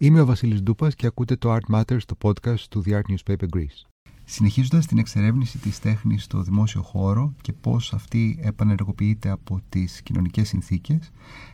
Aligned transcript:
Είμαι 0.00 0.20
ο 0.20 0.26
Βασίλης 0.26 0.62
Ντούπας 0.62 0.94
και 0.94 1.06
ακούτε 1.06 1.36
το 1.36 1.54
Art 1.54 1.74
Matters, 1.74 2.00
το 2.06 2.16
podcast 2.22 2.60
του 2.70 2.82
The 2.86 2.90
Art 2.90 3.02
Newspaper 3.12 3.46
Greece. 3.56 4.10
Συνεχίζοντας 4.24 4.86
την 4.86 4.98
εξερεύνηση 4.98 5.58
της 5.58 5.78
τέχνης 5.78 6.24
στο 6.24 6.42
δημόσιο 6.42 6.82
χώρο 6.82 7.34
και 7.40 7.52
πώς 7.52 7.92
αυτή 7.92 8.38
επανεργοποιείται 8.42 9.30
από 9.30 9.60
τις 9.68 10.02
κοινωνικές 10.02 10.48
συνθήκες, 10.48 11.10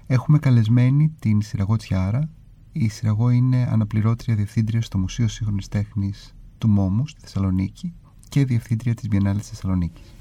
έχουμε 0.07 0.39
καλεσμένη 0.39 1.15
την 1.19 1.43
Συραγό 1.43 1.77
Τσιάρα. 1.77 2.31
Η 2.73 2.89
Συραγό 2.89 3.31
είναι 3.31 3.69
αναπληρώτρια 3.71 4.35
διευθύντρια 4.35 4.83
στο 4.83 4.99
Μουσείο 4.99 5.29
Σύγχρονης 5.29 5.69
Τέχνης 5.69 6.35
του 6.59 6.69
Μόμους 6.69 7.11
στη 7.11 7.21
Θεσσαλονίκη 7.21 7.93
και 8.29 8.45
διευθύντρια 8.45 8.95
της 8.95 9.09
Βιενάλης 9.09 9.49
Θεσσαλονίκης. 9.49 10.15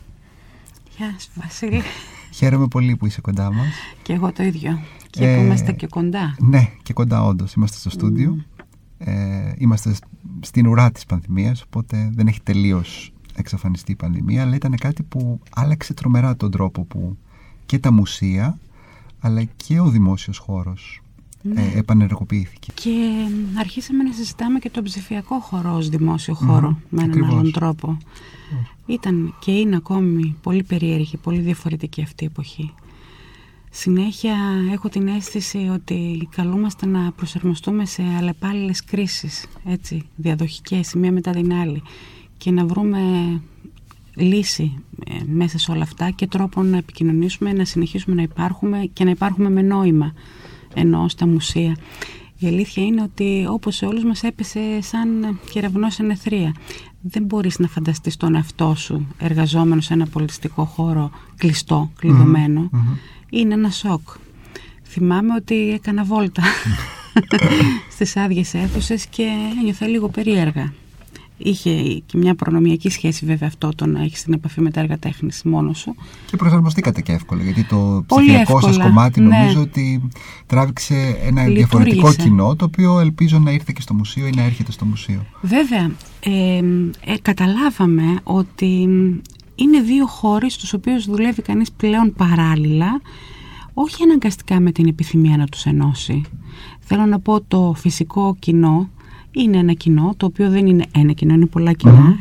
Γεια 0.97 1.19
σου 1.19 1.29
Βασίλη. 1.35 1.81
Χαίρομαι 2.33 2.67
πολύ 2.67 2.95
που 2.95 3.05
είσαι 3.05 3.21
κοντά 3.21 3.53
μας. 3.53 3.67
Και 4.01 4.13
εγώ 4.13 4.31
το 4.31 4.43
ίδιο. 4.43 4.79
Και 5.09 5.25
ε, 5.25 5.35
που 5.35 5.43
είμαστε 5.43 5.71
και 5.71 5.87
κοντά. 5.87 6.35
Ναι, 6.39 6.69
και 6.83 6.93
κοντά 6.93 7.23
όντως. 7.23 7.53
Είμαστε 7.53 7.77
στο 7.77 7.89
στούντιο. 7.89 8.45
Ε, 8.97 9.53
είμαστε 9.57 9.95
στην 10.39 10.67
ουρά 10.67 10.91
της 10.91 11.05
πανδημίας, 11.05 11.61
οπότε 11.61 12.09
δεν 12.13 12.27
έχει 12.27 12.41
τελείως 12.41 13.13
εξαφανιστεί 13.35 13.91
η 13.91 13.95
πανδημία, 13.95 14.41
αλλά 14.41 14.55
ήταν 14.55 14.75
κάτι 14.75 15.03
που 15.03 15.39
άλλαξε 15.55 15.93
τρομερά 15.93 16.35
τον 16.35 16.51
τρόπο 16.51 16.83
που 16.83 17.17
και 17.65 17.79
τα 17.79 17.91
μουσεία, 17.91 18.59
αλλά 19.19 19.43
και 19.43 19.79
ο 19.79 19.89
δημόσιος 19.89 20.37
χώρος 20.37 21.01
ναι. 21.43 21.61
ε, 21.61 21.77
επανεργοποιήθηκε. 21.77 22.71
Και 22.73 23.25
αρχίσαμε 23.59 24.03
να 24.03 24.13
συζητάμε 24.13 24.59
και 24.59 24.69
τον 24.69 24.83
ψηφιακό 24.83 25.39
χώρο 25.39 25.75
ως 25.75 25.89
δημόσιο 25.89 26.33
χώρο, 26.33 26.79
με 26.89 27.01
έναν 27.01 27.09
Ακριβώς. 27.09 27.33
άλλον 27.33 27.51
τρόπο. 27.51 27.97
Ήταν 28.85 29.35
και 29.39 29.51
είναι 29.51 29.75
ακόμη 29.75 30.35
πολύ 30.41 30.63
περίεργη, 30.63 31.17
πολύ 31.17 31.39
διαφορετική 31.39 32.01
αυτή 32.01 32.23
η 32.23 32.27
εποχή. 32.27 32.73
Συνέχεια 33.69 34.35
έχω 34.71 34.89
την 34.89 35.07
αίσθηση 35.07 35.69
ότι 35.73 36.27
καλούμαστε 36.35 36.85
να 36.85 37.11
προσαρμοστούμε 37.11 37.85
σε 37.85 38.03
αλλεπάλληλες 38.17 38.83
κρίσεις, 38.83 39.45
έτσι, 39.65 40.01
διαδοχικές, 40.15 40.91
η 40.91 40.97
μία 40.97 41.11
μετά 41.11 41.31
την 41.31 41.53
άλλη 41.53 41.81
και 42.37 42.51
να 42.51 42.65
βρούμε 42.65 42.99
λύση 44.15 44.83
ε, 45.05 45.23
μέσα 45.25 45.57
σε 45.57 45.71
όλα 45.71 45.83
αυτά 45.83 46.09
και 46.09 46.27
τρόπο 46.27 46.63
να 46.63 46.77
επικοινωνήσουμε, 46.77 47.53
να 47.53 47.65
συνεχίσουμε 47.65 48.15
να 48.15 48.21
υπάρχουμε 48.21 48.89
και 48.93 49.03
να 49.03 49.09
υπάρχουμε 49.09 49.49
με 49.49 49.61
νόημα 49.61 50.13
ενώ 50.73 51.07
στα 51.07 51.27
μουσεία. 51.27 51.77
Η 52.37 52.47
αλήθεια 52.47 52.83
είναι 52.83 53.01
ότι 53.01 53.45
όπως 53.49 53.75
σε 53.75 53.85
όλους 53.85 54.03
μας 54.03 54.23
έπεσε 54.23 54.59
σαν 54.81 55.39
κεραυνό 55.51 55.89
σε 55.89 56.03
νεθρία. 56.03 56.55
Δεν 57.01 57.23
μπορείς 57.23 57.59
να 57.59 57.67
φανταστείς 57.67 58.17
τον 58.17 58.35
εαυτό 58.35 58.75
σου 58.77 59.07
εργαζόμενος 59.17 59.85
σε 59.85 59.93
ένα 59.93 60.07
πολιτιστικό 60.07 60.63
χώρο 60.65 61.11
κλειστό, 61.37 61.91
είναι 63.29 63.53
ένα 63.53 63.69
σοκ. 63.69 64.09
Θυμάμαι 64.83 65.33
ότι 65.33 65.71
έκανα 65.71 66.03
βόλτα 66.03 66.43
στις 67.93 68.17
άδειες 68.17 68.53
αίθουσες 68.53 69.05
και 69.05 69.27
ένιωθα 69.59 69.87
λίγο 69.87 70.09
περίεργα. 70.09 70.73
Είχε 71.43 72.03
και 72.05 72.17
μια 72.17 72.35
προνομιακή 72.35 72.89
σχέση 72.89 73.25
βέβαια 73.25 73.47
αυτό 73.47 73.69
το 73.75 73.85
να 73.85 74.01
έχεις 74.01 74.23
την 74.23 74.33
επαφή 74.33 74.61
με 74.61 74.71
τα 74.71 74.79
έργα 74.79 74.97
τέχνης 74.97 75.43
μόνος 75.43 75.79
σου. 75.79 75.95
Και 76.25 76.37
προσαρμοστήκατε 76.37 77.01
και 77.01 77.11
εύκολα 77.11 77.43
γιατί 77.43 77.63
το 77.63 78.03
ψηφιακό 78.07 78.61
σας 78.61 78.77
κομμάτι 78.77 79.21
ναι. 79.21 79.37
νομίζω 79.37 79.61
ότι 79.61 80.09
τράβηξε 80.45 81.17
ένα 81.23 81.43
διαφορετικό 81.43 82.13
κοινό 82.13 82.55
το 82.55 82.65
οποίο 82.65 82.99
ελπίζω 82.99 83.39
να 83.39 83.51
ήρθε 83.51 83.71
και 83.75 83.81
στο 83.81 83.93
μουσείο 83.93 84.27
ή 84.27 84.31
να 84.35 84.43
έρχεται 84.43 84.71
στο 84.71 84.85
μουσείο. 84.85 85.25
Βέβαια, 85.41 85.91
ε, 86.19 86.57
ε, 87.05 87.17
καταλάβαμε 87.21 88.19
ότι 88.23 88.89
είναι 89.55 89.81
δύο 89.81 90.05
χώροι 90.05 90.49
στους 90.49 90.73
οποίους 90.73 91.05
δουλεύει 91.05 91.41
κανείς 91.41 91.71
πλέον 91.71 92.13
παράλληλα, 92.13 93.01
όχι 93.73 94.03
αναγκαστικά 94.03 94.59
με 94.59 94.71
την 94.71 94.87
επιθυμία 94.87 95.37
να 95.37 95.45
τους 95.45 95.65
ενώσει. 95.65 96.21
Θέλω 96.79 97.05
να 97.05 97.19
πω 97.19 97.41
το 97.41 97.73
φυσικό 97.77 98.35
κοινό 98.39 98.89
είναι 99.33 99.57
ένα 99.57 99.73
κοινό, 99.73 100.13
το 100.17 100.25
οποίο 100.25 100.49
δεν 100.49 100.65
είναι 100.65 100.83
ένα 100.95 101.11
κοινό, 101.11 101.33
είναι 101.33 101.45
πολλά 101.45 101.71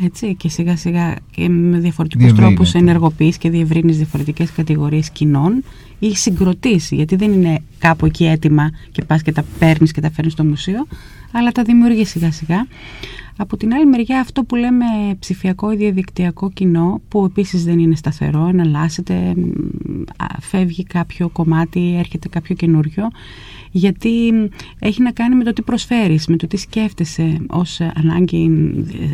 έτσι, 0.04 0.34
και 0.34 0.48
σιγά 0.48 0.76
σιγά 0.76 1.14
και 1.30 1.48
με 1.48 1.78
διαφορετικούς 1.78 2.32
τρόπους 2.32 2.74
ενεργοποιείς 2.74 3.36
και 3.38 3.50
διευρύνεις 3.50 3.96
διαφορετικές 3.96 4.52
κατηγορίες 4.52 5.10
κοινών 5.10 5.62
ή 5.98 6.16
συγκροτείς, 6.16 6.90
γιατί 6.90 7.16
δεν 7.16 7.32
είναι 7.32 7.62
κάπου 7.78 8.06
εκεί 8.06 8.24
έτοιμα 8.24 8.70
και 8.92 9.02
πας 9.02 9.22
και 9.22 9.32
τα 9.32 9.44
παίρνεις 9.58 9.92
και 9.92 10.00
τα 10.00 10.10
φέρνεις 10.10 10.32
στο 10.32 10.44
μουσείο, 10.44 10.86
αλλά 11.32 11.52
τα 11.52 11.62
δημιουργείς 11.62 12.08
σιγά 12.08 12.32
σιγά. 12.32 12.66
Από 13.36 13.56
την 13.56 13.74
άλλη 13.74 13.86
μεριά 13.86 14.20
αυτό 14.20 14.44
που 14.44 14.56
λέμε 14.56 14.84
ψηφιακό 15.18 15.72
ή 15.72 15.76
διαδικτυακό 15.76 16.50
κοινό 16.50 17.00
που 17.08 17.24
επίσης 17.24 17.64
δεν 17.64 17.78
είναι 17.78 17.94
σταθερό, 17.94 18.46
εναλλάσσεται, 18.46 19.34
φεύγει 20.40 20.84
κάποιο 20.84 21.28
κομμάτι, 21.28 21.96
έρχεται 21.98 22.28
κάποιο 22.28 22.54
καινούριο 22.54 23.10
γιατί 23.72 24.10
έχει 24.78 25.02
να 25.02 25.12
κάνει 25.12 25.34
με 25.34 25.44
το 25.44 25.52
τι 25.52 25.62
προσφέρεις, 25.62 26.26
με 26.26 26.36
το 26.36 26.46
τι 26.46 26.56
σκέφτεσαι 26.56 27.38
ως 27.46 27.80
ανάγκη 27.80 28.50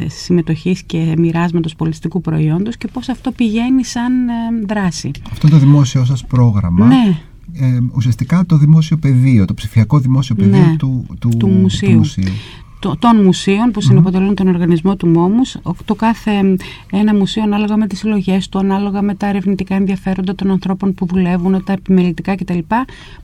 ε, 0.05 0.09
συμμετοχής 0.09 0.83
και 0.83 1.15
μοιράσματος 1.19 1.75
πολιτιστικού 1.75 2.21
προϊόντος 2.21 2.77
και 2.77 2.89
πώς 2.93 3.09
αυτό 3.09 3.31
πηγαίνει 3.31 3.85
σαν 3.85 4.29
ε, 4.29 4.33
δράση. 4.67 5.11
Αυτό 5.31 5.49
το 5.49 5.59
δημόσιο 5.59 6.05
σας 6.05 6.27
πρόγραμμα 6.27 6.87
ναι. 6.87 7.21
Ε, 7.53 7.79
ουσιαστικά 7.95 8.45
το 8.47 8.57
δημόσιο 8.57 8.97
πεδίο, 8.97 9.45
το 9.45 9.55
ψηφιακό 9.55 9.99
δημόσιο 9.99 10.35
πεδίο 10.35 10.67
ναι, 10.67 10.77
του, 10.79 11.07
του, 11.19 11.29
του, 11.37 11.49
μουσείου. 11.49 11.91
Του 11.91 11.97
μουσείου 11.97 12.33
των 12.81 13.23
μουσείων 13.25 13.71
που 13.71 13.81
συνεποτελούν 13.81 14.35
τον 14.35 14.49
οργανισμό 14.49 14.97
του 14.97 15.07
Μόμους. 15.07 15.57
Το 15.85 15.95
κάθε 15.95 16.57
ένα 16.93 17.15
μουσείο 17.15 17.43
ανάλογα 17.43 17.77
με 17.77 17.87
τις 17.87 17.99
συλλογές 17.99 18.49
του, 18.49 18.59
ανάλογα 18.59 19.03
με 19.03 19.15
τα 19.15 19.27
ερευνητικά 19.27 19.75
ενδιαφέροντα 19.75 20.35
των 20.35 20.51
ανθρώπων 20.51 20.95
που 20.95 21.07
δουλεύουν, 21.07 21.65
τα 21.65 21.73
επιμελητικά 21.73 22.35
κτλ. 22.35 22.59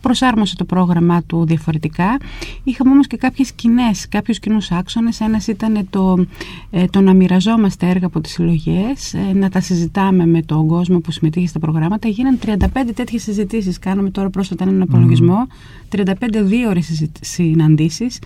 Προσάρμοσε 0.00 0.56
το 0.56 0.64
πρόγραμμά 0.64 1.22
του 1.22 1.44
διαφορετικά. 1.47 2.16
Είχαμε 2.64 2.91
όμως 2.91 3.06
και 3.06 3.16
κάποιες 3.16 3.53
κοινέ, 3.53 3.91
κάποιους 4.09 4.38
κοινούς 4.38 4.70
άξονες. 4.70 5.20
Ένας 5.20 5.47
ήταν 5.47 5.87
το, 5.91 6.26
ε, 6.70 6.84
το 6.84 7.00
να 7.00 7.14
μοιραζόμαστε 7.14 7.88
έργα 7.88 8.06
από 8.06 8.20
τις 8.20 8.32
συλλογές, 8.32 9.14
ε, 9.14 9.32
να 9.34 9.48
τα 9.48 9.60
συζητάμε 9.60 10.26
με 10.26 10.43
τον 10.43 10.66
κόσμο 10.66 10.98
που 11.00 11.10
συμμετείχε 11.10 11.47
στα 11.47 11.59
προγράμματα. 11.59 12.09
Γίναν 12.09 12.38
35 12.38 12.93
τέτοιες 12.94 13.22
συζητήσεις. 13.22 13.78
Κάναμε 13.78 14.10
τώρα 14.10 14.31
πρόσφατα 14.31 14.64
έναν 14.64 14.82
απολογισμό. 14.82 15.47
35 15.88 16.43
δύο 16.43 16.69
ώρες 16.69 17.09
συναντήσεις 17.20 18.19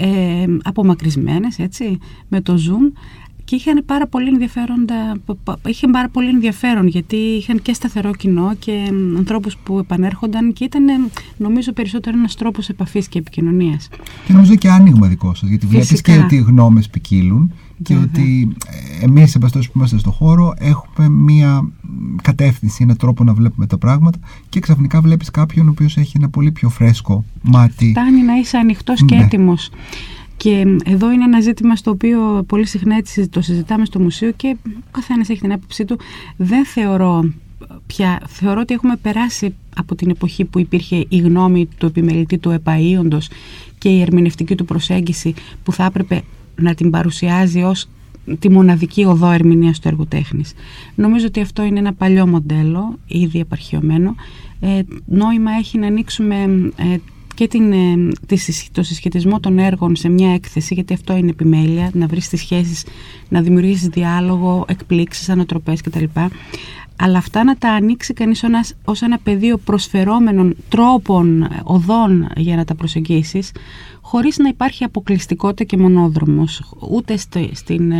ε, 0.00 0.44
απομακρυσμένες 0.62 1.58
έτσι, 1.58 1.98
με 2.28 2.40
το 2.40 2.54
Zoom 2.54 2.92
και 3.44 3.56
είχαν 3.56 3.82
πάρα 3.86 4.06
πολύ, 4.06 4.28
ενδιαφέροντα, 4.28 5.16
είχε 5.66 5.88
πάρα 5.88 6.08
πολύ 6.08 6.28
ενδιαφέρον 6.28 6.86
γιατί 6.86 7.16
είχαν 7.16 7.62
και 7.62 7.72
σταθερό 7.72 8.10
κοινό 8.14 8.54
και 8.58 8.92
ανθρώπους 9.16 9.56
που 9.56 9.78
επανέρχονταν 9.78 10.52
και 10.52 10.64
ήταν 10.64 10.84
νομίζω 11.36 11.72
περισσότερο 11.72 12.18
ένας 12.18 12.34
τρόπος 12.34 12.68
επαφής 12.68 13.08
και 13.08 13.18
επικοινωνίας. 13.18 13.88
Και 14.26 14.32
νομίζω 14.32 14.54
και 14.54 14.68
άνοιγμα 14.68 15.08
δικό 15.08 15.34
σας 15.34 15.48
γιατί 15.48 15.66
βλέπεις 15.66 16.00
και 16.00 16.18
ότι 16.24 16.34
οι 16.34 16.40
γνώμες 16.40 16.88
ποικίλουν 16.88 17.52
και 17.82 17.96
ότι 17.96 18.56
ε, 19.00 19.04
εμείς 19.04 19.30
σε 19.30 19.38
που 19.38 19.72
είμαστε 19.74 19.98
στο 19.98 20.10
χώρο 20.10 20.54
έχουμε 20.58 21.08
μία 21.08 21.68
κατεύθυνση, 22.22 22.82
έναν 22.82 22.96
τρόπο 22.96 23.24
να 23.24 23.34
βλέπουμε 23.34 23.66
τα 23.66 23.78
πράγματα 23.78 24.18
και 24.48 24.60
ξαφνικά 24.60 25.00
βλέπεις 25.00 25.30
κάποιον 25.30 25.66
ο 25.66 25.70
οποίος 25.70 25.96
έχει 25.96 26.12
ένα 26.16 26.28
πολύ 26.28 26.52
πιο 26.52 26.68
φρέσκο 26.68 27.24
μάτι. 27.42 27.90
Φτάνει 27.90 28.22
να 28.22 28.34
είσαι 28.34 28.56
ανοιχτός 28.56 29.04
και 29.04 29.16
ναι. 29.16 29.22
έτοιμος. 29.22 29.70
Και 30.36 30.64
εδώ 30.84 31.12
είναι 31.12 31.24
ένα 31.24 31.40
ζήτημα 31.40 31.76
στο 31.76 31.90
οποίο 31.90 32.44
πολύ 32.46 32.66
συχνά 32.66 32.96
έτσι 32.96 33.28
το 33.28 33.40
συζητάμε 33.40 33.84
στο 33.84 34.00
μουσείο 34.00 34.30
και 34.30 34.56
ο 34.66 34.90
καθένας 34.90 35.28
έχει 35.28 35.40
την 35.40 35.52
άποψή 35.52 35.84
του. 35.84 35.98
Δεν 36.36 36.66
θεωρώ 36.66 37.24
πια, 37.86 38.22
θεωρώ 38.28 38.60
ότι 38.60 38.74
έχουμε 38.74 38.96
περάσει 38.96 39.54
από 39.76 39.94
την 39.94 40.10
εποχή 40.10 40.44
που 40.44 40.58
υπήρχε 40.58 41.06
η 41.08 41.16
γνώμη 41.18 41.68
του 41.78 41.86
επιμελητή 41.86 42.38
του 42.38 42.60
επαΐοντος 42.62 43.30
και 43.78 43.88
η 43.88 44.00
ερμηνευτική 44.00 44.54
του 44.54 44.64
προσέγγιση 44.64 45.34
που 45.62 45.72
θα 45.72 45.84
έπρεπε 45.84 46.22
να 46.62 46.74
την 46.74 46.90
παρουσιάζει 46.90 47.62
ως 47.62 47.88
τη 48.38 48.50
μοναδική 48.50 49.04
οδό 49.04 49.30
ερμηνείας 49.30 49.78
του 49.78 49.88
έργου 49.88 50.06
τέχνης. 50.06 50.52
Νομίζω 50.94 51.26
ότι 51.26 51.40
αυτό 51.40 51.62
είναι 51.62 51.78
ένα 51.78 51.92
παλιό 51.92 52.26
μοντέλο, 52.26 52.98
ήδη 53.06 53.38
επαρχιωμένο. 53.38 54.14
Ε, 54.60 54.80
νόημα 55.06 55.50
έχει 55.58 55.78
να 55.78 55.86
ανοίξουμε 55.86 56.34
ε, 56.76 56.96
και 57.34 57.46
την, 57.48 57.72
ε, 57.72 58.08
το 58.72 58.82
συσχετισμό 58.82 59.40
των 59.40 59.58
έργων 59.58 59.96
σε 59.96 60.08
μια 60.08 60.32
έκθεση, 60.32 60.74
γιατί 60.74 60.92
αυτό 60.94 61.16
είναι 61.16 61.30
επιμέλεια, 61.30 61.90
να 61.92 62.06
βρεις 62.06 62.28
τις 62.28 62.40
σχέσεις, 62.40 62.84
να 63.28 63.40
δημιουργήσεις 63.42 63.88
διάλογο, 63.88 64.64
εκπλήξεις, 64.68 65.28
ανατροπές 65.28 65.80
κτλ 65.80 66.04
αλλά 67.02 67.18
αυτά 67.18 67.44
να 67.44 67.56
τα 67.56 67.70
ανοίξει 67.70 68.12
κανείς 68.12 68.44
ως 68.84 69.02
ένας 69.02 69.20
πεδίο 69.22 69.56
προσφερόμενων 69.56 70.56
τρόπων, 70.68 71.48
οδών 71.62 72.28
για 72.36 72.56
να 72.56 72.64
τα 72.64 72.74
προσεγγίσεις, 72.74 73.52
χωρίς 74.00 74.38
να 74.38 74.48
υπάρχει 74.48 74.84
αποκλειστικότητα 74.84 75.64
και 75.64 75.76
μονόδρομος, 75.76 76.74
ούτε 76.90 77.16
στο, 77.16 77.48
στην, 77.52 77.92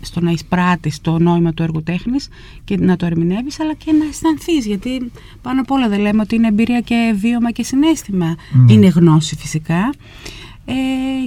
στο 0.00 0.20
να 0.20 0.30
εισπράττεις 0.30 1.00
το 1.00 1.18
νόημα 1.18 1.52
του 1.52 1.62
έργου 1.62 1.82
τέχνης 1.82 2.28
και 2.64 2.76
να 2.76 2.96
το 2.96 3.06
ερμηνεύεις, 3.06 3.60
αλλά 3.60 3.74
και 3.74 3.92
να 3.92 4.04
αισθανθείς. 4.04 4.66
γιατί 4.66 5.10
πάνω 5.42 5.60
απ' 5.60 5.70
όλα 5.70 5.88
δεν 5.88 6.00
λέμε 6.00 6.22
ότι 6.22 6.34
είναι 6.34 6.48
εμπειρία 6.48 6.80
και 6.80 7.14
βίωμα 7.16 7.50
και 7.50 7.62
συνέστημα. 7.62 8.34
Mm. 8.34 8.70
Είναι 8.70 8.86
γνώση 8.86 9.36
φυσικά. 9.36 9.92
Ε, 10.68 10.72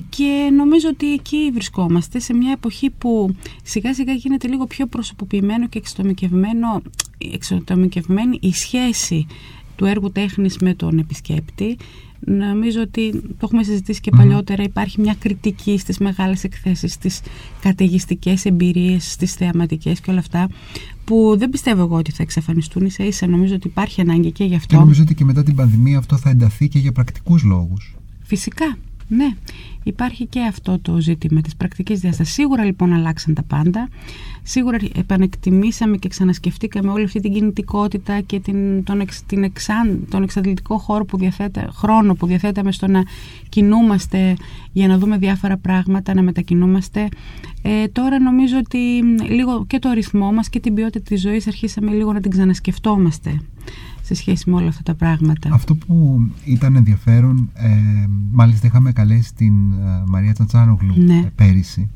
και 0.09 0.49
νομίζω 0.55 0.87
ότι 0.89 1.13
εκεί 1.13 1.51
βρισκόμαστε 1.53 2.19
σε 2.19 2.33
μια 2.33 2.51
εποχή 2.51 2.89
που 2.89 3.35
σιγά 3.63 3.93
σιγά 3.93 4.13
γίνεται 4.13 4.47
λίγο 4.47 4.65
πιο 4.67 4.87
προσωποποιημένο 4.87 5.67
και 5.67 5.77
εξατομικευμένο, 5.77 6.81
εξατομικευμένη 7.17 8.37
η 8.41 8.53
σχέση 8.53 9.27
του 9.75 9.85
έργου 9.85 10.11
τέχνης 10.11 10.57
με 10.57 10.73
τον 10.73 10.97
επισκέπτη 10.97 11.77
Νομίζω 12.19 12.81
ότι 12.81 13.11
το 13.11 13.37
έχουμε 13.41 13.63
συζητήσει 13.63 14.01
και 14.01 14.11
παλιότερα. 14.17 14.63
Υπάρχει 14.63 15.01
μια 15.01 15.15
κριτική 15.19 15.77
στις 15.77 15.97
μεγάλες 15.97 16.43
εκθέσεις, 16.43 16.93
στις 16.93 17.21
καταιγιστικές 17.61 18.45
εμπειρίες, 18.45 19.11
στις 19.11 19.33
θεαματικές 19.33 19.99
και 19.99 20.11
όλα 20.11 20.19
αυτά 20.19 20.49
που 21.05 21.35
δεν 21.37 21.49
πιστεύω 21.49 21.81
εγώ 21.81 21.95
ότι 21.95 22.11
θα 22.11 22.23
εξαφανιστούν 22.23 22.85
ίσα 22.85 23.03
ίσα. 23.03 23.27
Νομίζω 23.27 23.55
ότι 23.55 23.67
υπάρχει 23.67 24.01
ανάγκη 24.01 24.31
και 24.31 24.43
γι' 24.43 24.55
αυτό. 24.55 24.67
Και 24.67 24.75
νομίζω 24.75 25.01
ότι 25.01 25.15
και 25.15 25.23
μετά 25.23 25.43
την 25.43 25.55
πανδημία 25.55 25.97
αυτό 25.97 26.17
θα 26.17 26.29
ενταθεί 26.29 26.67
και 26.67 26.79
για 26.79 26.91
πρακτικούς 26.91 27.43
λόγους. 27.43 27.95
Φυσικά. 28.23 28.77
Ναι, 29.11 29.29
υπάρχει 29.83 30.25
και 30.25 30.41
αυτό 30.41 30.79
το 30.81 30.99
ζήτημα 30.99 31.41
της 31.41 31.55
πρακτικής 31.55 31.99
διάστασης. 31.99 32.33
Σίγουρα 32.33 32.63
λοιπόν 32.63 32.93
αλλάξαν 32.93 33.33
τα 33.33 33.43
πάντα. 33.43 33.89
Σίγουρα 34.43 34.77
επανεκτιμήσαμε 34.95 35.97
και 35.97 36.07
ξανασκεφτήκαμε 36.07 36.91
όλη 36.91 37.03
αυτή 37.03 37.19
την 37.19 37.33
κινητικότητα 37.33 38.21
και 38.21 38.39
την, 38.39 38.83
τον, 38.83 38.99
εξ, 38.99 39.23
την 39.25 39.43
εξάν, 39.43 40.07
τον 40.09 40.23
εξαντλητικό 40.23 40.77
χώρο 40.77 41.05
που 41.05 41.17
διαθέτα, 41.17 41.69
χρόνο 41.73 42.13
που 42.13 42.25
διαθέταμε 42.25 42.71
στο 42.71 42.87
να 42.87 43.03
κινούμαστε 43.49 44.35
για 44.71 44.87
να 44.87 44.97
δούμε 44.97 45.17
διάφορα 45.17 45.57
πράγματα, 45.57 46.13
να 46.13 46.21
μετακινούμαστε. 46.21 47.07
Ε, 47.61 47.87
τώρα 47.87 48.19
νομίζω 48.19 48.57
ότι 48.57 48.77
λίγο 49.29 49.65
και 49.65 49.79
το 49.79 49.91
ρυθμό 49.91 50.31
μας 50.31 50.49
και 50.49 50.59
την 50.59 50.73
ποιότητα 50.73 50.99
της 50.99 51.21
ζωής 51.21 51.47
αρχίσαμε 51.47 51.91
λίγο 51.91 52.13
να 52.13 52.19
την 52.19 52.31
ξανασκεφτόμαστε 52.31 53.39
σε 54.09 54.15
σχέση 54.15 54.49
με 54.49 54.55
όλα 54.55 54.67
αυτά 54.67 54.83
τα 54.83 54.95
πράγματα. 54.95 55.49
Αυτό 55.53 55.75
που 55.75 56.27
ήταν 56.43 56.75
ενδιαφέρον, 56.75 57.49
ε, 57.53 58.07
μάλιστα 58.31 58.67
είχαμε 58.67 58.91
καλέσει 58.91 59.33
την 59.33 59.71
ε, 59.71 60.03
Μαρία 60.07 60.33
Τσαντσάνογλου 60.33 60.93
ναι. 60.97 61.17
Ε, 61.17 61.31
πέρυσι 61.35 61.89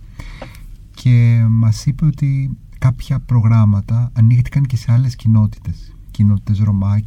και 0.94 1.46
μας 1.50 1.86
είπε 1.86 2.06
ότι 2.06 2.58
κάποια 2.80 3.20
προγράμματα 3.20 4.12
ανοίχτηκαν 4.14 4.64
και 4.64 4.78
σε 4.78 4.92
άλλες 4.92 5.16
κοινότητες 5.16 5.94
κοινότητες 6.12 6.60
Ρωμά, 6.60 7.00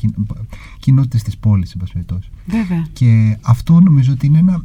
κοινότητες 0.79 1.23
της 1.23 1.37
πόλης, 1.37 1.73
εν 1.73 2.07
Βέβαια. 2.47 2.87
Και 2.93 3.39
αυτό 3.43 3.81
νομίζω 3.81 4.13
ότι 4.13 4.27
είναι 4.27 4.39
ένα 4.39 4.65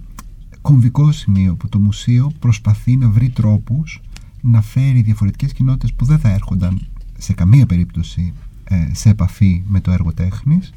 κομβικό 0.61 1.11
σημείο 1.11 1.55
που 1.55 1.69
το 1.69 1.79
μουσείο 1.79 2.31
προσπαθεί 2.39 2.97
να 2.97 3.09
βρει 3.09 3.29
τρόπους 3.29 4.01
να 4.41 4.61
φέρει 4.61 5.01
διαφορετικές 5.01 5.53
κοινότητες 5.53 5.93
που 5.93 6.05
δεν 6.05 6.19
θα 6.19 6.29
έρχονταν 6.29 6.87
σε 7.17 7.33
καμία 7.33 7.65
περίπτωση 7.65 8.33
ε, 8.33 8.50
σε 8.91 9.09
επαφή 9.09 9.63
με 9.67 9.79
το 9.79 9.91
έργο 9.91 10.13
τέχνης 10.13 10.73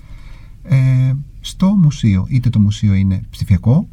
ε, 0.62 1.12
στο 1.40 1.66
μουσείο. 1.66 2.26
Είτε 2.28 2.50
το 2.50 2.58
μουσείο 2.58 2.94
είναι 2.94 3.20
ψηφιακό, 3.30 3.88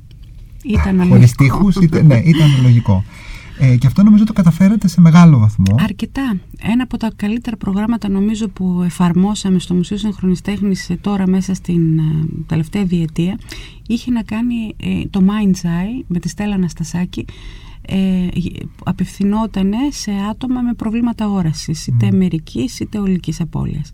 ήταν 0.63 1.07
χωρίς 1.07 1.36
τείχους, 1.36 1.75
είτε, 1.75 2.01
ναι, 2.01 2.15
ήταν 2.15 2.62
λογικό. 2.62 3.03
Ε, 3.63 3.78
και 3.78 3.88
αυτό 3.88 4.04
νομίζω 4.04 4.24
το 4.24 4.34
καταφέρατε 4.34 4.88
σε 4.88 5.02
μεγάλο 5.02 5.38
βαθμό. 5.38 5.75
Αρκετά. 5.80 6.40
Ένα 6.62 6.84
από 6.84 6.98
τα 6.98 7.12
καλύτερα 7.16 7.58
προγράμματα 7.58 8.10
νομίζω 8.10 8.48
που 8.48 8.81
εφαρμόσαμε 8.86 9.60
στο 9.60 9.74
Μουσείο 9.74 9.98
Συγχρονής 9.98 10.42
Τέχνης 10.42 10.90
ε, 10.90 10.96
τώρα 10.96 11.28
μέσα 11.28 11.54
στην 11.54 11.98
ε, 12.00 12.04
τελευταία 12.46 12.84
διετία 12.84 13.38
είχε 13.88 14.12
να 14.12 14.24
κάνει 14.24 14.75
ε, 14.78 15.08
το 15.10 15.22
Mind's 15.24 15.66
Eye 15.66 16.04
με 16.08 16.19
τη 16.19 16.30
Στέλλα 16.30 16.54
Αναστασάκη 16.54 17.25
ε, 17.81 18.28
απευθυνόταν 18.84 19.72
σε 19.90 20.12
άτομα 20.30 20.62
με 20.62 20.74
προβλήματα 20.74 21.30
όρασης 21.30 21.88
είτε 21.88 22.08
mm. 22.12 22.16
μερικής 22.16 22.80
είτε 22.80 23.00
ολικής 23.00 23.42
απώλειας. 23.42 23.92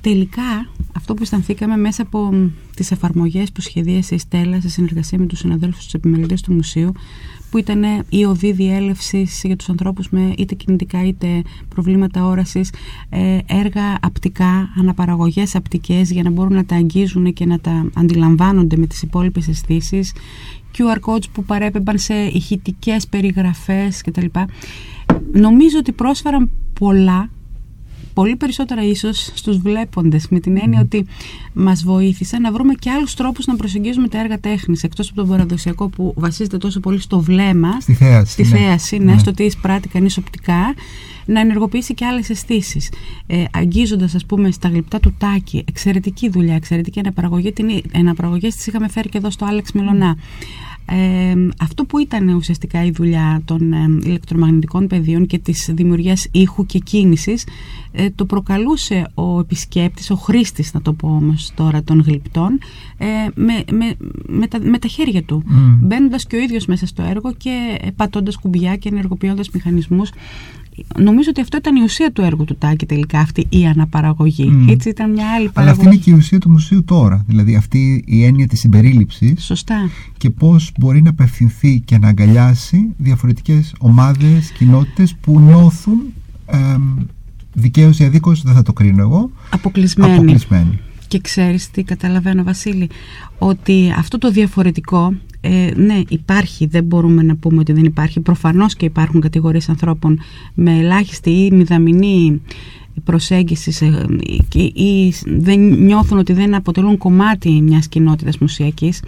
Τελικά 0.00 0.68
αυτό 0.96 1.14
που 1.14 1.22
αισθανθήκαμε 1.22 1.76
μέσα 1.76 2.02
από 2.02 2.50
τις 2.74 2.90
εφαρμογές 2.90 3.52
που 3.52 3.60
σχεδίασε 3.60 4.14
η 4.14 4.18
Στέλλα 4.18 4.60
σε 4.60 4.68
συνεργασία 4.68 5.18
με 5.18 5.26
τους 5.26 5.38
συναδέλφους 5.38 5.84
τους 5.84 5.94
επιμελητές 5.94 6.42
του 6.42 6.52
Μουσείου 6.52 6.92
που 7.50 7.58
ήταν 7.58 7.84
η 8.08 8.24
οδή 8.24 8.52
διέλευσης 8.52 9.42
για 9.44 9.56
τους 9.56 9.68
ανθρώπους 9.68 10.08
με 10.08 10.34
είτε 10.36 10.54
κινητικά 10.54 11.06
είτε 11.06 11.42
προβλήματα 11.68 12.24
όρασης, 12.24 12.72
ε, 13.08 13.38
έργα 13.46 13.98
απτικά, 14.00 14.72
αναπαραγωγές 14.78 15.54
απτικές 15.54 16.10
για 16.10 16.22
να 16.22 16.30
μπορούν 16.30 16.54
να 16.54 16.64
τα 16.64 16.76
αγγίζουν 16.76 17.32
και 17.32 17.46
να 17.46 17.60
τα 17.60 17.90
αντιλαμβάνονται 17.94 18.76
με 18.76 18.86
τις 18.86 19.02
υπόλοιπες 19.02 19.48
αισθήσεις, 19.48 20.12
QR 20.76 20.98
codes 21.00 21.30
που 21.32 21.44
παρέπεμπαν 21.44 21.98
σε 21.98 22.14
ηχητικές 22.14 23.08
περιγραφές 23.08 24.02
κτλ. 24.02 24.26
Νομίζω 25.32 25.78
ότι 25.78 25.92
πρόσφεραν 25.92 26.50
πολλά 26.78 27.30
πολύ 28.18 28.36
περισσότερα 28.36 28.82
ίσως 28.82 29.30
στους 29.34 29.58
βλέποντες 29.58 30.28
με 30.28 30.40
την 30.40 30.58
έννοια 30.62 30.80
ότι 30.80 31.06
μας 31.52 31.82
βοήθησε 31.82 32.38
να 32.38 32.52
βρούμε 32.52 32.74
και 32.74 32.90
άλλους 32.90 33.14
τρόπους 33.14 33.46
να 33.46 33.56
προσεγγίζουμε 33.56 34.08
τα 34.08 34.18
έργα 34.18 34.38
τέχνης 34.38 34.82
εκτός 34.82 35.08
από 35.08 35.16
τον 35.16 35.28
παραδοσιακό 35.28 35.88
που 35.88 36.14
βασίζεται 36.16 36.58
τόσο 36.58 36.80
πολύ 36.80 37.00
στο 37.00 37.20
βλέμμα 37.20 37.80
στη 37.80 37.94
θέαση, 37.94 38.32
στη 38.32 38.42
ναι. 38.42 38.48
θέαση 38.48 38.98
ναι, 38.98 39.12
ναι. 39.12 39.18
στο 39.18 39.32
τι 39.32 39.44
εισπράττει 39.44 39.88
κανείς 39.88 40.16
οπτικά 40.16 40.74
να 41.24 41.40
ενεργοποιήσει 41.40 41.94
και 41.94 42.04
άλλες 42.04 42.30
αισθήσεις. 42.30 42.90
Ε, 43.26 43.44
αγγίζοντας 43.52 44.14
ας 44.14 44.26
πούμε 44.26 44.50
στα 44.50 44.68
γλυπτά 44.68 45.00
του 45.00 45.14
Τάκη 45.18 45.64
εξαιρετική 45.68 46.28
δουλειά, 46.28 46.54
εξαιρετική 46.54 46.98
αναπαραγωγή 46.98 47.52
την 47.52 47.82
αναπαραγωγές 47.94 48.54
τις 48.54 48.66
είχαμε 48.66 48.88
φέρει 48.88 49.08
και 49.08 49.18
εδώ 49.18 49.30
στο 49.30 49.44
Άλεξ 49.44 49.72
Μελονά 50.90 51.54
αυτό 51.60 51.84
που 51.84 51.98
ήταν 51.98 52.28
ουσιαστικά 52.28 52.84
η 52.84 52.90
δουλειά 52.90 53.42
των 53.44 53.72
ηλεκτρομαγνητικών 54.02 54.86
πεδίων 54.86 55.26
και 55.26 55.38
της 55.38 55.70
δημιουργίας 55.74 56.28
ήχου 56.30 56.66
και 56.66 56.78
κίνησης 56.78 57.46
ε, 57.92 58.10
το 58.10 58.24
προκαλούσε 58.24 59.06
ο 59.14 59.40
επισκέπτης, 59.40 60.10
ο 60.10 60.14
χρήστης 60.14 60.74
να 60.74 60.82
το 60.82 60.92
πω 60.92 61.08
όμως 61.08 61.52
τώρα 61.54 61.82
των 61.82 62.00
γλυπτών 62.00 62.58
ε, 62.98 63.06
με, 63.34 63.64
με, 63.72 63.94
με, 64.26 64.46
τα, 64.46 64.60
με 64.62 64.78
τα 64.78 64.88
χέρια 64.88 65.22
του 65.22 65.42
mm. 65.46 65.78
μπαίνοντας 65.80 66.26
και 66.26 66.36
ο 66.36 66.38
ίδιος 66.38 66.66
μέσα 66.66 66.86
στο 66.86 67.02
έργο 67.02 67.32
και 67.32 67.78
πατώντας 67.96 68.36
κουμπιά 68.36 68.76
και 68.76 68.88
ενεργοποιώντας 68.88 69.50
μηχανισμούς 69.50 70.10
νομίζω 70.98 71.28
ότι 71.30 71.40
αυτό 71.40 71.56
ήταν 71.56 71.76
η 71.76 71.82
ουσία 71.82 72.12
του 72.12 72.22
έργου 72.22 72.44
του 72.44 72.56
Τάκη 72.56 72.86
τελικά 72.86 73.20
αυτή 73.20 73.46
η 73.48 73.66
αναπαραγωγή. 73.66 74.66
Έτσι 74.68 74.88
ήταν 74.88 75.10
μια 75.10 75.26
άλλη 75.30 75.48
παραγωγή. 75.48 75.54
Αλλά 75.54 75.70
αυτή 75.70 75.84
είναι 75.84 75.96
και 75.96 76.10
η 76.10 76.14
ουσία 76.14 76.38
του 76.38 76.50
μουσείου 76.50 76.84
τώρα. 76.84 77.24
Δηλαδή 77.26 77.56
αυτή 77.56 78.04
η 78.06 78.24
έννοια 78.24 78.46
της 78.46 78.60
συμπερίληψης. 78.60 79.44
Σωστά. 79.44 79.90
Και 80.16 80.30
πώς 80.30 80.72
μπορεί 80.78 81.02
να 81.02 81.10
απευθυνθεί 81.10 81.80
και 81.80 81.98
να 81.98 82.08
αγκαλιάσει 82.08 82.94
διαφορετικές 82.96 83.74
ομάδες, 83.78 84.50
κοινότητες 84.50 85.14
που 85.20 85.40
νιώθουν 85.40 85.98
ε, 86.46 86.56
δικαίως 87.52 87.98
ή 87.98 88.04
αδίκως, 88.04 88.42
δεν 88.42 88.54
θα 88.54 88.62
το 88.62 88.72
κρίνω 88.72 89.02
εγώ, 89.02 89.30
αποκλεισμένοι. 89.50 90.12
αποκλεισμένοι. 90.12 90.78
Και 91.08 91.18
ξέρεις 91.18 91.70
τι 91.70 91.82
καταλαβαίνω 91.82 92.42
Βασίλη, 92.42 92.88
ότι 93.38 93.94
αυτό 93.96 94.18
το 94.18 94.30
διαφορετικό 94.30 95.14
ε, 95.40 95.70
ναι, 95.76 96.00
υπάρχει, 96.08 96.66
δεν 96.66 96.84
μπορούμε 96.84 97.22
να 97.22 97.36
πούμε 97.36 97.60
ότι 97.60 97.72
δεν 97.72 97.84
υπάρχει. 97.84 98.20
Προφανώς 98.20 98.74
και 98.74 98.84
υπάρχουν 98.84 99.20
κατηγορίες 99.20 99.68
ανθρώπων 99.68 100.20
με 100.54 100.78
ελάχιστη 100.78 101.30
ή 101.30 101.50
μηδαμινή 101.50 102.42
προσέγγιση 103.04 103.86
ή, 104.54 104.82
ή 104.82 105.14
δεν 105.26 105.60
νιώθουν 105.60 106.18
ότι 106.18 106.32
δεν 106.32 106.54
αποτελούν 106.54 106.98
κομμάτι 106.98 107.50
μιας 107.62 107.88
κοινότητας 107.88 108.38
μουσιακής. 108.38 109.02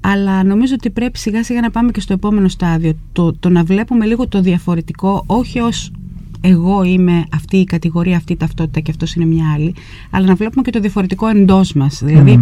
Αλλά 0.00 0.44
νομίζω 0.44 0.74
ότι 0.74 0.90
πρέπει 0.90 1.18
σιγά 1.18 1.44
σιγά 1.44 1.60
να 1.60 1.70
πάμε 1.70 1.90
και 1.90 2.00
στο 2.00 2.12
επόμενο 2.12 2.48
στάδιο. 2.48 2.92
Το, 3.12 3.32
το 3.32 3.48
να 3.48 3.64
βλέπουμε 3.64 4.06
λίγο 4.06 4.28
το 4.28 4.40
διαφορετικό 4.40 5.24
όχι 5.26 5.58
ως 5.58 5.92
εγώ 6.40 6.82
είμαι 6.82 7.24
αυτή 7.32 7.56
η 7.56 7.64
κατηγορία, 7.64 8.16
αυτή 8.16 8.32
η 8.32 8.36
ταυτότητα 8.36 8.80
και 8.80 8.90
αυτός 8.90 9.14
είναι 9.14 9.24
μια 9.24 9.52
άλλη 9.54 9.74
αλλά 10.10 10.26
να 10.26 10.34
βλέπουμε 10.34 10.62
και 10.62 10.70
το 10.70 10.80
διαφορετικό 10.80 11.26
εντός 11.26 11.72
μας 11.72 12.00
δηλαδή 12.04 12.40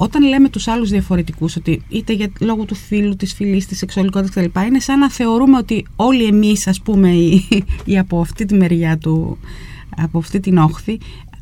όταν 0.00 0.22
λέμε 0.28 0.48
τους 0.48 0.68
άλλους 0.68 0.90
διαφορετικούς 0.90 1.56
ότι 1.56 1.82
είτε 1.88 2.12
για 2.12 2.30
λόγω 2.40 2.64
του 2.64 2.74
φίλου, 2.74 3.16
της 3.16 3.34
φυλής, 3.34 3.66
της 3.66 3.78
σεξουαλικότητας 3.78 4.46
κτλ. 4.46 4.60
είναι 4.66 4.80
σαν 4.80 4.98
να 4.98 5.10
θεωρούμε 5.10 5.56
ότι 5.56 5.86
όλοι 5.96 6.24
εμείς 6.24 6.66
ας 6.66 6.80
πούμε 6.80 7.10
ή, 7.84 7.98
από 7.98 8.20
αυτή 8.20 8.44
τη 8.44 8.54
μεριά 8.54 8.98
του, 8.98 9.38
από 9.96 10.18
αυτή 10.18 10.40
την 10.40 10.58
όχθη 10.58 10.98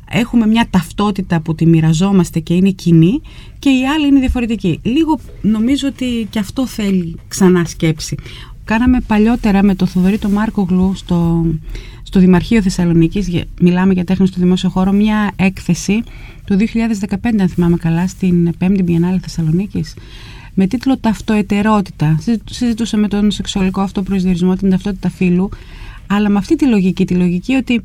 έχουμε 0.09 0.47
μια 0.47 0.67
ταυτότητα 0.69 1.39
που 1.41 1.55
τη 1.55 1.65
μοιραζόμαστε 1.65 2.39
και 2.39 2.53
είναι 2.53 2.69
κοινή 2.69 3.21
και 3.59 3.69
οι 3.69 3.87
άλλοι 3.87 4.07
είναι 4.07 4.19
διαφορετικοί. 4.19 4.79
Λίγο 4.83 5.19
νομίζω 5.41 5.87
ότι 5.87 6.27
και 6.29 6.39
αυτό 6.39 6.67
θέλει 6.67 7.15
ξανά 7.27 7.65
σκέψη. 7.65 8.15
Κάναμε 8.67 8.99
παλιότερα 9.07 9.63
με 9.63 9.75
το 9.75 9.85
Θοδωρή 9.85 10.17
το 10.17 10.29
Μάρκο 10.29 10.61
Γλου 10.61 10.95
στο, 10.95 11.45
στο 12.03 12.19
Δημαρχείο 12.19 12.61
Θεσσαλονίκης, 12.61 13.43
μιλάμε 13.61 13.93
για 13.93 14.03
τέχνη 14.03 14.27
στο 14.27 14.39
δημόσιο 14.39 14.69
χώρο, 14.69 14.91
μια 14.91 15.31
έκθεση 15.35 16.03
το 16.45 16.57
2015 17.09 17.15
αν 17.39 17.49
θυμάμαι 17.49 17.77
καλά 17.77 18.07
στην 18.07 18.51
5η 18.59 18.79
Biennale 18.79 19.19
Θεσσαλονίκης 19.21 19.93
με 20.53 20.67
τίτλο 20.67 20.97
Ταυτοετερότητα. 20.97 22.19
Συζητούσαμε 22.45 23.07
τον 23.07 23.31
σεξουαλικό 23.31 23.81
αυτό 23.81 24.03
προσδιορισμό, 24.03 24.55
την 24.55 24.69
ταυτότητα 24.69 25.09
φύλου, 25.09 25.49
αλλά 26.07 26.29
με 26.29 26.37
αυτή 26.37 26.55
τη 26.55 26.65
λογική, 26.65 27.05
τη 27.05 27.13
λογική 27.13 27.53
ότι 27.53 27.81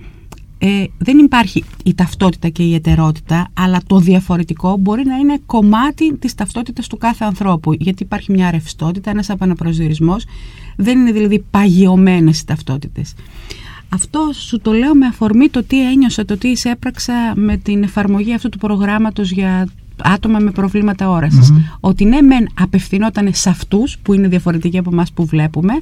ε, 0.59 0.85
δεν 0.99 1.19
υπάρχει 1.19 1.65
η 1.85 1.95
ταυτότητα 1.95 2.49
και 2.49 2.63
η 2.63 2.75
ετερότητα, 2.75 3.49
αλλά 3.55 3.81
το 3.87 3.99
διαφορετικό 3.99 4.77
μπορεί 4.77 5.05
να 5.05 5.17
είναι 5.17 5.39
κομμάτι 5.47 6.17
της 6.17 6.35
ταυτότητας 6.35 6.87
του 6.87 6.97
κάθε 6.97 7.25
ανθρώπου, 7.25 7.73
γιατί 7.73 8.03
υπάρχει 8.03 8.33
μια 8.33 8.51
ρευστότητα, 8.51 9.11
ένας 9.11 9.31
απαναπροσδιορισμός, 9.31 10.25
δεν 10.77 10.99
είναι 10.99 11.13
δηλαδή 11.13 11.45
παγιωμένες 11.51 12.41
οι 12.41 12.47
ταυτότητες. 12.47 13.15
Αυτό 13.89 14.31
σου 14.33 14.61
το 14.61 14.73
λέω 14.73 14.95
με 14.95 15.07
αφορμή 15.07 15.49
το 15.49 15.65
τι 15.65 15.91
ένιωσα, 15.91 16.25
το 16.25 16.39
τι 16.39 16.49
εισέπραξα 16.49 17.33
με 17.35 17.57
την 17.57 17.83
εφαρμογή 17.83 18.35
αυτού 18.35 18.49
του 18.49 18.59
προγράμματος 18.59 19.31
για 19.31 19.69
άτομα 20.03 20.39
με 20.39 20.51
προβλήματα 20.51 21.29
Ότι 21.81 22.05
ναι 22.05 22.21
μεν 22.23 22.49
απευθυνόταν 22.61 23.29
σε 23.33 23.49
αυτούς 23.49 23.99
που 23.99 24.13
είναι 24.15 24.29
διαφορετικοί 24.29 24.79
από 24.79 24.91
εμάς 24.93 25.13
που 25.13 25.27
βλέπουμε, 25.27 25.73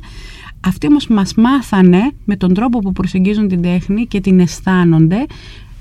αυτοί 0.61 0.87
όμως 0.87 1.07
μας 1.07 1.35
μάθανε 1.35 2.11
με 2.25 2.37
τον 2.37 2.55
τρόπο 2.55 2.79
που 2.79 2.93
προσεγγίζουν 2.93 3.49
την 3.49 3.63
τέχνη 3.63 4.07
και 4.07 4.21
την 4.21 4.41
αισθάνονται 4.41 5.27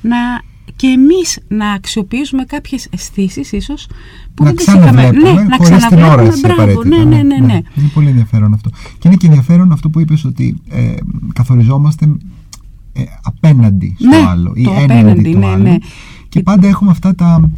να 0.02 0.18
και 0.80 0.88
εμείς 0.88 1.40
να 1.48 1.72
αξιοποιήσουμε 1.72 2.44
κάποιες 2.44 2.88
αισθήσεις 2.92 3.52
ίσως 3.52 3.88
που 4.34 4.44
να 4.44 4.50
δεν 4.50 4.56
τις 4.56 4.68
είχαμε. 4.68 5.12
Ναι, 5.12 5.32
να 5.32 5.58
ξαναβλέπουμε. 5.58 6.54
Μπράβο, 6.56 6.84
ναι, 6.84 6.98
ναι, 6.98 7.22
ναι, 7.24 7.38
ναι, 7.38 7.54
Είναι 7.54 7.90
πολύ 7.94 8.08
ενδιαφέρον 8.08 8.54
αυτό. 8.54 8.70
Και 8.70 9.08
είναι 9.08 9.16
και 9.16 9.26
ενδιαφέρον 9.26 9.72
αυτό 9.72 9.90
που 9.90 10.00
είπες 10.00 10.26
ότι 10.26 10.56
ε, 10.70 10.94
καθοριζόμαστε 11.34 12.06
ε, 12.94 13.02
απέναντι 13.24 13.96
στο 14.00 14.08
ναι, 14.08 14.26
άλλο 14.30 14.52
ή 14.56 14.64
το 14.64 14.72
έναντι 14.72 14.94
απέναντι, 14.94 15.32
του 15.32 15.38
ναι, 15.38 15.46
άλλου. 15.46 15.64
ναι. 15.64 15.76
Και 16.30 16.42
πάντα 16.42 16.68
έχουμε 16.68 16.92
αυτά 16.92 17.16
τα 17.16 17.50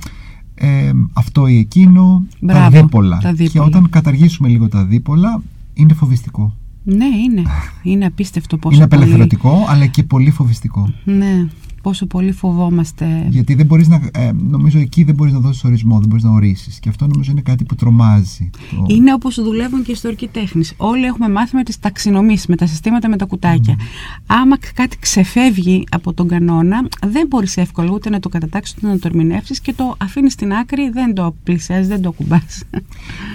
ε, 0.55 0.91
αυτό 1.13 1.47
ή 1.47 1.57
εκείνο, 1.57 2.23
Μπράβο, 2.39 2.59
τα, 2.59 2.81
δίπολα. 2.81 3.17
τα 3.17 3.33
δίπολα. 3.33 3.49
Και 3.49 3.59
όταν 3.59 3.89
καταργήσουμε 3.89 4.47
λίγο 4.47 4.67
τα 4.67 4.85
δίπολα, 4.85 5.41
είναι 5.73 5.93
φοβιστικό. 5.93 6.55
Ναι, 6.83 7.05
είναι. 7.05 7.41
Είναι 7.83 8.05
απίστευτο 8.05 8.57
πόσο 8.57 8.75
Είναι 8.75 8.87
πολύ... 8.87 9.01
απελευθερωτικό, 9.01 9.65
αλλά 9.67 9.85
και 9.85 10.03
πολύ 10.03 10.31
φοβιστικό. 10.31 10.93
Ναι, 11.03 11.47
πόσο 11.81 12.05
πολύ 12.05 12.31
φοβόμαστε. 12.31 13.27
Γιατί 13.29 13.53
δεν 13.53 13.65
μπορείς 13.65 13.87
να, 13.87 14.01
ε, 14.13 14.31
νομίζω 14.49 14.79
εκεί 14.79 15.03
δεν 15.03 15.15
μπορείς 15.15 15.33
να 15.33 15.39
δώσεις 15.39 15.63
ορισμό, 15.63 15.99
δεν 15.99 16.07
μπορείς 16.07 16.23
να 16.23 16.31
ορίσεις. 16.31 16.79
Και 16.79 16.89
αυτό 16.89 17.07
νομίζω 17.07 17.31
είναι 17.31 17.41
κάτι 17.41 17.63
που 17.63 17.75
τρομάζει. 17.75 18.49
Το... 18.69 18.85
Είναι 18.87 19.13
όπως 19.13 19.35
δουλεύουν 19.35 19.83
και 19.83 19.91
οι 19.91 19.93
ιστορικοί 19.93 20.27
τέχνης. 20.27 20.73
Όλοι 20.77 21.05
έχουμε 21.05 21.29
μάθει 21.29 21.55
με 21.55 21.63
τις 21.63 21.79
ταξινομήσεις, 21.79 22.45
με 22.47 22.55
τα 22.55 22.65
συστήματα, 22.65 23.09
με 23.09 23.17
τα 23.17 23.25
κουτάκια. 23.25 23.75
Άμα 24.25 24.57
κάτι 24.73 24.97
ξεφεύγει 24.99 25.83
από 25.91 26.13
τον 26.13 26.27
κανόνα, 26.27 26.87
δεν 27.05 27.27
μπορείς 27.27 27.57
εύκολα 27.57 27.91
ούτε 27.91 28.09
να 28.09 28.19
το 28.19 28.29
κατατάξεις, 28.29 28.75
ούτε 28.77 28.87
να 28.87 28.99
το 28.99 29.07
ερμηνεύσεις 29.07 29.59
και 29.59 29.73
το 29.73 29.95
αφήνεις 29.97 30.33
στην 30.33 30.53
άκρη, 30.53 30.89
δεν 30.89 31.13
το 31.13 31.35
πλησιάζεις, 31.43 31.87
δεν 31.87 32.01
το 32.01 32.09
ακουμπάς. 32.09 32.63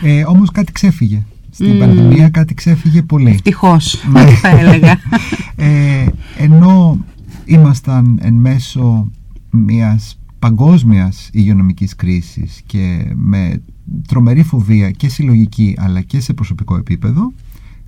Ε, 0.02 0.24
όμως 0.24 0.50
κάτι 0.50 0.72
ξέφυγε. 0.72 1.22
Στην 1.50 1.78
πανδημία 1.78 2.28
κάτι 2.28 2.54
ξέφυγε 2.54 3.02
πολύ. 3.02 3.30
Ευτυχώς, 3.30 4.02
θα 4.40 4.48
έλεγα. 4.48 4.98
ε, 5.56 6.06
ενώ 6.38 6.98
ήμασταν 7.46 8.18
εν 8.20 8.34
μέσω 8.34 9.10
μιας 9.50 10.18
παγκόσμιας 10.38 11.28
υγειονομικής 11.32 11.94
κρίσης 11.96 12.62
και 12.66 13.12
με 13.14 13.62
τρομερή 14.08 14.42
φοβία 14.42 14.90
και 14.90 15.08
συλλογική 15.08 15.74
αλλά 15.78 16.00
και 16.00 16.20
σε 16.20 16.32
προσωπικό 16.32 16.76
επίπεδο 16.76 17.32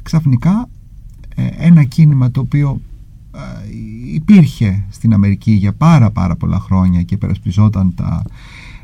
ξαφνικά 0.03 0.69
ε, 1.35 1.47
ένα 1.57 1.85
κίνημα 1.85 2.31
το 2.31 2.41
οποίο 2.41 2.81
ε, 3.35 3.38
υπήρχε 4.15 4.85
στην 4.91 5.12
Αμερική 5.12 5.50
για 5.50 5.73
πάρα 5.73 6.11
πάρα 6.11 6.37
πολλά 6.37 6.61
χρόνια 6.61 7.03
και 7.03 7.17
περασπιζόταν 7.17 7.95
τα 7.95 8.23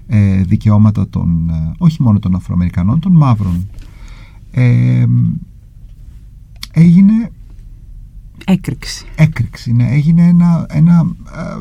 ε, 0.06 0.42
δικαιώματα 0.42 1.08
των 1.08 1.50
όχι 1.78 2.02
μόνο 2.02 2.18
των 2.18 2.34
Αφροαμερικανών 2.34 3.00
των 3.00 3.12
μαύρων. 3.12 3.66
Έγινε 6.72 7.03
έκρηξη. 8.44 9.06
Έκρηξη, 9.14 9.72
ναι. 9.72 9.88
Έγινε 9.88 10.26
ένα, 10.26 10.66
ένα, 10.70 11.06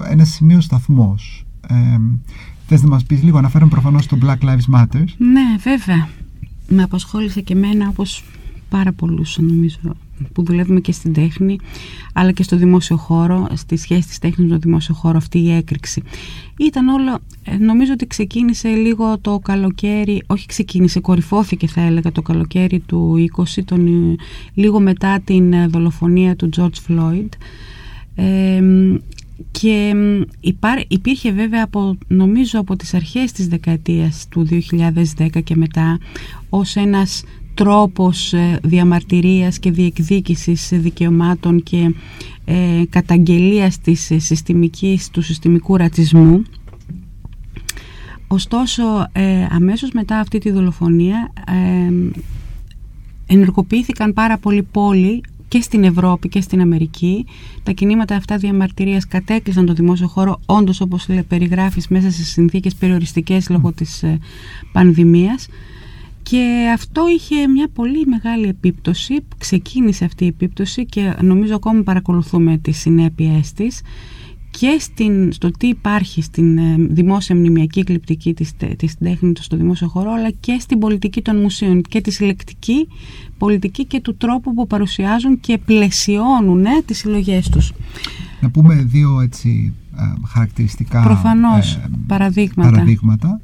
ένα 0.10 0.26
σημείο 0.26 0.62
σταθμός. 0.62 1.46
Ε, 1.68 2.00
θες 2.68 2.82
να 2.82 2.90
μας 2.90 3.04
πεις 3.04 3.24
λίγο, 3.24 3.38
αναφέρομαι 3.38 3.72
προφανώς 3.72 4.04
στο 4.04 4.18
Black 4.22 4.38
Lives 4.40 4.76
Matter. 4.76 5.04
Ναι, 5.18 5.56
βέβαια. 5.60 6.10
Με 6.68 6.84
απασχόλησε 6.84 7.42
και 7.42 7.54
εμένα 7.54 7.88
όπως 7.88 8.24
πάρα 8.70 8.92
πολλούς 8.92 9.38
νομίζω 9.38 9.96
που 10.34 10.44
δουλεύουμε 10.44 10.80
και 10.80 10.92
στην 10.92 11.14
τέχνη 11.14 11.58
αλλά 12.14 12.32
και 12.32 12.44
στο 12.44 12.56
δημόσιο 12.58 12.98
χώρο, 12.98 13.48
στη 13.54 13.78
σχέση 13.78 14.08
της 14.08 14.20
τέχνης 14.20 14.50
με 14.50 14.54
το 14.54 14.60
δημόσιο 14.60 14.96
χώρο 14.96 15.18
αυτή 15.18 15.40
η 15.40 15.52
έκρηξη. 15.52 16.04
Ήταν 16.58 16.88
όλο, 16.88 17.20
ε, 17.44 17.58
νομίζω 17.58 17.94
ότι 17.94 18.08
ξεκίνησε 18.08 18.68
λίγο 18.68 19.20
το 19.20 19.40
καλοκαίρι, 19.40 20.24
όχι 20.28 20.46
ξεκίνησε, 20.46 21.00
κορυφώθηκε 21.00 21.68
θα 21.68 21.82
έλεγα 21.82 22.12
το 22.12 22.22
καλοκαίρι 22.22 22.80
του 22.80 23.28
20, 23.38 23.64
τον, 23.66 23.88
ε, 23.88 24.16
λίγο 24.54 24.80
μετά 24.80 25.20
την 25.24 25.54
ε, 25.54 25.68
δολοφονία 25.68 26.36
του 26.36 26.50
George 26.58 26.92
Floyd. 26.92 27.30
Ε, 28.16 28.62
και 29.52 29.96
υπήρχε 30.88 31.32
βέβαια 31.32 31.64
από, 31.64 31.98
νομίζω 32.08 32.60
από 32.60 32.76
τις 32.76 32.94
αρχές 32.94 33.32
της 33.32 33.48
δεκαετίας 33.48 34.28
του 34.30 34.48
2010 35.18 35.44
και 35.44 35.56
μετά 35.56 36.00
ως 36.50 36.76
ένας 36.76 37.24
τρόπος 37.54 38.34
ε, 38.34 38.60
διαμαρτυρίας 38.64 39.60
και 39.60 39.72
διεκδίκησης 39.72 40.70
δικαιωμάτων 40.74 41.64
και 41.64 41.94
ε, 42.46 42.84
καταγγελίας 42.90 43.80
της 43.80 44.12
ε, 44.12 44.20
συστημικής, 44.20 45.10
του 45.10 45.22
συστημικού 45.22 45.78
ρατσισμού. 45.78 46.44
Ωστόσο, 48.28 48.84
ε, 49.12 49.48
αμέσως 49.50 49.92
μετά 49.92 50.20
αυτή 50.20 50.38
τη 50.38 50.52
δολοφονία 50.52 51.32
ε, 51.48 51.94
ενεργοποιήθηκαν 53.26 54.14
πάρα 54.14 54.38
πολλοί 54.38 54.64
πόλοι 54.64 55.24
και 55.48 55.62
στην 55.62 55.84
Ευρώπη 55.84 56.30
και 56.30 56.42
στην 56.42 56.62
Αμερική. 56.62 57.26
Τα 57.64 57.72
κινήματα 57.72 58.16
αυτά 58.16 58.38
διαμαρτυρίας 58.38 59.08
κατέκλυσαν 59.08 59.66
το 59.66 59.74
δημόσιο 59.74 60.08
χώρο 60.08 60.40
όντως 60.46 60.82
όπως 60.82 61.08
περιγράφεις 61.28 61.88
μέσα 61.88 62.12
σε 62.12 62.24
συνθήκες 62.24 62.76
περιοριστικές 62.76 63.50
λόγω 63.50 63.72
της 63.72 64.04
πανδημίας 64.72 65.48
και 66.24 66.72
αυτό 66.74 67.04
είχε 67.16 67.48
μια 67.48 67.68
πολύ 67.74 68.06
μεγάλη 68.06 68.48
επίπτωση, 68.48 69.20
ξεκίνησε 69.38 70.06
αυτή 70.06 70.24
η 70.24 70.28
επίπτωση 70.28 70.86
και 70.86 71.14
νομίζω 71.22 71.56
ακόμα 71.56 71.84
παρακολουθούμε 71.84 72.58
τις 72.58 72.78
συνέπειές 72.78 73.54
της 73.54 73.82
και 74.60 74.78
στην, 74.80 75.32
στο 75.32 75.52
τι 75.52 75.68
υπάρχει 75.68 76.22
στην 76.22 76.58
ε, 76.58 76.76
δημόσια 76.78 77.36
μνημιακή 77.36 77.84
κλειπτική 77.84 78.34
της, 78.34 78.54
της 78.78 78.98
τέχνης 78.98 79.44
στο 79.46 79.58
δημόσιο 79.58 79.88
χώρο 79.88 80.12
αλλά 80.12 80.30
και 80.30 80.58
στην 80.60 80.80
πολιτική 80.80 81.22
των 81.22 81.42
μουσείων 81.42 81.82
και 81.82 82.02
τη 82.02 82.12
συλλεκτική 82.12 82.88
πολιτική 83.38 83.86
και 83.86 84.02
του 84.02 84.16
τρόπου 84.16 84.54
που 84.54 84.68
παρουσιάζουν 84.68 85.40
και 85.40 85.58
πλαισιώνουν 85.66 86.66
ε, 86.66 86.82
τις 86.86 86.98
συλλογές 86.98 87.50
τους. 87.50 87.74
Να 88.42 88.50
πούμε 88.50 88.76
δύο 88.76 89.22
έτσι 89.22 89.74
ε, 89.98 90.02
χαρακτηριστικά 90.28 91.04
Προφανώς, 91.04 91.80
παραδείγματα. 92.08 92.70
παραδείγματα 92.72 93.42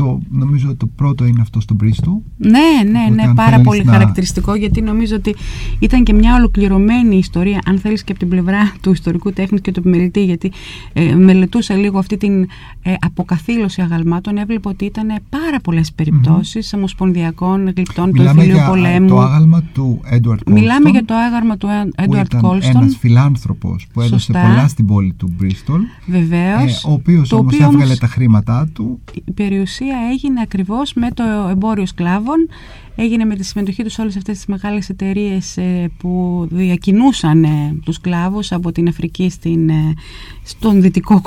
το, 0.00 0.20
νομίζω 0.30 0.74
το 0.76 0.86
πρώτο 0.86 1.24
είναι 1.24 1.40
αυτό 1.40 1.60
στο 1.60 1.76
Bristol. 1.82 2.22
Ναι, 2.36 2.90
ναι, 2.90 3.14
ναι, 3.14 3.34
πάρα 3.34 3.60
πολύ 3.60 3.84
χαρακτηριστικό 3.84 4.54
γιατί 4.54 4.80
νομίζω 4.80 5.16
ότι 5.16 5.34
ήταν 5.78 6.04
και 6.04 6.12
μια 6.12 6.34
ολοκληρωμένη 6.34 7.16
ιστορία, 7.16 7.60
αν 7.66 7.78
θέλεις 7.78 8.04
και 8.04 8.10
από 8.10 8.20
την 8.20 8.28
πλευρά 8.28 8.72
του 8.80 8.90
ιστορικού 8.90 9.32
τέχνης 9.32 9.60
και 9.60 9.72
του 9.72 9.80
επιμελητή, 9.80 10.24
γιατί 10.24 10.52
ε, 10.92 11.14
μελετούσα 11.14 11.74
λίγο 11.74 11.98
αυτή 11.98 12.16
την 12.16 12.42
ε, 12.82 12.94
αποκαθήλωση 13.00 13.82
αγαλμάτων, 13.82 14.36
έβλεπα 14.36 14.70
ότι 14.70 14.84
ήταν 14.84 15.06
πάρα 15.28 15.60
πολλές 15.62 15.92
περιπτώσεις 15.92 16.70
mm-hmm. 16.70 16.78
ομοσπονδιακών 16.78 17.72
γλυπτών 17.76 18.12
του 18.12 18.22
εμφυλίου 18.22 18.58
πολέμου. 18.68 19.08
το 19.08 19.18
άγαλμα 19.18 19.62
του 19.72 20.00
Edward 20.12 20.32
Colston. 20.32 20.52
Μιλάμε 20.52 20.90
για 20.90 21.04
το 21.04 21.14
άγαλμα 21.14 21.56
του 21.56 21.68
Edward 21.96 22.40
Colston. 22.42 22.74
Ένας 22.74 22.96
φιλάνθρωπος 22.96 23.86
που 23.92 24.00
έδωσε 24.00 24.18
Σωστά. 24.18 24.46
πολλά 24.46 24.68
στην 24.68 24.86
πόλη 24.86 25.12
του 25.12 25.36
Bristol. 25.40 25.80
Βεβαίως. 26.06 26.84
Ε, 26.84 26.88
ο 26.88 26.92
οποίος 26.92 27.32
όμως 27.32 27.58
έβγαλε 27.58 27.96
τα 27.96 28.06
χρήματά 28.06 28.68
του. 28.72 29.00
Η 29.24 29.32
περιουσία 29.32 29.89
έγινε 30.10 30.40
ακριβώς 30.40 30.92
με 30.92 31.10
το 31.10 31.22
εμπόριο 31.50 31.86
σκλάβων. 31.86 32.48
Έγινε 32.96 33.24
με 33.24 33.34
τη 33.34 33.44
συμμετοχή 33.44 33.82
τους 33.82 33.92
σε 33.92 34.00
όλες 34.00 34.16
αυτές 34.16 34.36
τις 34.36 34.46
μεγάλες 34.46 34.88
εταιρείες 34.88 35.56
ε, 35.56 35.90
που 35.98 36.46
διακινούσαν 36.50 37.44
ε, 37.44 37.76
τους 37.84 37.94
σκλάβους 37.94 38.52
από 38.52 38.72
την 38.72 38.88
Αφρική 38.88 39.30
στην, 39.30 39.68
ε, 39.68 39.94
στον 40.42 40.80
δυτικό 40.80 41.22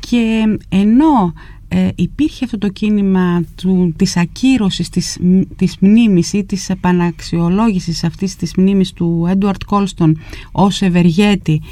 και 0.00 0.44
ενώ 0.68 1.32
υπήρχε 1.94 2.44
αυτό 2.44 2.58
το 2.58 2.68
κίνημα 2.68 3.42
του, 3.56 3.94
της 3.96 4.16
ακύρωσης 4.16 4.88
της, 4.88 5.18
της 5.56 5.76
μνήμης 5.80 6.32
ή 6.32 6.44
της 6.44 6.70
επαναξιολόγησης 6.70 8.04
αυτής 8.04 8.36
της 8.36 8.54
μνήμης 8.56 8.92
του 8.92 9.26
Έντουαρτ 9.28 9.62
Κόλστον 9.64 10.18
ως 10.52 10.82
ευεργέτη 10.82 11.62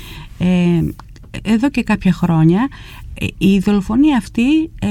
εδώ 1.43 1.71
και 1.71 1.83
κάποια 1.83 2.13
χρόνια 2.13 2.69
η 3.39 3.59
δολοφονία 3.59 4.17
αυτή 4.17 4.71
ε, 4.79 4.89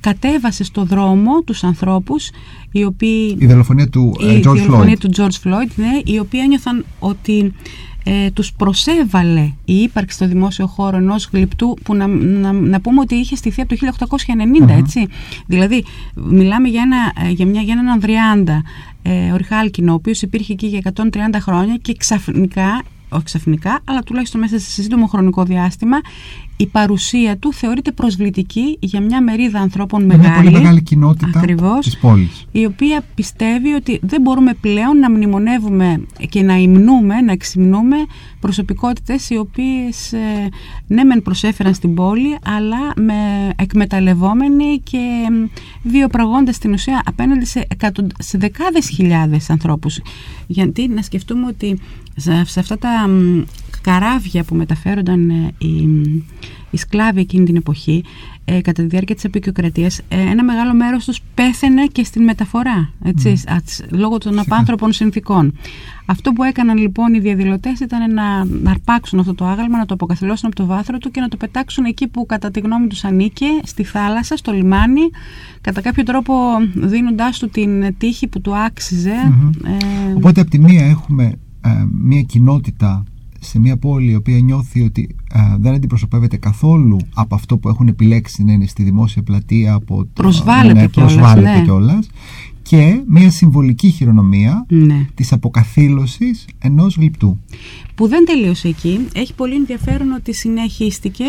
κατέβασε 0.00 0.64
στο 0.64 0.84
δρόμο 0.84 1.42
τους 1.42 1.64
ανθρώπους 1.64 2.30
οι 2.72 2.84
οποίοι... 2.84 3.36
Η 3.38 3.46
δολοφονία 3.46 3.88
του 3.88 4.16
η 4.20 4.24
George 4.24 4.42
δολοφονία 4.42 4.94
Floyd. 4.94 4.98
του 4.98 5.10
George 5.16 5.48
Floyd, 5.48 5.70
ναι, 5.76 6.00
οι 6.04 6.18
οποίοι 6.18 6.40
ένιωθαν 6.42 6.84
ότι 6.98 7.52
ε, 8.04 8.30
τους 8.30 8.52
προσέβαλε 8.52 9.52
η 9.64 9.74
ύπαρξη 9.74 10.16
στο 10.16 10.28
δημόσιο 10.28 10.66
χώρο 10.66 10.96
ενός 10.96 11.28
γλυπτού 11.32 11.76
που 11.82 11.94
να, 11.94 12.06
να, 12.06 12.52
να 12.52 12.80
πούμε 12.80 13.00
ότι 13.00 13.14
είχε 13.14 13.36
στηθεί 13.36 13.60
από 13.60 13.76
το 13.76 13.96
1890, 14.64 14.68
έτσι. 14.68 15.06
Δηλαδή, 15.46 15.84
μιλάμε 16.14 16.68
για, 16.68 16.82
ένα, 16.82 17.30
για, 17.30 17.46
μια, 17.46 17.60
για 17.60 17.72
έναν 17.72 17.88
Ανδριάντα 17.88 18.62
ε, 19.02 19.32
Ορχάλκινο, 19.32 19.92
ο 19.92 19.94
οποίος 19.94 20.22
υπήρχε 20.22 20.52
εκεί 20.52 20.66
για 20.66 20.92
130 20.94 21.06
χρόνια 21.40 21.76
και 21.82 21.94
ξαφνικά 21.98 22.82
όχι 23.08 23.24
ξαφνικά, 23.24 23.80
αλλά 23.84 24.02
τουλάχιστον 24.02 24.40
μέσα 24.40 24.58
σε 24.58 24.82
σύντομο 24.82 25.06
χρονικό 25.06 25.44
διάστημα, 25.44 25.96
η 26.56 26.66
παρουσία 26.66 27.36
του 27.36 27.52
θεωρείται 27.52 27.92
προσβλητική 27.92 28.76
για 28.80 29.00
μια 29.00 29.22
μερίδα 29.22 29.60
ανθρώπων 29.60 30.04
μεγάλη. 30.04 30.28
Μια 30.28 30.36
πολύ 30.36 30.50
μεγάλη 30.50 30.82
κοινότητα 30.82 31.38
ακριβώς, 31.38 31.84
της 31.84 31.98
πόλης. 31.98 32.46
Η 32.52 32.64
οποία 32.64 33.02
πιστεύει 33.14 33.72
ότι 33.72 33.98
δεν 34.02 34.20
μπορούμε 34.20 34.54
πλέον 34.60 34.98
να 34.98 35.10
μνημονεύουμε 35.10 36.00
και 36.28 36.42
να 36.42 36.56
υμνούμε, 36.56 37.20
να 37.20 37.32
εξυμνούμε 37.32 37.96
προσωπικότητες 38.40 39.30
οι 39.30 39.36
οποίες 39.36 40.12
ε, 40.12 40.48
ναι 40.86 41.04
μεν 41.04 41.22
προσέφεραν 41.22 41.74
στην 41.74 41.94
πόλη, 41.94 42.38
αλλά 42.44 42.92
με 42.96 43.14
εκμεταλλευόμενοι 43.56 44.80
και 44.84 45.26
βιοπραγώντας 45.82 46.54
στην 46.54 46.72
ουσία 46.72 47.02
απέναντι 47.06 47.44
σε, 47.44 47.66
σε 48.18 48.38
δεκάδες 48.38 48.88
χιλιάδες 48.88 49.50
ανθρώπους. 49.50 50.00
Γιατί 50.46 50.88
να 50.88 51.02
σκεφτούμε 51.02 51.46
ότι 51.46 51.78
σε 52.16 52.32
αυτά 52.56 52.78
τα 52.78 53.08
καράβια 53.86 54.44
που 54.44 54.54
μεταφέρονταν 54.54 55.30
ε, 55.30 55.52
οι, 55.58 55.88
οι 56.70 56.76
σκλάβοι 56.76 57.20
εκείνη 57.20 57.44
την 57.44 57.56
εποχή, 57.56 58.04
ε, 58.44 58.60
κατά 58.60 58.82
τη 58.82 58.88
διάρκεια 58.88 59.14
της 59.14 59.24
επικιοκρατίας, 59.24 59.98
ε, 60.08 60.20
ένα 60.20 60.44
μεγάλο 60.44 60.74
μέρος 60.74 61.04
τους 61.04 61.20
πέθαινε 61.34 61.86
και 61.86 62.04
στην 62.04 62.22
μεταφορά, 62.22 62.90
έτσι, 63.04 63.40
λόγω 63.90 64.18
των 64.18 64.38
απάνθρωπων 64.38 64.92
συνθήκων. 64.92 65.52
Αυτό 66.06 66.32
που 66.32 66.42
έκαναν 66.42 66.76
λοιπόν 66.76 67.14
οι 67.14 67.18
διαδηλωτές 67.18 67.80
ήταν 67.80 68.14
να, 68.14 68.44
να 68.44 68.70
αρπάξουν 68.70 69.18
αυτό 69.18 69.34
το 69.34 69.44
άγαλμα, 69.44 69.78
να 69.78 69.86
το 69.86 69.94
αποκαθιλώσουν 69.94 70.46
από 70.46 70.56
το 70.56 70.66
βάθρο 70.66 70.98
του 70.98 71.10
και 71.10 71.20
να 71.20 71.28
το 71.28 71.36
πετάξουν 71.36 71.84
εκεί 71.84 72.08
που 72.08 72.26
κατά 72.26 72.50
τη 72.50 72.60
γνώμη 72.60 72.86
τους 72.86 73.04
ανήκε, 73.04 73.46
στη 73.62 73.84
θάλασσα, 73.84 74.36
στο 74.36 74.52
λιμάνι, 74.52 75.10
κατά 75.60 75.80
κάποιο 75.80 76.02
τρόπο 76.02 76.34
δίνοντάς 76.74 77.38
του 77.38 77.48
την 77.48 77.96
τύχη 77.98 78.26
που 78.26 78.40
του 78.40 78.56
αξιζε 78.56 79.16
Ε... 79.64 80.14
Οπότε 80.14 80.40
από 80.40 80.50
τη 80.50 80.58
μία 80.58 80.84
έχουμε 80.84 81.24
ε, 81.60 81.84
μια 82.02 82.22
κοινότητα 82.22 83.04
σε 83.48 83.58
μια 83.58 83.76
πόλη 83.76 84.10
η 84.10 84.14
οποία 84.14 84.38
νιώθει 84.38 84.82
ότι 84.82 85.16
ε, 85.32 85.40
δεν 85.58 85.74
αντιπροσωπεύεται 85.74 86.36
καθόλου 86.36 86.98
από 87.14 87.34
αυτό 87.34 87.58
που 87.58 87.68
έχουν 87.68 87.88
επιλέξει 87.88 88.44
να 88.44 88.52
είναι 88.52 88.66
στη 88.66 88.82
δημόσια 88.82 89.22
πλατεία 89.22 89.74
από 89.74 89.96
το, 89.96 90.22
προσβάλλεται, 90.22 90.80
ναι, 90.80 90.88
προσβάλλεται 90.88 91.60
κιόλας, 91.64 92.08
και 92.62 93.02
μια 93.06 93.30
συμβολική 93.30 93.88
χειρονομία 93.88 94.66
ναι. 94.68 95.06
της 95.14 95.32
αποκαθήλωσης 95.32 96.44
ενός 96.58 96.96
γλυπτού. 96.96 97.38
Που 97.94 98.08
δεν 98.08 98.24
τελείωσε 98.24 98.68
εκεί. 98.68 99.06
Έχει 99.14 99.34
πολύ 99.34 99.54
ενδιαφέρον 99.54 100.12
ότι 100.12 100.34
συνεχίστηκε 100.34 101.24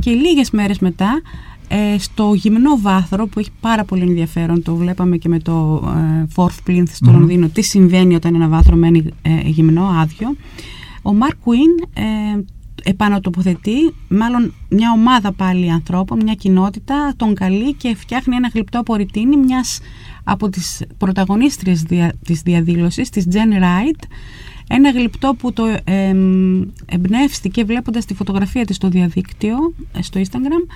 και 0.00 0.10
λίγες 0.10 0.50
μέρες 0.50 0.78
μετά 0.78 1.22
ε, 1.68 1.98
στο 1.98 2.32
γυμνό 2.34 2.78
βάθρο 2.80 3.26
που 3.26 3.38
έχει 3.38 3.50
πάρα 3.60 3.84
πολύ 3.84 4.02
ενδιαφέρον 4.02 4.62
το 4.62 4.74
βλέπαμε 4.74 5.16
και 5.16 5.28
με 5.28 5.38
το 5.38 5.84
ε, 5.96 6.26
Fourth 6.36 6.68
Plinth 6.70 6.88
στο 6.92 7.10
mm 7.10 7.14
Λονδίνο 7.14 7.48
τι 7.48 7.62
συμβαίνει 7.62 8.14
όταν 8.14 8.34
ένα 8.34 8.48
βάθρο 8.48 8.76
μένει 8.76 9.04
ε, 9.22 9.40
γυμνό, 9.44 9.84
άδειο 9.84 10.36
ο 11.04 11.14
Μαρκ 11.14 11.36
Κουίν 11.36 11.70
ε, 11.94 12.02
επανατοποθετεί 12.84 13.94
μάλλον 14.08 14.54
μια 14.68 14.92
ομάδα 14.92 15.32
πάλι 15.32 15.70
ανθρώπων, 15.70 16.22
μια 16.22 16.34
κοινότητα, 16.34 17.12
τον 17.16 17.34
καλεί 17.34 17.72
και 17.74 17.94
φτιάχνει 17.94 18.36
ένα 18.36 18.50
γλυπτό 18.54 18.82
πορυτίνι 18.82 19.36
μιας 19.36 19.80
από 20.24 20.48
τις 20.48 20.82
πρωταγωνίστριες 20.98 21.82
δια, 21.82 22.12
της 22.24 22.40
διαδήλωσης, 22.40 23.10
της 23.10 23.26
Jen 23.32 23.62
Wright, 23.62 24.08
ένα 24.68 24.90
γλυπτό 24.90 25.34
που 25.34 25.52
το 25.52 25.66
ε, 25.84 26.14
εμπνεύστηκε 26.86 27.64
βλέποντας 27.64 28.04
τη 28.04 28.14
φωτογραφία 28.14 28.64
της 28.64 28.76
στο 28.76 28.88
διαδίκτυο, 28.88 29.74
στο 30.00 30.20
Instagram 30.20 30.72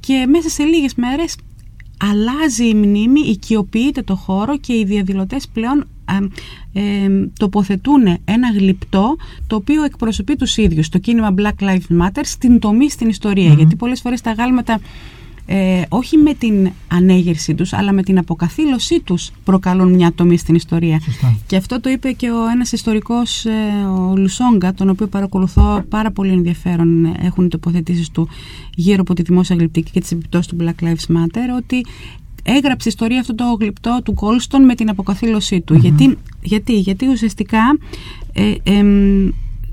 και 0.00 0.26
μέσα 0.28 0.48
σε 0.48 0.62
λίγες 0.62 0.94
μέρες 0.94 1.36
αλλάζει 1.98 2.68
η 2.68 2.74
μνήμη, 2.74 3.20
οικειοποιείται 3.20 4.02
το 4.02 4.16
χώρο 4.16 4.58
και 4.58 4.72
οι 4.72 4.84
διαδηλωτές 4.84 5.48
πλέον 5.48 5.86
ε, 6.72 6.82
τοποθετούν 7.38 8.06
ένα 8.24 8.50
γλυπτό 8.58 9.16
το 9.46 9.56
οποίο 9.56 9.84
εκπροσωπεί 9.84 10.36
τους 10.36 10.56
ίδιους, 10.56 10.88
το 10.88 10.98
κίνημα 10.98 11.34
Black 11.38 11.64
Lives 11.64 12.02
Matter, 12.02 12.20
στην 12.22 12.58
τομή 12.58 12.90
στην 12.90 13.08
ιστορια 13.08 13.52
Γιατί 13.52 13.76
πολλές 13.76 14.00
φορές 14.00 14.20
τα 14.20 14.32
γάλματα 14.32 14.80
ε, 15.50 15.82
όχι 15.88 16.16
με 16.16 16.34
την 16.34 16.70
ανέγερσή 16.88 17.54
τους 17.54 17.72
αλλά 17.72 17.92
με 17.92 18.02
την 18.02 18.18
αποκαθήλωσή 18.18 19.00
τους 19.00 19.30
προκαλούν 19.44 19.94
μια 19.94 20.12
τομή 20.12 20.36
στην 20.36 20.54
ιστορία. 20.54 21.00
Και 21.46 21.56
αυτό 21.56 21.80
το 21.80 21.90
είπε 21.90 22.12
και 22.12 22.30
ο 22.30 22.48
ένας 22.48 22.72
ιστορικός 22.72 23.44
ε, 23.44 23.50
ο 23.98 24.16
Λουσόγκα 24.16 24.74
τον 24.74 24.88
οποίο 24.88 25.06
παρακολουθώ 25.06 25.84
πάρα 25.88 26.10
πολύ 26.10 26.32
ενδιαφέρον 26.32 27.14
έχουν 27.20 27.44
οι 27.44 27.48
τοποθετήσεις 27.48 28.10
του 28.10 28.28
γύρω 28.74 29.00
από 29.00 29.14
τη 29.14 29.22
δημόσια 29.22 29.56
γλυπτική 29.56 29.90
και 29.90 30.00
τις 30.00 30.12
επιπτώσεις 30.12 30.46
του 30.46 30.56
Black 30.60 30.84
Lives 30.84 31.16
Matter 31.16 31.56
ότι 31.56 31.84
έγραψε 32.56 32.88
ιστορία 32.88 33.20
αυτό 33.20 33.34
το 33.34 33.56
γλυπτό 33.60 34.00
του 34.04 34.14
Κόλστον 34.14 34.64
με 34.64 34.74
την 34.74 34.88
αποκαθήλωσή 34.90 35.60
του 35.60 35.74
γιατί, 35.74 36.18
γιατί, 36.42 36.78
γιατί 36.78 37.08
ουσιαστικά 37.08 37.78
ε, 38.32 38.82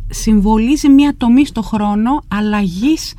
συμβολίζει 0.10 0.90
μια 0.90 1.14
τομή 1.18 1.46
στο 1.46 1.62
χρόνο 1.62 2.24
αλλαγής 2.28 3.14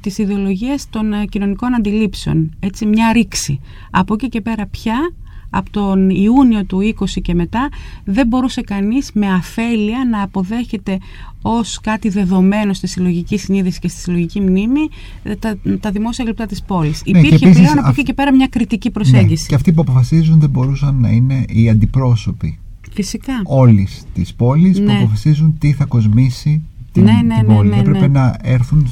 της 0.00 0.18
ιδεολογίας 0.18 0.86
των 0.90 1.12
ε, 1.12 1.24
κοινωνικών 1.24 1.74
αντιλήψεων. 1.74 2.56
Έτσι 2.60 2.86
μια 2.86 3.12
ρήξη. 3.12 3.60
Από 3.90 4.14
εκεί 4.14 4.28
και 4.28 4.40
πέρα 4.40 4.66
πια 4.66 5.12
από 5.50 5.70
τον 5.70 6.10
Ιούνιο 6.10 6.64
του 6.64 6.94
20 6.98 7.04
και 7.22 7.34
μετά 7.34 7.68
δεν 8.04 8.26
μπορούσε 8.26 8.60
κανείς 8.60 9.10
με 9.14 9.26
αφέλεια 9.26 9.98
να 10.10 10.22
αποδέχεται 10.22 10.98
ως 11.42 11.80
κάτι 11.80 12.08
δεδομένο 12.08 12.72
στη 12.72 12.86
συλλογική 12.86 13.38
συνείδηση 13.38 13.78
και 13.78 13.88
στη 13.88 14.00
συλλογική 14.00 14.40
μνήμη 14.40 14.88
ε, 15.22 15.34
τα, 15.34 15.56
τα 15.80 15.90
δημόσια 15.90 16.24
γλυπτά 16.24 16.46
της 16.46 16.62
πόλης. 16.62 17.02
Ναι, 17.06 17.18
Υπήρχε 17.18 17.50
πλέον 17.50 17.78
από 17.78 17.88
εκεί 17.88 18.02
και 18.02 18.12
πέρα 18.12 18.34
μια 18.34 18.46
κριτική 18.46 18.90
προσέγγιση. 18.90 19.42
Ναι, 19.42 19.48
και 19.48 19.54
αυτοί 19.54 19.72
που 19.72 19.80
αποφασίζουν 19.80 20.40
δεν 20.40 20.50
μπορούσαν 20.50 21.00
να 21.00 21.10
είναι 21.10 21.44
οι 21.48 21.68
αντιπρόσωποι 21.68 22.58
Φυσικά. 22.92 23.32
όλης 23.44 24.04
της 24.14 24.34
πόλης 24.34 24.78
ναι. 24.78 24.84
που 24.84 24.92
αποφασίζουν 24.92 25.58
τι 25.58 25.72
θα 25.72 25.84
κοσμήσει 25.84 26.62
την, 26.92 27.02
ναι, 27.04 27.12
ναι, 27.12 27.34
την 27.34 27.46
πόλη. 27.46 27.78
Έπρεπε 27.78 28.08
να 28.08 28.36
έρθουν 28.42 28.90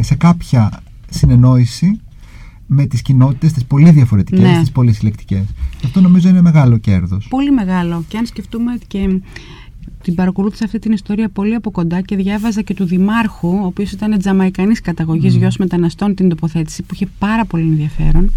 σε 0.00 0.14
κάποια 0.14 0.82
συνεννόηση 1.10 2.00
με 2.70 2.86
τις 2.86 3.02
κοινότητες 3.02 3.52
τις 3.52 3.64
πολύ 3.64 3.90
διαφορετικές, 3.90 4.40
ναι. 4.40 4.58
τις 4.60 4.70
πολύ 4.70 4.92
συλλεκτικές. 4.92 5.44
Αυτό 5.84 6.00
νομίζω 6.00 6.28
είναι 6.28 6.42
μεγάλο 6.42 6.76
κέρδος. 6.76 7.26
Πολύ 7.28 7.50
μεγάλο. 7.50 8.04
Και 8.08 8.18
αν 8.18 8.26
σκεφτούμε 8.26 8.78
και 8.86 9.20
την 10.02 10.14
παρακολούθησα 10.14 10.64
αυτή 10.64 10.78
την 10.78 10.92
ιστορία 10.92 11.28
πολύ 11.28 11.54
από 11.54 11.70
κοντά 11.70 12.00
και 12.00 12.16
διάβαζα 12.16 12.62
και 12.62 12.74
του 12.74 12.84
Δημάρχου, 12.84 13.48
ο 13.48 13.64
οποίος 13.64 13.92
ήταν 13.92 14.18
τζαμαϊκανής 14.18 14.80
καταγωγής, 14.80 15.34
mm. 15.34 15.38
γιος 15.38 15.56
μεταναστών, 15.56 16.14
την 16.14 16.28
τοποθέτηση 16.28 16.82
που 16.82 16.94
είχε 16.94 17.06
πάρα 17.18 17.44
πολύ 17.44 17.62
ενδιαφέρον. 17.62 18.32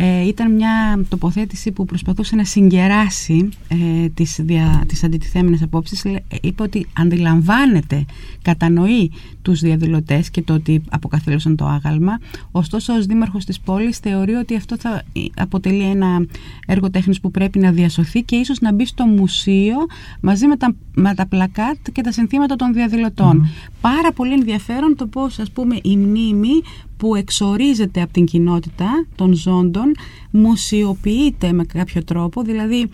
Ε, 0.00 0.26
ήταν 0.26 0.52
μια 0.54 1.04
τοποθέτηση 1.08 1.72
που 1.72 1.84
προσπαθούσε 1.84 2.36
να 2.36 2.44
συγκεράσει 2.44 3.48
ε, 3.68 4.08
τις, 4.08 4.40
δια, 4.42 4.84
τις 4.86 5.04
αντιτιθέμενες 5.04 5.62
απόψεις. 5.62 6.04
Είπε 6.40 6.62
ότι 6.62 6.86
αντιλαμβάνεται, 6.92 8.04
κατανοεί 8.42 9.10
τους 9.42 9.60
διαδηλωτές 9.60 10.30
και 10.30 10.42
το 10.42 10.54
ότι 10.54 10.82
αποκαθήλωσαν 10.90 11.56
το 11.56 11.64
άγαλμα. 11.64 12.18
Ωστόσο, 12.50 12.94
ως 12.94 13.06
δήμαρχος 13.06 13.44
της 13.44 13.60
πόλης 13.60 13.98
θεωρεί 13.98 14.32
ότι 14.32 14.56
αυτό 14.56 14.78
θα 14.78 15.02
αποτελεί 15.36 15.82
ένα 15.82 16.26
έργο 16.66 16.90
τέχνης 16.90 17.20
που 17.20 17.30
πρέπει 17.30 17.58
να 17.58 17.72
διασωθεί 17.72 18.22
και 18.22 18.36
ίσως 18.36 18.60
να 18.60 18.72
μπει 18.72 18.86
στο 18.86 19.04
μουσείο 19.04 19.76
μαζί 20.20 20.46
με 20.46 20.56
τα, 20.56 20.74
με 20.94 21.14
τα 21.14 21.26
πλακάτ 21.26 21.76
και 21.92 22.02
τα 22.02 22.12
συνθήματα 22.12 22.56
των 22.56 22.72
διαδηλωτών. 22.72 23.48
Πάρα 23.80 24.12
πολύ 24.12 24.32
ενδιαφέρον 24.32 24.96
το 24.96 25.06
πώς 25.06 25.38
ας 25.38 25.50
πούμε 25.50 25.78
η 25.82 25.96
μνήμη 25.96 26.62
που 26.98 27.14
εξορίζεται 27.14 28.02
από 28.02 28.12
την 28.12 28.24
κοινότητα 28.24 29.06
των 29.14 29.34
ζώντων 29.34 29.94
μουσιοποιείται 30.30 31.52
με 31.52 31.64
κάποιο 31.64 32.04
τρόπο, 32.04 32.42
δηλαδή 32.42 32.88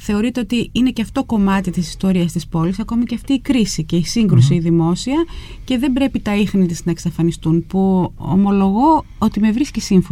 θεωρείται 0.00 0.40
ότι 0.40 0.68
είναι 0.72 0.90
και 0.90 1.02
αυτό 1.02 1.24
κομμάτι 1.24 1.70
της 1.70 1.88
ιστορίας 1.88 2.32
της 2.32 2.46
πόλης, 2.46 2.78
ακόμη 2.78 3.04
και 3.04 3.14
αυτή 3.14 3.32
η 3.32 3.40
κρίση 3.40 3.84
και 3.84 3.96
η 3.96 4.04
σύγκρουση 4.04 4.54
η 4.54 4.58
δημόσια 4.58 5.24
και 5.64 5.78
δεν 5.78 5.92
πρέπει 5.92 6.20
τα 6.20 6.36
ίχνη 6.36 6.66
της 6.66 6.84
να 6.84 6.90
εξαφανιστούν, 6.90 7.66
που 7.66 8.12
ομολογώ 8.16 9.04
ότι 9.18 9.40
με 9.40 9.50
βρίσκει 9.52 10.02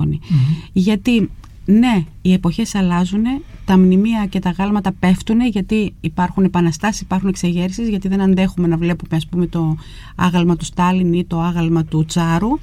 Γιατί 0.73 1.31
ναι, 1.65 2.05
οι 2.23 2.33
εποχές 2.33 2.75
αλλάζουν, 2.75 3.25
τα 3.65 3.79
μνημεία 3.79 4.27
και 4.27 4.39
τα 4.39 4.51
γάλματα 4.51 4.93
πέφτουν 4.93 5.41
γιατί 5.41 5.95
υπάρχουν 6.01 6.45
επαναστάσεις, 6.45 7.01
υπάρχουν 7.01 7.29
εξεγέρσεις, 7.29 7.89
γιατί 7.89 8.09
δεν 8.09 8.21
αντέχουμε 8.21 8.67
να 8.67 8.77
βλέπουμε 8.77 9.17
ας 9.17 9.27
πούμε 9.27 9.47
το 9.47 9.77
άγαλμα 10.15 10.57
του 10.57 10.65
Στάλιν 10.65 11.13
ή 11.13 11.25
το 11.25 11.41
άγαλμα 11.41 11.85
του 11.85 12.05
Τσάρου 12.05 12.59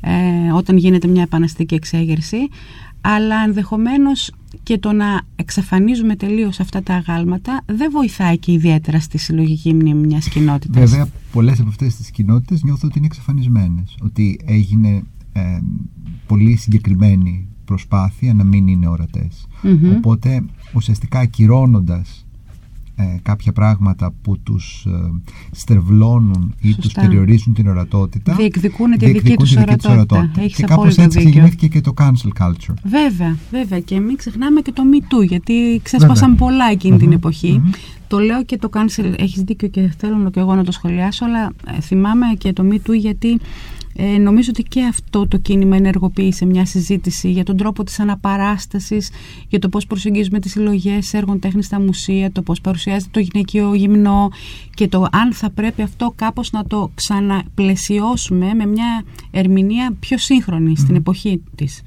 ε, 0.00 0.52
όταν 0.52 0.76
γίνεται 0.76 1.08
μια 1.08 1.22
επαναστική 1.22 1.74
εξέγερση 1.74 2.48
αλλά 3.00 3.42
ενδεχομένως 3.44 4.30
και 4.62 4.78
το 4.78 4.92
να 4.92 5.20
εξαφανίζουμε 5.36 6.16
τελείως 6.16 6.60
αυτά 6.60 6.82
τα 6.82 6.94
αγάλματα 6.94 7.62
δεν 7.66 7.90
βοηθάει 7.90 8.38
και 8.38 8.52
ιδιαίτερα 8.52 9.00
στη 9.00 9.18
συλλογική 9.18 9.74
μνήμη 9.74 10.06
μιας 10.06 10.28
κοινότητας. 10.28 10.90
Βέβαια, 10.90 11.08
πολλές 11.32 11.60
από 11.60 11.68
αυτές 11.68 11.96
τις 11.96 12.10
κοινότητες 12.10 12.62
νιώθω 12.62 12.86
ότι 12.86 12.98
είναι 12.98 13.06
εξαφανισμένες. 13.06 13.96
Ότι 14.02 14.40
έγινε 14.44 15.02
ε, 15.32 15.58
πολύ 16.26 16.56
συγκεκριμένη 16.56 17.48
προσπάθεια 17.64 18.34
να 18.34 18.44
μην 18.44 18.68
είναι 18.68 18.86
Οπότε 19.96 20.44
ουσιαστικά 20.74 21.18
ακυρώνοντας 21.18 22.26
ε, 23.00 23.18
κάποια 23.22 23.52
πράγματα 23.52 24.14
που 24.22 24.38
τους 24.38 24.86
ε, 24.86 24.90
στρεβλώνουν 25.50 26.54
ή 26.60 26.66
Σωστά. 26.66 26.82
τους 26.82 26.92
περιορίζουν 26.92 27.54
την 27.54 27.68
ορατότητα 27.68 28.34
διεκδικούν 28.34 28.90
τη 28.98 29.10
δική 29.10 29.34
τους 29.34 29.56
ορατότητα, 29.56 29.90
ορατότητα. 29.90 30.46
και 30.46 30.62
κάπως 30.62 30.96
έτσι 30.96 31.30
γεννήθηκε 31.30 31.66
και 31.68 31.80
το 31.80 31.94
cancel 31.98 32.42
culture. 32.42 32.74
Βέβαια, 32.84 33.36
βέβαια. 33.50 33.80
Και 33.80 34.00
μην 34.00 34.16
ξεχνάμε 34.16 34.60
και 34.60 34.72
το 34.72 34.82
Me 34.92 35.14
Too 35.14 35.26
γιατί 35.26 35.80
ξέσπασαν 35.82 36.36
πολλά 36.36 36.76
την 36.76 37.12
εποχη 37.12 37.62
το 38.08 38.18
λέω 38.18 38.44
και 38.44 38.56
το 38.56 38.68
cancel 38.72 39.14
έχεις 39.18 39.42
δίκιο 39.42 39.68
και 39.68 39.92
θέλω 39.98 40.30
και 40.30 40.40
εγώ 40.40 40.54
να 40.54 40.64
το 40.64 40.72
σχολιάσω 40.72 41.24
αλλά 41.24 41.52
ε, 41.76 41.80
θυμάμαι 41.80 42.26
και 42.38 42.52
το 42.52 42.68
Me 42.70 42.88
Too 42.88 42.94
γιατί 42.94 43.40
ε, 44.00 44.18
νομίζω 44.18 44.50
ότι 44.50 44.62
και 44.62 44.84
αυτό 44.84 45.28
το 45.28 45.36
κίνημα 45.36 45.76
ενεργοποίησε 45.76 46.44
μια 46.44 46.66
συζήτηση 46.66 47.30
για 47.30 47.44
τον 47.44 47.56
τρόπο 47.56 47.84
της 47.84 48.00
αναπαράστασης, 48.00 49.10
για 49.48 49.58
το 49.58 49.68
πώς 49.68 49.86
προσεγγίζουμε 49.86 50.40
τις 50.40 50.50
συλλογές 50.50 51.14
έργων 51.14 51.38
τέχνης 51.38 51.66
στα 51.66 51.80
μουσεία, 51.80 52.32
το 52.32 52.42
πώς 52.42 52.60
παρουσιάζεται 52.60 53.10
το 53.12 53.20
γυναικείο 53.20 53.74
γυμνό 53.74 54.28
και 54.74 54.88
το 54.88 55.06
αν 55.12 55.32
θα 55.32 55.50
πρέπει 55.50 55.82
αυτό 55.82 56.12
κάπως 56.16 56.50
να 56.50 56.64
το 56.64 56.90
ξαναπλαισιώσουμε 56.94 58.54
με 58.54 58.66
μια 58.66 59.04
ερμηνεία 59.30 59.96
πιο 60.00 60.18
σύγχρονη 60.18 60.76
στην 60.76 60.94
εποχή 60.94 61.42
της. 61.54 61.82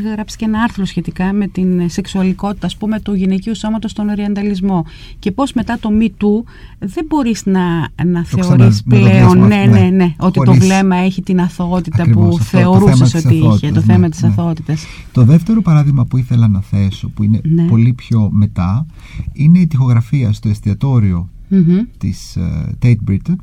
Είχα 0.00 0.10
γράψει 0.10 0.36
και 0.36 0.44
ένα 0.44 0.60
άρθρο 0.60 0.84
σχετικά 0.84 1.32
με 1.32 1.46
την 1.46 1.88
σεξουαλικότητα, 1.88 2.66
ας 2.66 2.76
πούμε, 2.76 3.00
του 3.00 3.14
γυναικείου 3.14 3.56
σώματος 3.56 3.90
στον 3.90 4.08
οριανταλισμό 4.08 4.84
και 5.18 5.30
πώς 5.30 5.52
μετά 5.52 5.78
το 5.80 5.90
Me 6.00 6.04
Too 6.04 6.44
δεν 6.78 7.04
μπορείς 7.08 7.46
να, 7.46 7.88
να 8.04 8.24
θεωρείς 8.24 8.82
πλέον 8.82 9.46
ναι, 9.46 9.64
ναι, 9.70 9.80
ναι, 9.80 10.14
ότι 10.18 10.40
το 10.44 10.54
βλέμμα 10.54 10.96
έχει 10.96 11.22
την 11.22 11.40
αθωότητα 11.40 12.10
που 12.10 12.38
θεωρούσες 12.40 13.14
ότι 13.14 13.34
είχε, 13.34 13.70
το 13.70 13.80
θέμα 13.80 13.98
ναι, 13.98 14.10
της 14.10 14.22
ναι. 14.22 14.28
αθωότητας. 14.28 14.86
Το 15.12 15.24
δεύτερο 15.24 15.62
παράδειγμα 15.62 16.04
που 16.04 16.16
ήθελα 16.16 16.48
να 16.48 16.60
θέσω, 16.60 17.08
που 17.08 17.22
είναι 17.22 17.40
ναι. 17.44 17.62
πολύ 17.62 17.92
πιο 17.92 18.28
μετά, 18.32 18.86
είναι 19.32 19.58
η 19.58 19.66
τυχογραφία 19.66 20.32
στο 20.32 20.48
εστιατόριο 20.48 21.28
mm-hmm. 21.50 21.86
της 21.98 22.36
uh, 22.38 22.86
Tate 22.86 23.10
Britain 23.10 23.36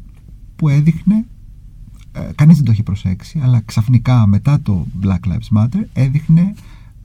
που 0.56 0.70
έδειχνε 0.70 1.26
ε, 2.14 2.20
κανείς 2.36 2.56
δεν 2.56 2.66
το 2.66 2.72
έχει 2.72 2.84
προσέξει 2.84 3.40
αλλά 3.44 3.62
ξαφνικά 3.66 4.28
μετά 4.28 4.60
το 4.62 4.88
Black 5.04 5.20
Lives 5.28 5.58
Matter 5.58 5.84
έδειχνε 5.94 6.54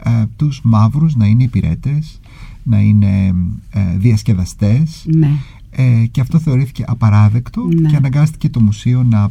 ε, 0.04 0.24
τους 0.36 0.60
μαύρους 0.62 1.16
να 1.16 1.26
είναι 1.26 1.42
υπηρέτες 1.42 2.20
να 2.62 2.80
είναι 2.80 3.34
ε, 3.70 3.96
διασκεδαστές 3.96 5.04
ναι. 5.06 5.30
Ε, 5.80 6.06
και 6.10 6.20
αυτό 6.20 6.38
θεωρήθηκε 6.38 6.84
απαράδεκτο 6.86 7.68
ναι. 7.80 7.88
και 7.88 7.96
αναγκάστηκε 7.96 8.48
το 8.48 8.60
μουσείο 8.60 9.02
να 9.02 9.30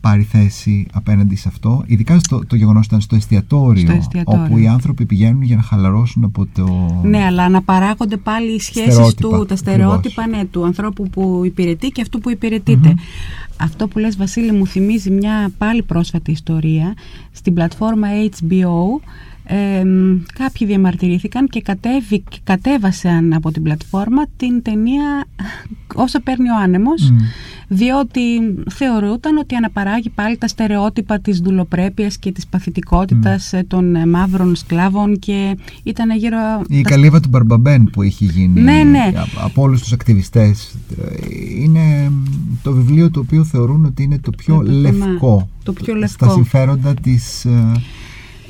πάρει 0.00 0.22
θέση 0.22 0.86
απέναντι 0.92 1.36
σε 1.36 1.48
αυτό. 1.48 1.82
Ειδικά 1.86 2.18
στο, 2.18 2.46
το 2.46 2.56
γεγονός 2.56 2.86
ήταν 2.86 3.00
στο 3.00 3.16
εστιατόριο, 3.16 4.02
όπου 4.24 4.58
οι 4.58 4.66
άνθρωποι 4.66 5.06
πηγαίνουν 5.06 5.42
για 5.42 5.56
να 5.56 5.62
χαλαρώσουν 5.62 6.24
από 6.24 6.46
το. 6.54 7.00
Ναι, 7.02 7.24
αλλά 7.24 7.48
να 7.48 7.62
παράγονται 7.62 8.16
πάλι 8.16 8.54
οι 8.54 8.60
σχέσεις 8.60 9.14
του, 9.14 9.44
τα 9.48 9.56
στερεότυπα 9.56 10.26
ναι, 10.26 10.44
του 10.44 10.64
ανθρώπου 10.64 11.08
που 11.08 11.42
υπηρετεί 11.44 11.88
και 11.88 12.00
αυτού 12.00 12.18
που 12.20 12.30
υπηρετειται 12.30 12.94
Αυτό 13.56 13.88
που 13.88 13.98
λες 13.98 14.16
Βασίλη 14.16 14.52
μου 14.52 14.66
θυμίζει 14.66 15.10
μια 15.10 15.50
πάλι 15.58 15.82
πρόσφατη 15.82 16.30
ιστορία 16.30 16.94
στην 17.32 17.54
πλατφόρμα 17.54 18.08
HBO 18.30 19.00
ε, 19.48 19.82
κάποιοι 20.38 20.66
διαμαρτυρήθηκαν 20.66 21.48
και 21.48 21.60
κατέβη, 21.60 22.24
κατέβασαν 22.44 23.32
από 23.32 23.52
την 23.52 23.62
πλατφόρμα 23.62 24.22
την 24.36 24.62
ταινία 24.62 25.26
όσο 25.94 26.20
παίρνει 26.20 26.48
ο 26.48 26.56
άνεμος 26.62 27.12
διότι 27.68 28.20
θεωρούταν 28.70 29.36
ότι 29.36 29.54
αναπαράγει 29.54 30.10
πάλι 30.10 30.36
τα 30.36 30.48
στερεότυπα 30.48 31.18
της 31.18 31.40
δουλοπρέπειας 31.40 32.18
και 32.18 32.32
της 32.32 32.46
παθητικότητας 32.46 33.50
mm. 33.54 33.60
των 33.66 34.08
μαύρων 34.08 34.54
σκλάβων 34.54 35.18
και 35.18 35.56
ήταν 35.82 36.16
γύρω... 36.16 36.36
Η 36.68 36.82
τα... 36.82 36.88
καλύβα 36.88 37.20
του 37.20 37.28
Μπαρμπαμπέν 37.28 37.84
που 37.84 38.02
έχει 38.02 38.24
γίνει 38.24 38.60
ναι, 38.60 38.82
ναι. 38.82 39.12
από 39.44 39.62
όλους 39.62 39.80
τους 39.80 39.92
ακτιβιστές 39.92 40.76
είναι 41.58 42.12
το 42.62 42.72
βιβλίο 42.72 43.10
το 43.10 43.20
οποίο 43.20 43.44
θεωρούν 43.44 43.84
ότι 43.84 44.02
είναι 44.02 44.18
το 44.18 44.30
πιο, 44.30 44.60
λευκό, 44.60 45.48
το 45.62 45.72
πιο 45.72 45.94
λευκό 45.94 46.24
στα 46.24 46.34
συμφέροντα 46.34 46.94
της 46.94 47.44
ε, 47.44 47.72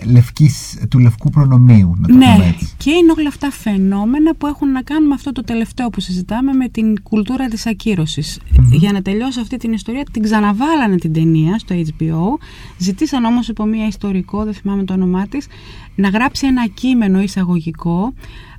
λευκής, 0.05 0.79
του 0.91 0.99
λευκού 0.99 1.31
προνομίου, 1.31 1.95
να 1.99 2.09
το 2.09 2.15
ναι, 2.15 2.33
πούμε 2.33 2.47
έτσι. 2.47 2.75
και 2.77 2.91
είναι 2.91 3.13
όλα 3.19 3.29
αυτά 3.29 3.51
φαινόμενα 3.51 4.35
που 4.35 4.47
έχουν 4.47 4.73
να 4.73 4.83
κάνουν 4.83 5.09
με 5.09 5.15
αυτό 5.15 5.33
το 5.33 5.45
τελευταίο 5.45 5.89
που 5.89 6.01
συζητάμε 6.01 6.53
με 6.53 6.69
την 6.69 7.03
κουλτούρα 7.03 7.49
της 7.49 7.67
ακυρωσης 7.67 8.41
Για 8.71 8.93
να 8.93 9.03
τελειώσω 9.03 9.41
αυτή 9.41 9.57
την 9.57 9.73
ιστορία, 9.73 10.05
την 10.13 10.23
ξαναβάλανε 10.23 10.97
την 10.97 11.13
ταινία 11.13 11.59
στο 11.59 11.75
HBO, 11.75 12.45
ζητήσαν 12.79 13.25
όμως 13.25 13.49
από 13.49 13.65
μια 13.65 13.87
ιστορικό, 13.87 14.45
δεν 14.45 14.55
θυμάμαι 14.55 14.85
το 14.85 14.93
όνομά 14.93 15.27
της, 15.29 15.47
να 15.95 16.09
γράψει 16.09 16.47
ένα 16.47 16.67
κείμενο 16.67 17.21
εισαγωγικό 17.21 18.15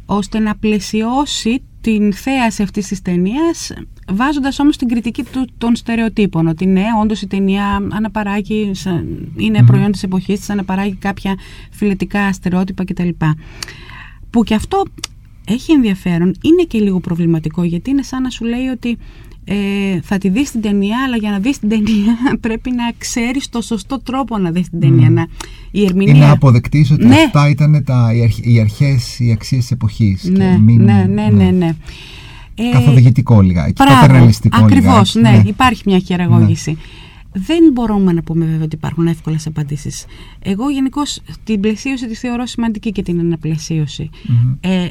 ώστε 0.05 0.39
να 0.39 0.55
πλαισιώσει 0.55 1.61
την 1.81 2.13
θέαση 2.13 2.63
αυτής 2.63 2.87
της 2.87 3.01
ταινίας, 3.01 3.71
βάζοντας 4.11 4.59
όμως 4.59 4.77
την 4.77 4.87
κριτική 4.87 5.23
του, 5.23 5.47
των 5.57 5.75
στερεοτύπων. 5.75 6.47
Ότι 6.47 6.65
ναι, 6.65 6.85
όντως 7.01 7.21
η 7.21 7.27
ταινία 7.27 7.87
αναπαράγει, 7.91 8.71
είναι 9.35 9.63
προϊόν 9.63 9.91
της 9.91 10.03
εποχής 10.03 10.39
της, 10.39 10.49
αναπαράγει 10.49 10.95
κάποια 10.95 11.35
φιλετικά 11.71 12.33
στερεότυπα 12.33 12.85
κτλ. 12.85 13.09
Που 14.29 14.43
και 14.43 14.55
αυτό 14.55 14.83
έχει 15.47 15.71
ενδιαφέρον, 15.71 16.35
είναι 16.41 16.63
και 16.67 16.79
λίγο 16.79 16.99
προβληματικό 16.99 17.63
γιατί 17.63 17.89
είναι 17.89 18.03
σαν 18.03 18.21
να 18.21 18.29
σου 18.29 18.45
λέει 18.45 18.67
ότι 18.67 18.97
ε, 19.49 19.99
θα 20.03 20.17
τη 20.17 20.29
δεις 20.29 20.51
την 20.51 20.61
ταινία 20.61 20.97
αλλά 21.05 21.17
για 21.17 21.31
να 21.31 21.39
δεις 21.39 21.59
την 21.59 21.69
ταινία 21.69 22.17
πρέπει 22.45 22.71
να 22.71 22.91
ξέρεις 22.97 23.49
το 23.49 23.61
σωστό 23.61 23.99
τρόπο 23.99 24.37
να 24.37 24.51
δεις 24.51 24.69
την 24.69 24.79
ταινία 24.79 25.09
να, 25.09 25.27
η 25.71 25.83
ερμηνεία... 25.83 26.15
ή 26.15 26.19
να 26.19 26.31
αποδεκτείς 26.31 26.91
ότι 26.91 27.05
ναι. 27.05 27.15
αυτά 27.15 27.49
ήταν 27.49 27.83
τα, 27.83 28.11
οι, 28.43 28.59
αρχές, 28.59 29.19
οι 29.19 29.31
αξίες 29.31 29.61
της 29.61 29.71
εποχής 29.71 30.23
ναι, 30.23 30.57
μην, 30.57 30.83
ναι, 30.83 31.05
ναι, 31.09 31.29
ναι, 31.29 31.51
ναι. 31.51 31.75
Ε, 32.59 32.69
καθοδηγητικό 32.71 33.41
λίγα, 33.41 33.73
πατερναλιστικό 33.75 34.63
Ακριβώς, 34.63 35.15
ναι, 35.15 35.29
ναι, 35.29 35.43
υπάρχει 35.45 35.81
μια 35.85 35.99
χειραγώγηση. 35.99 36.71
Ναι. 36.71 36.77
Δεν 37.33 37.71
μπορούμε 37.73 38.13
να 38.13 38.21
πούμε 38.21 38.45
βέβαια 38.45 38.63
ότι 38.63 38.75
υπάρχουν 38.75 39.07
εύκολες 39.07 39.47
απαντήσεις. 39.47 40.05
Εγώ 40.39 40.69
γενικώς 40.69 41.21
την 41.43 41.59
πλαισίωση 41.59 42.07
τη 42.07 42.15
θεωρώ 42.15 42.45
σημαντική 42.45 42.91
και 42.91 43.01
την 43.01 43.19
αναπλαισίωση. 43.19 44.09
Ε, 44.59 44.87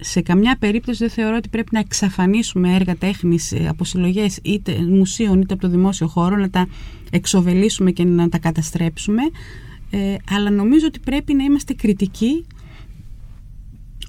σε 0.00 0.20
καμιά 0.20 0.56
περίπτωση 0.58 0.98
δεν 0.98 1.10
θεωρώ 1.10 1.36
ότι 1.36 1.48
πρέπει 1.48 1.68
να 1.72 1.78
εξαφανίσουμε 1.78 2.74
έργα 2.74 2.96
τέχνης 2.96 3.52
ε, 3.52 3.66
από 3.68 3.84
συλλογές 3.84 4.38
είτε 4.42 4.76
μουσείων 4.88 5.40
είτε 5.40 5.52
από 5.52 5.62
το 5.62 5.68
δημόσιο 5.68 6.06
χώρο, 6.06 6.36
να 6.36 6.50
τα 6.50 6.66
εξοβελήσουμε 7.10 7.90
και 7.90 8.04
να 8.04 8.28
τα 8.28 8.38
καταστρέψουμε. 8.38 9.22
Ε, 9.90 10.14
αλλά 10.30 10.50
νομίζω 10.50 10.86
ότι 10.86 10.98
πρέπει 10.98 11.34
να 11.34 11.44
είμαστε 11.44 11.74
κριτικοί 11.74 12.44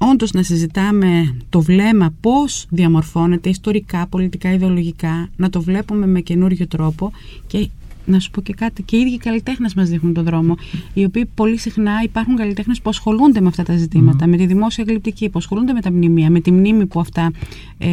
όντως 0.10 0.32
να 0.32 0.44
συζητάμε 0.44 1.36
το 1.50 1.62
βλέμμα 1.62 2.14
πώς 2.22 2.66
διαμορφώνεται 2.70 3.50
ιστορικά, 3.50 4.08
πολιτικά, 4.08 4.54
ιδεολογικά, 4.54 5.30
να 5.36 5.50
το 5.50 5.62
βλέπουμε 5.62 6.08
με 6.08 6.20
καινούριο 6.20 6.68
τρόπο 6.68 7.12
και 7.48 7.70
να 8.06 8.20
σου 8.20 8.32
πω 8.32 8.42
και 8.42 8.54
κάτι, 8.54 8.84
και 8.84 8.96
οι 8.96 9.00
ίδιοι 9.00 9.18
καλλιτέχνες 9.18 9.74
μας 9.74 9.90
δείχνουν 9.90 10.14
τον 10.14 10.24
δρόμο. 10.24 10.56
Οι 10.94 11.06
οποίοι 11.06 11.26
πολύ 11.26 11.58
συχνά 11.58 11.92
υπάρχουν 12.04 12.36
καλλιτέχνες 12.36 12.82
που 12.82 12.90
ασχολούνται 12.90 13.42
με 13.42 13.48
αυτά 13.48 13.64
τα 13.64 13.78
ζητήματα, 13.78 14.28
με 14.28 14.38
τη 14.38 14.46
δημόσια 14.46 14.84
γλυπτική, 14.88 15.30
που 15.30 15.38
ασχολούνται 15.38 15.74
με 15.74 15.82
τα 15.82 15.92
μνημεία, 15.92 16.30
με 16.30 16.40
τη 16.40 16.52
μνήμη 16.52 16.86
που 16.86 17.00
αυτά 17.00 17.32
ε, 17.78 17.88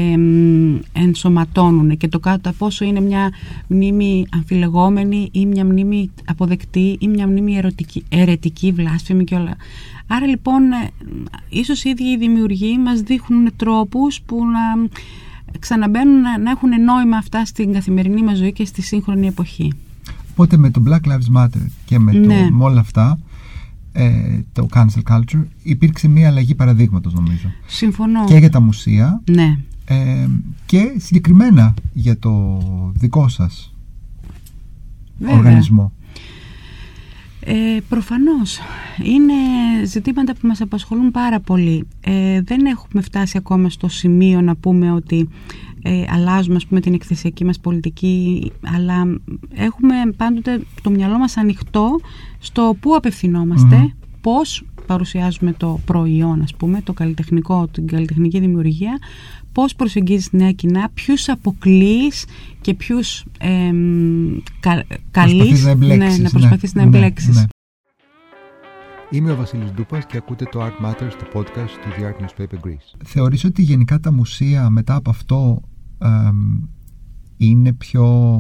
ενσωματώνουν 0.93 1.97
και 1.97 2.09
το 2.09 2.19
κάτω 2.19 2.53
πόσο 2.59 2.85
είναι 2.85 3.01
μια 3.01 3.33
μνήμη 3.67 4.27
αμφιλεγόμενη 4.35 5.29
ή 5.33 5.47
μια 5.47 5.65
μνήμη 5.65 6.11
αποδεκτή 6.25 6.97
ή 7.01 7.09
μια 7.09 7.27
μνήμη 7.27 7.57
ερωτική, 7.57 8.05
ερετική, 8.09 8.73
βλάσφημη 8.73 9.25
και 9.25 9.35
όλα. 9.35 9.57
Άρα 10.07 10.27
λοιπόν, 10.27 10.73
ε, 10.73 10.91
ίσως 11.49 11.85
οι 11.85 11.91
ίδιοι 11.91 12.05
οι 12.05 12.17
δημιουργοί 12.17 12.79
μας 12.79 13.01
δείχνουν 13.01 13.51
τρόπους 13.57 14.21
που 14.21 14.45
να 14.45 14.89
ξαναμπαίνουν 15.59 16.21
να 16.21 16.51
έχουν 16.51 16.83
νόημα 16.85 17.17
αυτά 17.17 17.45
στην 17.45 17.73
καθημερινή 17.73 18.23
μας 18.23 18.37
ζωή 18.39 18.53
και 18.53 18.65
στη 18.65 18.83
σύγχρονη 18.83 19.27
εποχή. 19.27 19.73
Οπότε 20.39 20.57
με 20.57 20.71
το 20.71 20.83
Black 20.87 21.09
Lives 21.09 21.37
Matter 21.37 21.67
και 21.85 21.99
με, 21.99 22.13
το, 22.13 22.19
ναι. 22.19 22.49
με 22.51 22.65
όλα 22.65 22.81
αυτά 22.81 23.19
ε, 23.93 24.41
το 24.53 24.69
cancel 24.75 25.03
culture 25.13 25.45
υπήρξε 25.63 26.09
μια 26.09 26.29
αλλαγή 26.29 26.55
παραδείγματος 26.55 27.13
νομίζω. 27.13 27.49
Συμφωνώ. 27.67 28.25
Και 28.25 28.37
για 28.37 28.51
τα 28.51 28.61
μουσεία 28.61 29.23
ναι. 29.31 29.59
ε, 29.85 30.27
και 30.67 30.95
συγκεκριμένα 30.97 31.75
για 31.93 32.19
το 32.19 32.61
δικό 32.95 33.29
σας 33.29 33.75
οργανισμό. 35.33 35.93
Ε, 37.51 37.81
προφανώς. 37.89 38.59
Είναι 39.03 39.35
ζητήματα 39.85 40.33
που 40.33 40.47
μας 40.47 40.61
απασχολούν 40.61 41.11
πάρα 41.11 41.41
πολύ. 41.41 41.87
Ε, 42.01 42.41
δεν 42.41 42.67
έχουμε 42.67 43.03
φτάσει 43.03 43.37
ακόμα 43.39 43.69
στο 43.69 43.89
σημείο 43.89 44.41
να 44.41 44.57
πούμε 44.57 44.93
ότι 44.93 45.29
ε, 45.83 46.05
αλλάζουμε 46.09 46.57
ας 46.57 46.67
πούμε, 46.67 46.81
την 46.81 46.95
εκθεσιακή 46.95 47.45
μας 47.45 47.61
πολιτική 47.61 48.53
αλλά 48.75 49.21
έχουμε 49.55 49.95
πάντοτε 50.17 50.61
το 50.83 50.91
μυαλό 50.91 51.19
μας 51.19 51.37
ανοιχτό 51.37 52.01
στο 52.39 52.77
πού 52.81 52.95
απευθυνόμαστε 52.95 53.95
πώς 54.21 54.65
παρουσιάζουμε 54.87 55.53
το 55.53 55.81
προϊόν 55.85 56.43
ας 56.43 56.55
πούμε 56.55 56.81
το 56.85 56.93
καλλιτεχνικό, 56.93 57.67
την 57.73 57.87
καλλιτεχνική 57.87 58.41
δημιουργία 58.41 58.99
πώς 59.59 59.75
προσεγγίζεις 59.75 60.33
νέα 60.33 60.53
κοινά, 60.53 60.91
ποιους 60.95 61.29
αποκλείς 61.29 62.25
και 62.61 62.75
ποιους 62.75 63.25
ε, 63.39 63.73
κα, 64.61 64.85
καλείς 65.11 65.65
να, 65.65 65.75
ναι, 65.75 65.97
να 65.97 66.31
προσπαθείς 66.31 66.75
να 66.75 66.85
ναι, 66.85 66.97
εμπλέξεις. 66.97 67.37
Ναι. 67.37 67.45
Είμαι 69.11 69.33
ο 69.33 69.37
Βασίλης 69.37 69.73
Ντούπας 69.73 70.07
και 70.07 70.17
ακούτε 70.17 70.45
το 70.45 70.61
Art 70.63 70.85
Matters, 70.85 71.13
το 71.19 71.27
podcast 71.35 71.71
του 71.83 71.89
The 71.99 72.03
Art 72.03 72.25
Newspaper 72.25 72.67
Greece. 72.67 73.01
Θεωρείς 73.05 73.45
ότι 73.45 73.63
γενικά 73.63 74.01
τα 74.01 74.13
μουσεία 74.13 74.71
μετά 74.71 74.95
από 74.95 75.11
αυτό 75.11 75.61
είναι 77.37 77.73
πιο 77.73 78.39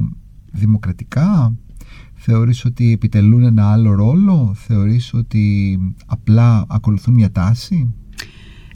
δημοκρατικά, 0.52 1.54
θεωρείς 2.14 2.64
ότι 2.64 2.92
επιτελούν 2.92 3.42
ένα 3.42 3.72
άλλο 3.72 3.94
ρόλο, 3.94 4.52
θεωρείς 4.54 5.14
ότι 5.14 5.78
απλά 6.07 6.64
ακολουθούν 6.68 7.14
μια 7.14 7.33
τάση; 7.33 7.94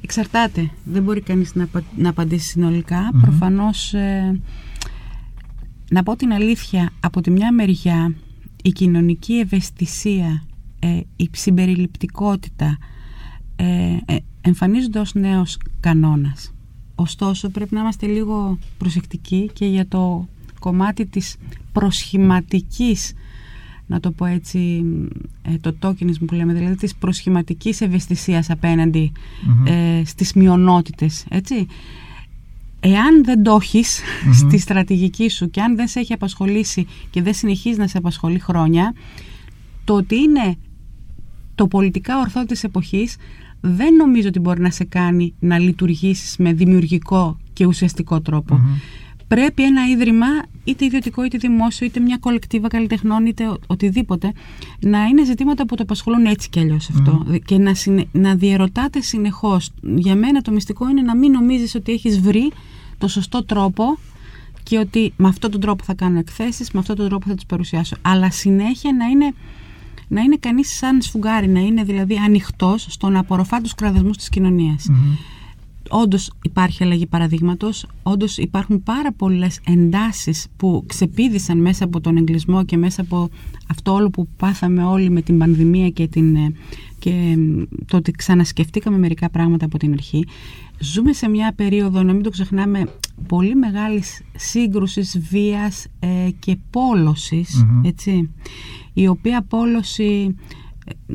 Εξαρτάται. 0.04 0.70
Δεν 0.84 1.02
μπορεί 1.02 1.20
κανείς 1.20 1.54
να, 1.54 1.68
να 1.96 2.08
απαντήσει 2.08 2.48
συνολικά. 2.48 3.10
Προφανώς, 3.20 3.94
ε, 3.94 4.40
να 5.90 6.02
πω 6.02 6.16
την 6.16 6.32
αλήθεια, 6.32 6.90
από 7.00 7.20
τη 7.20 7.30
μια 7.30 7.52
μεριά 7.52 8.14
η 8.62 8.70
κοινωνική 8.70 9.32
ευαισθησία, 9.32 10.42
ε, 10.78 11.00
η 11.16 11.30
συμπεριληπτικότητα 11.32 12.78
ε, 13.56 13.96
ε, 14.04 14.16
εμφανίζονται 14.40 14.98
ως 14.98 15.14
νέος 15.14 15.58
κανόνας. 15.80 16.54
Ωστόσο 16.94 17.48
πρέπει 17.48 17.74
να 17.74 17.80
είμαστε 17.80 18.06
λίγο 18.06 18.58
προσεκτικοί 18.78 19.50
και 19.52 19.66
για 19.66 19.88
το 19.88 20.28
κομμάτι 20.60 21.06
της 21.06 21.36
προσχηματικής 21.72 23.12
να 23.86 24.00
το 24.00 24.10
πω 24.10 24.24
έτσι, 24.24 24.84
ε, 25.42 25.58
το 25.60 25.74
tokenism 25.80 26.26
που 26.26 26.34
λέμε, 26.34 26.52
δηλαδή 26.52 26.76
της 26.76 26.94
προσχηματικής 26.94 27.80
ευαισθησίας 27.80 28.50
απέναντι 28.50 29.12
ε, 29.64 30.02
στις 30.04 30.32
μειονότητες, 30.32 31.24
έτσι. 31.28 31.66
Εάν 32.84 33.24
δεν 33.24 33.42
το 33.42 33.58
έχεις 33.60 34.00
στη 34.32 34.58
στρατηγική 34.58 35.28
σου 35.28 35.50
και 35.50 35.60
αν 35.60 35.76
δεν 35.76 35.88
σε 35.88 36.00
έχει 36.00 36.12
απασχολήσει 36.12 36.86
και 37.10 37.22
δεν 37.22 37.34
συνεχίζεις 37.34 37.78
να 37.78 37.86
σε 37.86 37.98
απασχολεί 37.98 38.38
χρόνια, 38.38 38.94
το 39.84 39.94
ότι 39.94 40.16
είναι 40.16 40.56
το 41.54 41.66
πολιτικά 41.66 42.18
ορθό 42.18 42.44
της 42.44 42.64
εποχής 42.64 43.16
δεν 43.60 43.94
νομίζω 43.94 44.28
ότι 44.28 44.38
μπορεί 44.38 44.60
να 44.60 44.70
σε 44.70 44.84
κάνει 44.84 45.34
να 45.38 45.58
λειτουργήσεις 45.58 46.36
με 46.36 46.52
δημιουργικό 46.52 47.38
και 47.52 47.66
ουσιαστικό 47.66 48.20
Πρέπει 49.34 49.62
ένα 49.62 49.88
ίδρυμα, 49.88 50.26
είτε 50.64 50.84
ιδιωτικό 50.84 51.24
είτε 51.24 51.38
δημόσιο, 51.38 51.86
είτε 51.86 52.00
μια 52.00 52.16
κολεκτίβα 52.20 52.68
καλλιτεχνών, 52.68 53.26
είτε 53.26 53.56
οτιδήποτε, 53.66 54.32
να 54.80 55.04
είναι 55.04 55.24
ζητήματα 55.24 55.66
που 55.66 55.76
το 55.76 55.82
απασχολούν 55.82 56.24
έτσι 56.26 56.48
κι 56.48 56.58
αλλιώς 56.58 56.90
αυτό. 56.90 57.26
Και 57.44 57.58
να, 57.58 57.74
συνε, 57.74 58.04
να 58.12 58.34
διαρωτάτε 58.34 59.00
συνεχώς. 59.00 59.70
Για 59.82 60.14
μένα 60.14 60.40
το 60.40 60.50
μυστικό 60.50 60.88
είναι 60.88 61.02
να 61.02 61.16
μην 61.16 61.32
νομίζεις 61.32 61.74
ότι 61.74 61.92
έχεις 61.92 62.20
βρει 62.20 62.50
το 62.98 63.08
σωστό 63.08 63.44
τρόπο 63.44 63.98
και 64.62 64.78
ότι 64.78 65.12
με 65.16 65.28
αυτόν 65.28 65.50
τον 65.50 65.60
τρόπο 65.60 65.84
θα 65.84 65.94
κάνω 65.94 66.18
εκθέσεις, 66.18 66.70
με 66.70 66.80
αυτόν 66.80 66.96
τον 66.96 67.08
τρόπο 67.08 67.28
θα 67.28 67.34
τις 67.34 67.46
παρουσιάσω. 67.46 67.96
Αλλά 68.02 68.30
συνέχεια 68.30 68.92
να 68.92 69.04
είναι, 69.04 69.34
να 70.08 70.20
είναι 70.20 70.36
κανείς 70.36 70.76
σαν 70.76 71.02
σφουγγάρι, 71.02 71.48
να 71.48 71.60
είναι 71.60 71.82
δηλαδή 71.82 72.16
ανοιχτός 72.24 72.86
στο 72.88 73.08
να 73.08 73.18
απορροφά 73.18 73.60
τους 73.60 73.74
κραδεσμούς 73.74 74.16
της 74.16 74.28
κοινωνίας. 74.28 74.86
Όντως 75.94 76.32
υπάρχει 76.42 76.82
αλλαγή 76.82 77.06
παραδείγματος. 77.06 77.86
Όντως 78.02 78.38
υπάρχουν 78.38 78.82
πάρα 78.82 79.12
πολλές 79.12 79.60
εντάσεις 79.66 80.46
που 80.56 80.84
ξεπίδησαν 80.86 81.58
μέσα 81.58 81.84
από 81.84 82.00
τον 82.00 82.16
εγκλισμό 82.16 82.64
και 82.64 82.76
μέσα 82.76 83.00
από 83.00 83.28
αυτό 83.68 83.92
όλο 83.92 84.10
που 84.10 84.28
πάθαμε 84.36 84.84
όλοι 84.84 85.10
με 85.10 85.22
την 85.22 85.38
πανδημία 85.38 85.88
και, 85.88 86.06
την, 86.08 86.36
και 86.98 87.36
το 87.86 87.96
ότι 87.96 88.10
ξανασκεφτήκαμε 88.10 88.98
μερικά 88.98 89.30
πράγματα 89.30 89.64
από 89.64 89.78
την 89.78 89.92
αρχή. 89.92 90.24
Ζούμε 90.78 91.12
σε 91.12 91.28
μια 91.28 91.52
περίοδο, 91.56 92.02
να 92.02 92.12
μην 92.12 92.22
το 92.22 92.30
ξεχνάμε, 92.30 92.84
πολύ 93.26 93.54
μεγάλης 93.54 94.22
σύγκρουσης, 94.36 95.18
βίας 95.30 95.86
ε, 95.98 96.30
και 96.38 96.56
πόλωσης, 96.70 97.66
έτσι, 97.84 98.30
η 98.92 99.08
οποία 99.08 99.42
πόλωση 99.42 100.36
ε, 100.86 101.14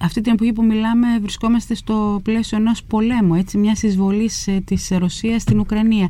αυτή 0.00 0.20
την 0.20 0.32
εποχή 0.32 0.52
που 0.52 0.64
μιλάμε 0.64 1.18
βρισκόμαστε 1.20 1.74
στο 1.74 2.20
πλαίσιο 2.24 2.58
ενός 2.58 2.82
πολέμου, 2.84 3.34
έτσι, 3.34 3.58
μιας 3.58 3.82
εισβολής 3.82 4.46
ε, 4.46 4.62
της 4.64 4.88
Ρωσίας 4.98 5.42
στην 5.42 5.58
Ουκρανία. 5.58 6.08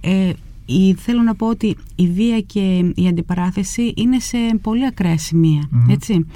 Ε, 0.00 0.32
η, 0.66 0.94
θέλω 0.94 1.22
να 1.22 1.34
πω 1.34 1.46
ότι 1.46 1.76
η 1.94 2.08
βία 2.08 2.40
και 2.40 2.92
η 2.94 3.06
αντιπαράθεση 3.08 3.92
είναι 3.96 4.18
σε 4.18 4.38
πολύ 4.62 4.86
ακραία 4.86 5.16
έτσι. 5.88 6.26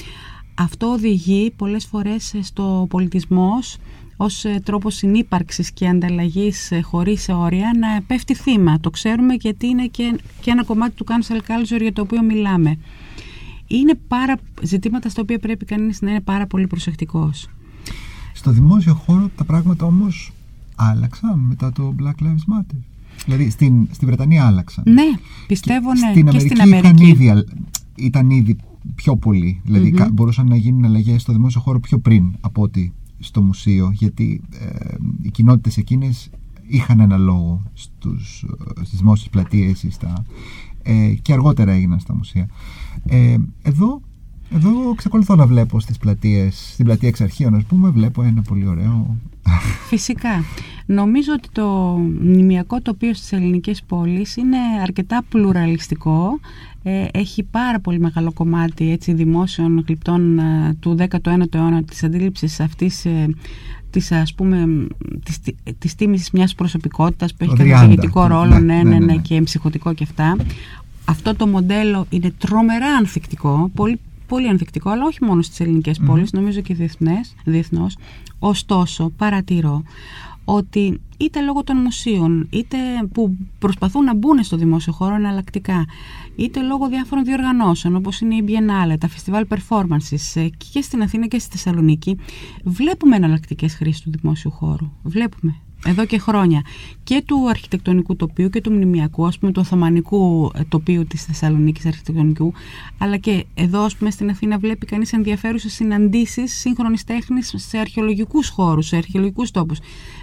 Αυτό 0.55 0.87
οδηγεί 0.87 1.53
πολλές 1.57 1.87
φορές 1.87 2.35
στο 2.41 2.87
πολιτισμός 2.91 3.77
ως 4.21 4.45
ε, 4.45 4.61
τρόπος 4.65 4.95
συνύπαρξης 4.95 5.73
και 5.73 5.89
ανταλλαγής 5.89 6.71
ε, 6.71 6.81
χωρίς 6.81 7.29
όρια 7.29 7.71
να 7.79 8.03
πέφτει 8.07 8.35
θύμα. 8.35 8.81
Το 8.81 8.91
ξέρουμε 8.91 9.35
γιατί 9.35 9.67
είναι 9.67 9.87
και, 9.87 10.19
και 10.41 10.51
ένα 10.51 10.65
κομμάτι 10.65 10.95
του 10.95 11.05
cancel 11.09 11.37
culture 11.37 11.81
για 11.81 11.93
το 11.93 12.03
οποίο 12.03 12.23
μιλάμε. 12.23 12.79
Είναι 13.69 13.95
πάρα, 14.09 14.37
ζητήματα 14.63 15.09
στα 15.09 15.23
οποία 15.23 15.39
πρέπει 15.39 15.65
κανείς 15.65 16.01
να 16.01 16.11
είναι 16.11 16.21
πάρα 16.21 16.47
πολύ 16.47 16.67
προσεκτικός. 16.67 17.49
Στο 18.33 18.51
δημόσιο 18.51 18.95
χώρο 18.95 19.31
τα 19.37 19.45
πράγματα 19.45 19.87
όμως 19.87 20.33
άλλαξαν 20.75 21.39
μετά 21.39 21.73
το 21.73 21.95
Black 22.01 22.23
Lives 22.23 22.59
Matter. 22.59 22.77
Δηλαδή 23.25 23.51
στην, 23.51 23.89
στη 23.91 24.07
Βρετανία 24.07 24.47
άλλαξαν. 24.47 24.85
Ναι, 24.87 25.11
πιστεύω 25.47 25.93
ναι. 25.93 26.11
Στην 26.11 26.29
και 26.29 26.39
στην 26.39 26.61
Αμερική. 26.61 26.89
Ήταν 26.89 27.07
ήδη, 27.07 27.45
ήταν 27.95 28.31
ήδη 28.31 28.57
πιο 28.95 29.17
πολύ. 29.17 29.61
Δηλαδή 29.65 29.95
mm-hmm. 29.99 30.09
μπορούσαν 30.13 30.49
να 30.49 30.57
γίνουν 30.57 30.85
αλλαγές 30.85 31.23
στο 31.23 31.33
δημόσιο 31.33 31.61
χώρο 31.61 31.81
πιο 31.81 31.99
πριν 31.99 32.33
από 32.41 32.63
ότι 32.63 32.93
στο 33.19 33.43
μουσείο 33.43 33.91
γιατί 33.93 34.41
ε, 34.61 34.95
οι 35.23 35.31
κοινότητες 35.31 35.77
εκείνες 35.77 36.31
είχαν 36.67 37.01
ένα 37.01 37.17
λόγο 37.17 37.63
στους, 37.75 38.45
στις 38.83 38.99
δημόσιες 38.99 39.29
πλατείες 39.29 39.87
στα, 39.89 40.25
ε, 40.83 41.15
και 41.23 41.33
αργότερα 41.33 41.73
έγιναν 41.73 41.99
στα 42.01 42.15
μουσεία. 42.15 42.49
Ε, 43.07 43.37
εδώ, 43.63 44.01
εδώ 44.55 44.95
ξεκολουθώ 44.95 45.35
να 45.35 45.47
βλέπω 45.47 45.81
στις 45.81 45.99
πλατείες, 45.99 46.71
στην 46.73 46.85
πλατεία 46.85 47.09
εξ 47.09 47.21
αρχείων 47.21 47.55
ας 47.55 47.65
πούμε, 47.65 47.91
βλέπω 47.91 48.23
ένα 48.23 48.43
πολύ 48.43 48.67
ωραίο... 48.67 49.17
Φυσικά. 49.89 50.45
Νομίζω 50.87 51.33
ότι 51.33 51.49
το 51.53 51.67
μνημιακό 52.23 52.81
τοπίο 52.81 53.15
στις 53.15 53.33
ελληνικές 53.33 53.83
πόλεις 53.87 54.37
είναι 54.37 54.57
αρκετά 54.83 55.25
πλουραλιστικό. 55.29 56.41
Ε, 56.83 57.07
έχει 57.13 57.43
πάρα 57.43 57.81
πολύ 57.81 58.01
μεγάλο 58.01 58.33
κομμάτι 58.33 58.91
έτσι, 58.91 59.13
δημόσιων 59.13 59.85
γλυπτών 59.87 60.39
ε, 60.39 60.77
του 60.81 60.97
19ου 60.99 61.55
αιώνα 61.55 61.83
της 61.83 62.05
αντίληψης 62.05 62.61
αυτής 62.61 63.05
ε, 63.05 63.29
της 63.91 64.13
ας 64.13 64.35
πούμε 64.35 64.87
της, 65.25 65.39
της 65.79 65.95
τίμησης 65.95 66.31
μιας 66.31 66.55
προσωπικότητας 66.55 67.35
που 67.35 67.45
έχει 67.45 67.69
καθηγητικό 67.69 68.27
ρόλο. 68.27 68.59
Ναι 68.59 68.59
ναι, 68.59 68.83
ναι, 68.83 68.99
ναι, 68.99 69.05
ναι, 69.05 69.17
και 69.17 69.43
ψυχοτικό 69.43 69.95
και 69.95 70.05
αυτά 70.05 70.37
αυτό 71.09 71.35
το 71.35 71.47
μοντέλο 71.47 72.07
είναι 72.11 72.31
τρομερά 72.39 72.87
ανθεκτικό 72.87 73.71
πολύ, 73.75 74.01
πολύ 74.27 74.49
ανθεκτικό 74.49 74.91
αλλά 74.91 75.05
όχι 75.05 75.25
μόνο 75.25 75.43
στις 75.43 75.61
ελληνικές 75.61 75.99
πόλεις 76.07 76.33
νομίζω 76.33 76.61
και 76.61 76.75
διεθνές, 76.75 77.35
διεθνώς. 77.45 77.97
Ωστόσο 78.39 79.13
παρατηρώ 79.17 79.83
ότι 80.45 81.01
είτε 81.19 81.41
λόγω 81.41 81.65
των 81.65 81.77
μουσείων, 81.77 82.47
είτε 82.51 82.77
που 83.13 83.37
προσπαθούν 83.59 84.05
να 84.05 84.15
μπουν 84.15 84.43
στο 84.43 84.57
δημόσιο 84.57 84.93
χώρο 84.93 85.15
εναλλακτικά, 85.15 85.87
είτε 86.37 86.63
λόγω 86.63 86.89
διάφορων 86.89 87.25
διοργανώσεων 87.25 87.97
όπως 87.97 88.21
είναι 88.21 88.35
η 88.35 88.45
Biennale, 88.49 88.97
τα 88.99 89.09
Festival 89.09 89.43
Performances 89.49 90.35
ε, 90.35 90.49
και 90.73 90.81
στην 90.83 91.03
Αθήνα 91.03 91.27
και 91.27 91.39
στη 91.39 91.51
Θεσσαλονίκη, 91.51 92.17
βλέπουμε 92.65 93.17
εναλλακτικές 93.17 93.75
χρήσεις 93.75 94.01
του 94.01 94.11
δημόσιου 94.21 94.51
χώρου. 94.51 94.91
Βλέπουμε 95.03 95.55
εδώ 95.87 96.05
και 96.07 96.19
χρόνια 96.19 96.63
και 97.05 97.23
του 97.27 97.49
αρχιτεκτονικού 97.49 98.17
τοπίου 98.17 98.49
και 98.49 98.61
του 98.61 98.73
μνημιακού, 98.73 99.27
ας 99.27 99.39
πούμε 99.39 99.53
του 99.53 99.61
Οθωμανικού 99.65 100.51
ε, 100.55 100.61
τοπίου 100.69 101.07
της 101.07 101.25
Θεσσαλονίκης 101.25 101.87
αρχιτεκτονικού, 101.87 102.53
αλλά 102.99 103.17
και 103.17 103.45
εδώ 103.55 103.81
ας 103.81 103.97
πούμε 103.97 104.11
στην 104.11 104.31
Αθήνα 104.31 104.59
βλέπει 104.59 104.87
κανείς 104.87 105.13
ενδιαφέρουσες 105.13 105.73
συναντήσεις 105.73 106.59
σύγχρονης 106.59 107.05
τέχνης 107.05 107.55
σε 107.57 107.79
αρχαιολογικούς 107.79 108.49
χώρους, 108.49 108.87
σε 108.87 108.97
αρχαιολογικούς 108.97 109.51
τόπους. 109.51 109.79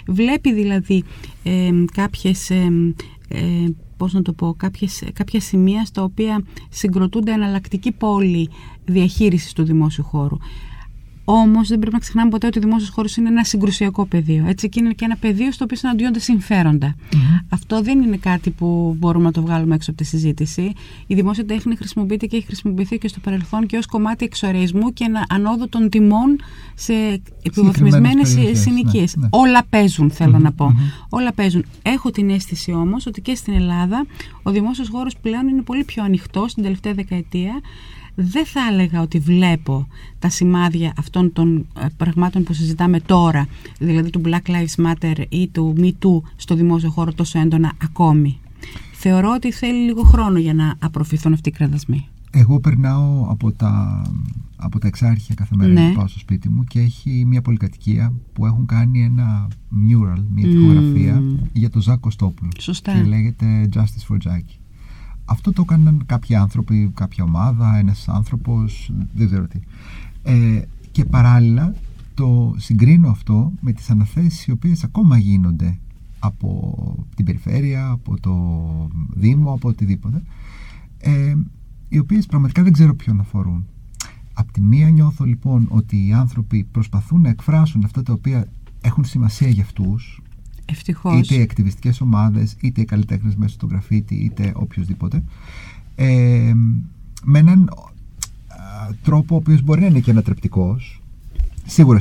Βλέπει 0.07 0.53
δηλαδή 0.53 1.03
ε, 1.43 1.69
κάποιες... 1.93 2.49
Ε, 2.49 2.93
ε, 3.27 3.39
πώς 3.97 4.13
να 4.13 4.21
το 4.21 4.33
πω, 4.33 4.53
κάποιες, 4.57 5.03
κάποια 5.13 5.39
σημεία 5.39 5.85
στα 5.85 6.03
οποία 6.03 6.43
συγκροτούνται 6.69 7.31
εναλλακτική 7.31 7.91
πόλη 7.91 8.49
διαχείρισης 8.85 9.53
του 9.53 9.63
δημόσιου 9.63 10.03
χώρου. 10.03 10.37
Όμως 11.25 11.67
δεν 11.67 11.79
πρέπει 11.79 11.93
να 11.93 11.99
ξεχνάμε 11.99 12.29
ποτέ 12.29 12.47
ότι 12.47 12.57
ο 12.57 12.61
δημόσιος 12.61 12.89
χώρος 12.89 13.17
είναι 13.17 13.29
ένα 13.29 13.43
συγκρουσιακό 13.43 14.05
πεδίο. 14.05 14.45
Έτσι 14.47 14.69
και 14.69 14.79
είναι 14.79 14.93
και 14.93 15.05
ένα 15.05 15.15
πεδίο 15.15 15.51
στο 15.51 15.63
οποίο 15.63 15.77
συναντιόνται 15.77 16.19
Αυτό 17.49 17.81
δεν 17.81 18.01
είναι 18.01 18.17
κάτι 18.17 18.49
που 18.49 18.95
μπορούμε 18.99 19.25
να 19.25 19.31
το 19.31 19.41
βγάλουμε 19.41 19.75
έξω 19.75 19.91
από 19.91 19.99
τη 19.99 20.05
συζήτηση. 20.05 20.73
Η 21.07 21.15
δημόσια 21.15 21.45
τέχνη 21.45 21.75
χρησιμοποιείται 21.75 22.25
και 22.25 22.35
έχει 22.35 22.45
χρησιμοποιηθεί 22.45 22.97
και 22.97 23.07
στο 23.07 23.19
παρελθόν 23.19 23.65
και 23.65 23.77
ως 23.77 23.85
κομμάτι 23.85 24.25
εξορισμού 24.25 24.93
και 24.93 25.03
ένα 25.03 25.25
ανόδο 25.29 25.67
των 25.67 25.89
τιμών 25.89 26.39
σε 26.75 26.93
υποβαθμισμένες 27.41 28.37
συνοικίε. 28.51 29.01
Ναι, 29.01 29.21
ναι. 29.21 29.27
Όλα 29.31 29.63
παίζουν, 29.69 30.11
να 30.39 30.51
πω. 30.51 30.75
Όλα 31.09 31.33
παίζουν. 31.33 31.65
Έχω 31.81 32.11
την 32.11 32.29
αίσθηση 32.29 32.71
όμως 32.71 33.05
ότι 33.05 33.21
και 33.21 33.35
στην 33.35 33.53
Ελλάδα 33.53 34.05
ο 34.43 34.51
δημόσιος 34.51 34.89
χώρος 34.89 35.15
πλέον 35.21 35.47
είναι 35.47 35.61
πολύ 35.61 35.83
πιο 35.83 36.03
ανοιχτό 36.03 36.47
στην 36.47 36.63
τελευταία 36.63 36.93
δεκαετία 36.93 37.61
δεν 38.15 38.45
θα 38.45 38.59
έλεγα 38.71 39.01
ότι 39.01 39.19
βλέπω 39.19 39.87
τα 40.19 40.29
σημάδια 40.29 40.93
αυτών 40.97 41.33
των 41.33 41.67
ε, 41.79 41.85
πραγμάτων 41.97 42.43
που 42.43 42.53
συζητάμε 42.53 42.99
τώρα, 42.99 43.47
δηλαδή 43.79 44.09
του 44.09 44.21
Black 44.25 44.49
Lives 44.49 44.85
Matter 44.85 45.23
ή 45.29 45.47
του 45.47 45.75
Me 45.77 45.91
Too 46.05 46.21
στο 46.35 46.55
δημόσιο 46.55 46.89
χώρο 46.89 47.13
τόσο 47.13 47.39
έντονα 47.39 47.73
ακόμη. 47.83 48.39
Θεωρώ 48.93 49.33
ότι 49.35 49.51
θέλει 49.51 49.85
λίγο 49.85 50.03
χρόνο 50.03 50.39
για 50.39 50.53
να 50.53 50.75
απροφηθούν 50.79 51.33
αυτοί 51.33 51.49
οι 51.49 51.51
κραδασμοί. 51.51 52.07
Εγώ 52.31 52.59
περνάω 52.59 53.25
από 53.29 53.51
τα, 53.51 54.03
από 54.55 54.79
τα 54.79 54.87
εξάρχεια 54.87 55.35
κάθε 55.35 55.55
μέρα 55.55 55.71
ναι. 55.71 55.87
που 55.87 55.95
πάω 55.95 56.07
στο 56.07 56.19
σπίτι 56.19 56.49
μου 56.49 56.63
και 56.63 56.79
έχει 56.79 57.25
μια 57.27 57.41
πολυκατοικία 57.41 58.13
που 58.33 58.45
έχουν 58.45 58.65
κάνει 58.65 59.03
ένα 59.03 59.47
mural, 59.71 60.23
μια 60.29 60.47
τυπογραφία 60.47 61.23
για 61.53 61.69
τον 61.69 61.81
Ζάκο 61.81 61.99
Κωστόπουλο. 61.99 62.51
Σωστά. 62.59 62.93
Και 62.93 63.03
λέγεται 63.03 63.69
Justice 63.73 64.13
for 64.13 64.17
Jackie. 64.27 64.64
Αυτό 65.25 65.53
το 65.53 65.61
έκαναν 65.61 66.03
κάποιοι 66.05 66.35
άνθρωποι, 66.35 66.91
κάποια 66.93 67.23
ομάδα, 67.23 67.77
ένας 67.77 68.07
άνθρωπος, 68.09 68.91
δεν 69.13 69.25
ξέρω 69.27 69.47
τι. 69.47 69.59
Ε, 70.23 70.61
και 70.91 71.05
παράλληλα 71.05 71.73
το 72.13 72.55
συγκρίνω 72.57 73.09
αυτό 73.09 73.51
με 73.61 73.71
τις 73.71 73.89
αναθέσεις 73.89 74.45
οι 74.45 74.51
οποίες 74.51 74.83
ακόμα 74.83 75.17
γίνονται 75.17 75.77
από 76.19 76.75
την 77.15 77.25
περιφέρεια, 77.25 77.89
από 77.89 78.19
το 78.19 78.35
Δήμο, 79.13 79.53
από 79.53 79.69
οτιδήποτε 79.69 80.21
ε, 81.05 81.35
οι 81.89 81.99
οποίες 81.99 82.25
πραγματικά 82.25 82.63
δεν 82.63 82.73
ξέρω 82.73 82.95
ποιον 82.95 83.19
αφορούν. 83.19 83.65
Απ' 84.33 84.51
τη 84.51 84.61
μία 84.61 84.89
νιώθω 84.89 85.25
λοιπόν 85.25 85.65
ότι 85.69 86.07
οι 86.07 86.13
άνθρωποι 86.13 86.63
προσπαθούν 86.71 87.21
να 87.21 87.29
εκφράσουν 87.29 87.83
αυτά 87.83 88.03
τα 88.03 88.13
οποία 88.13 88.47
έχουν 88.81 89.05
σημασία 89.05 89.49
για 89.49 89.63
αυτούς 89.63 90.21
Ευτυχώς. 90.65 91.19
Είτε 91.19 91.35
οι 91.35 91.41
ακτιβιστικές 91.41 92.01
ομάδες, 92.01 92.55
είτε 92.61 92.81
οι 92.81 92.85
καλλιτέχνες 92.85 93.35
μέσα 93.35 93.53
στο 93.53 93.65
γραφίτι, 93.65 94.15
είτε 94.15 94.51
οποιοδήποτε. 94.55 95.23
Ε, 95.95 96.53
με 97.23 97.39
έναν 97.39 97.69
τρόπο 99.03 99.35
ο 99.35 99.37
οποίος 99.37 99.61
μπορεί 99.61 99.81
να 99.81 99.87
είναι 99.87 99.99
και 99.99 100.11
ανατρεπτικός 100.11 101.01
σίγουρα 101.65 101.99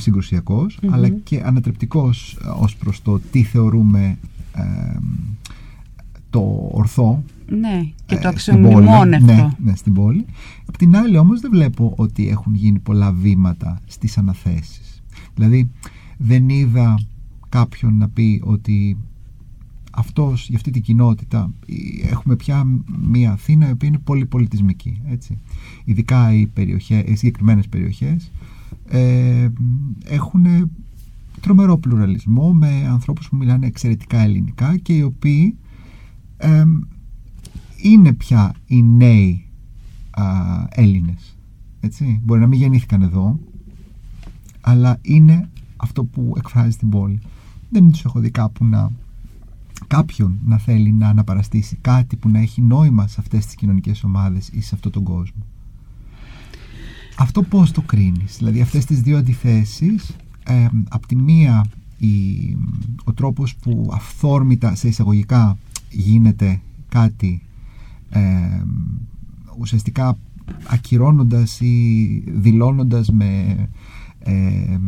αλλά 0.90 1.09
και 1.09 1.42
ανατρεπτικός 1.44 2.38
ως 2.61 2.77
προς 2.77 3.03
το 3.03 3.20
τι 3.31 3.42
θεωρούμε 3.42 4.18
το 6.31 6.68
ορθό 6.72 7.22
ναι, 7.48 7.88
και 8.07 8.16
το 8.16 8.29
αξιομνημόνευτο. 8.29 9.33
Ναι, 9.33 9.48
ναι, 9.59 9.74
στην 9.74 9.92
πόλη. 9.92 10.24
Απ' 10.66 10.77
την 10.77 10.96
άλλη 10.96 11.18
όμως 11.18 11.40
δεν 11.40 11.50
βλέπω 11.50 11.92
ότι 11.96 12.29
έχουν 12.29 12.55
γίνει 12.55 12.79
πολλά 12.79 13.12
βήματα 13.12 13.81
στις 13.87 14.18
αναθέσεις. 14.18 15.03
Δηλαδή 15.35 15.70
δεν 16.16 16.48
είδα 16.48 16.98
κάποιον 17.55 17.97
να 17.97 18.09
πει 18.09 18.40
ότι 18.45 18.97
αυτός, 19.90 20.49
για 20.49 20.57
αυτή 20.57 20.71
την 20.71 20.83
κοινότητα 20.83 21.53
έχουμε 22.11 22.37
πια 22.37 22.67
μια 23.01 23.33
Αθήνα 23.33 23.69
η 23.69 23.71
οποία 23.71 23.88
είναι 23.88 23.99
πολύ 23.99 24.27
πολιτισμική 24.27 25.01
έτσι. 25.07 25.38
ειδικά 25.85 26.35
οι, 26.35 26.47
περιοχές, 26.47 27.03
οι 27.07 27.14
συγκεκριμένες 27.14 27.69
περιοχές 27.69 28.33
ε, 28.88 29.49
έχουν 30.05 30.71
τρομερό 31.40 31.79
πλουραλισμό 31.79 32.53
με 32.53 32.87
ανθρώπους 32.88 33.29
που 33.29 33.37
μιλάνε 33.37 33.67
εξαιρετικά 33.67 34.21
ελληνικά 34.21 34.77
και 34.77 34.93
οι 34.93 35.03
οποίοι 35.03 35.57
είναι 37.83 38.12
πια 38.12 38.55
οι 38.67 38.83
νέοι 38.83 39.47
α, 40.11 40.25
Έλληνες 40.69 41.38
έτσι. 41.81 42.21
μπορεί 42.25 42.40
να 42.40 42.47
μην 42.47 42.59
γεννήθηκαν 42.59 43.03
εδώ 43.03 43.38
αλλά 44.61 44.99
είναι 45.03 45.49
αυτό 45.77 46.05
που 46.05 46.35
εκφράζει 46.37 46.77
την 46.77 46.88
πόλη 46.88 47.21
δεν 47.81 47.91
τους 47.91 48.05
έχω 48.05 48.21
δει 48.21 48.31
κάπου 48.31 48.65
να 48.65 48.91
κάποιον 49.87 50.39
να 50.45 50.59
θέλει 50.59 50.93
να 50.93 51.09
αναπαραστήσει 51.09 51.79
κάτι 51.81 52.17
που 52.17 52.29
να 52.29 52.39
έχει 52.39 52.61
νόημα 52.61 53.07
σε 53.07 53.17
αυτές 53.19 53.47
τις 53.47 53.55
κοινωνικές 53.55 54.05
ομάδες 54.05 54.49
ή 54.49 54.61
σε 54.61 54.75
αυτόν 54.75 54.93
τον 54.93 55.03
κόσμο. 55.03 55.43
Αυτό 57.17 57.43
πώς 57.43 57.71
το 57.71 57.81
κρίνεις, 57.81 58.37
δηλαδή 58.39 58.61
αυτές 58.61 58.85
τις 58.85 59.01
δύο 59.01 59.17
αντιθέσεις, 59.19 60.17
ε, 60.45 60.67
από 60.89 61.07
τη 61.07 61.17
μία 61.17 61.67
η, 61.99 62.09
ο 63.05 63.13
τρόπος 63.13 63.57
που 63.57 63.91
αυθόρμητα 63.93 64.75
σε 64.75 64.89
εισαγωγικά 64.89 65.59
γίνεται 65.91 66.61
κάτι 66.89 67.43
ε, 68.11 68.63
ουσιαστικά 69.59 70.19
ακυρώνοντας 70.67 71.61
ή 71.61 72.25
δηλώνοντας 72.27 73.11
με 73.11 73.57
ε, 74.19 74.79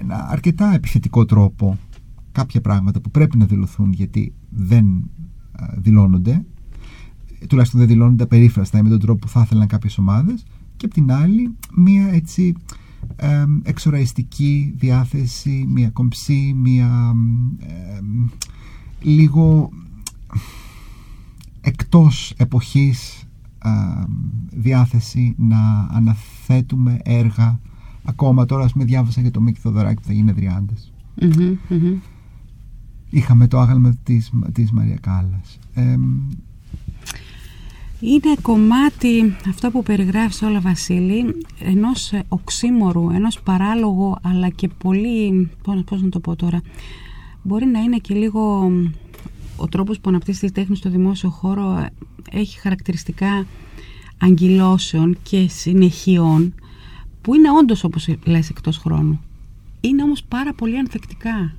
ένα 0.00 0.28
αρκετά 0.30 0.74
επιθετικό 0.74 1.24
τρόπο 1.24 1.78
κάποια 2.32 2.60
πράγματα 2.60 3.00
που 3.00 3.10
πρέπει 3.10 3.38
να 3.38 3.46
δηλωθούν 3.46 3.92
γιατί 3.92 4.34
δεν 4.50 5.10
δηλώνονται. 5.76 6.44
Τουλάχιστον 7.48 7.80
δεν 7.80 7.88
δηλώνονται 7.88 8.22
απερίφραστα 8.22 8.82
με 8.82 8.88
τον 8.88 8.98
τρόπο 8.98 9.18
που 9.18 9.28
θα 9.28 9.40
ήθελαν 9.40 9.66
κάποιες 9.66 9.98
ομάδες. 9.98 10.44
Και 10.76 10.84
απ' 10.84 10.92
την 10.92 11.12
άλλη 11.12 11.54
μία 11.74 12.08
έτσι 12.12 12.54
ε, 13.16 13.44
εξοραϊστική 13.62 14.74
διάθεση, 14.76 15.64
μία 15.68 15.90
κομψή, 15.90 16.54
μία 16.56 17.14
λίγο 19.00 19.70
εκτός 21.60 22.34
εποχής 22.36 23.28
διάθεση 24.50 25.34
να 25.38 25.88
αναθέτουμε 25.90 26.98
έργα 27.02 27.60
ακόμα 28.08 28.44
τώρα 28.44 28.64
ας 28.64 28.72
με 28.72 28.84
διάβασα 28.84 29.20
για 29.20 29.30
το 29.30 29.40
Μίκη 29.40 29.60
Θοδωράκη 29.60 30.00
που 30.00 30.06
θα 30.06 30.12
γίνει 30.12 30.32
Δριάντες 30.32 30.92
είχαμε 33.10 33.46
το 33.48 33.58
άγαλμα 33.58 33.96
της, 34.02 34.30
της 34.52 34.70
Μαρία 34.70 34.98
Κάλλας. 35.00 35.58
είναι 38.00 38.34
κομμάτι 38.42 39.36
αυτό 39.48 39.70
που 39.70 39.82
περιγράφεις 39.82 40.42
όλα 40.42 40.60
Βασίλη 40.60 41.34
ενός 41.60 42.12
οξύμορου, 42.28 43.10
ενός 43.10 43.40
παράλογου 43.40 44.16
αλλά 44.22 44.48
και 44.48 44.68
πολύ, 44.68 45.50
πώς, 45.84 46.02
να 46.02 46.08
το 46.08 46.20
πω 46.20 46.36
τώρα 46.36 46.60
μπορεί 47.42 47.66
να 47.66 47.80
είναι 47.80 47.96
και 47.96 48.14
λίγο 48.14 48.72
ο 49.56 49.68
τρόπος 49.68 50.00
που 50.00 50.08
αναπτύσσεται 50.08 50.46
η 50.46 50.50
τέχνη 50.50 50.76
στο 50.76 50.90
δημόσιο 50.90 51.30
χώρο 51.30 51.86
έχει 52.30 52.58
χαρακτηριστικά 52.58 53.46
αγγυλώσεων 54.18 55.16
και 55.22 55.48
συνεχειών 55.48 56.54
που 57.28 57.34
είναι 57.34 57.50
όντως 57.60 57.84
όπως 57.84 58.08
λες 58.24 58.50
εκτός 58.50 58.76
χρόνου 58.76 59.20
είναι 59.80 60.02
όμως 60.02 60.24
πάρα 60.24 60.52
πολύ 60.52 60.78
ανθεκτικά. 60.78 61.54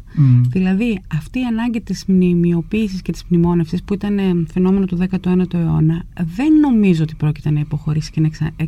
Δηλαδή 0.49 1.01
αυτή 1.15 1.39
η 1.39 1.43
ανάγκη 1.43 1.81
της 1.81 2.05
μνημειοποίησης 2.07 3.01
και 3.01 3.11
της 3.11 3.23
μνημόνευσης 3.27 3.83
που 3.83 3.93
ήταν 3.93 4.17
ε, 4.17 4.43
φαινόμενο 4.51 4.85
του 4.85 4.97
19ου 5.11 5.53
αιώνα 5.53 6.03
δεν 6.35 6.59
νομίζω 6.59 7.03
ότι 7.03 7.15
πρόκειται 7.15 7.49
να 7.49 7.59
υποχωρήσει 7.59 8.11
και 8.11 8.19
να 8.19 8.27
εξα... 8.27 8.51
Ε, 8.55 8.65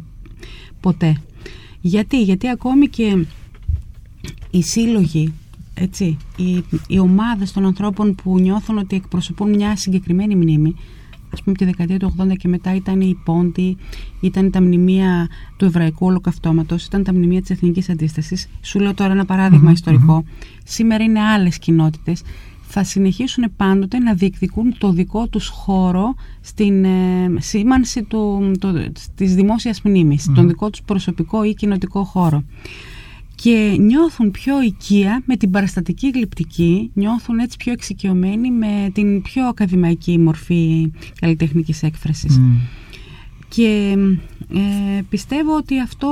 ποτέ. 0.80 1.22
Γιατί, 1.82 2.24
γιατί 2.24 2.50
ακόμη 2.50 2.88
και 2.88 3.26
οι 4.52 4.62
σύλλογοι, 4.62 5.34
έτσι, 5.74 6.18
οι, 6.38 6.64
οι 6.88 7.00
ομάδες 7.00 7.52
των 7.52 7.66
ανθρώπων 7.66 8.16
που 8.16 8.40
νιώθουν 8.40 8.78
ότι 8.78 8.96
εκπροσωπούν 8.96 9.50
μια 9.50 9.76
συγκεκριμένη 9.76 10.36
μνήμη 10.36 10.76
ας 11.34 11.44
πούμε 11.44 11.56
τη 11.56 11.66
δεκαετία 11.66 12.00
του 12.00 12.16
80 12.20 12.36
και 12.38 12.48
μετά 12.48 12.76
ήταν 12.76 13.02
η 13.02 13.18
Πόντι, 13.24 13.78
ήταν 14.20 14.52
τα 14.52 14.62
μνημεία 14.62 15.30
του 15.58 15.66
Εβραϊκού 15.66 16.06
Ολοκαυτώματος, 16.06 16.86
ήταν 16.86 17.04
τα 17.04 17.14
μνημεία 17.14 17.42
της 17.42 17.50
Εθνικής 17.50 17.90
Αντίστασης. 17.90 18.48
Σου 18.62 18.80
λέω 18.80 18.94
τώρα 18.94 19.12
ένα 19.12 19.26
παράδειγμα 19.26 19.72
ιστορικό. 19.72 20.24
Σήμερα 20.64 21.04
είναι 21.04 21.22
άλλες 21.22 21.58
κοινότητες. 21.58 22.22
Θα 22.74 22.84
συνεχίσουν 22.84 23.52
πάντοτε 23.56 24.00
να 24.00 24.14
διεκδικούν 24.14 24.78
το 24.78 24.92
δικό 24.92 25.28
τους 25.28 25.48
χώρο 25.48 26.16
στην 26.42 26.84
ε, 26.84 27.32
σήμανση 27.38 28.04
του, 28.04 28.52
το, 28.60 28.92
της 29.16 29.36
δημόσιας 29.36 29.82
τον 30.36 30.48
δικό 30.48 30.70
τους 30.70 30.82
προσωπικό 30.82 31.44
ή 31.44 31.54
κοινοτικό 31.54 32.04
χώρο 32.04 32.44
και 33.42 33.76
νιώθουν 33.80 34.32
πιο 34.32 34.62
οικία 34.62 35.22
με 35.26 35.36
την 35.36 35.52
παραστατική 35.52 36.10
γλυπτική, 36.10 36.92
νιώθουν 36.94 37.40
έτσι 37.40 37.58
πιο 37.58 37.72
εξοικειωμένοι 37.72 38.52
με 38.52 38.90
την 38.94 39.22
πιο 39.22 39.46
ακαδημαϊκή 39.48 40.18
μορφή 40.18 40.92
καλλιτεχνικής 41.20 41.84
έκφρασης. 41.84 42.42
Και 43.50 43.96
ε, 44.54 45.02
πιστεύω 45.10 45.56
ότι 45.56 45.80
αυτό 45.80 46.08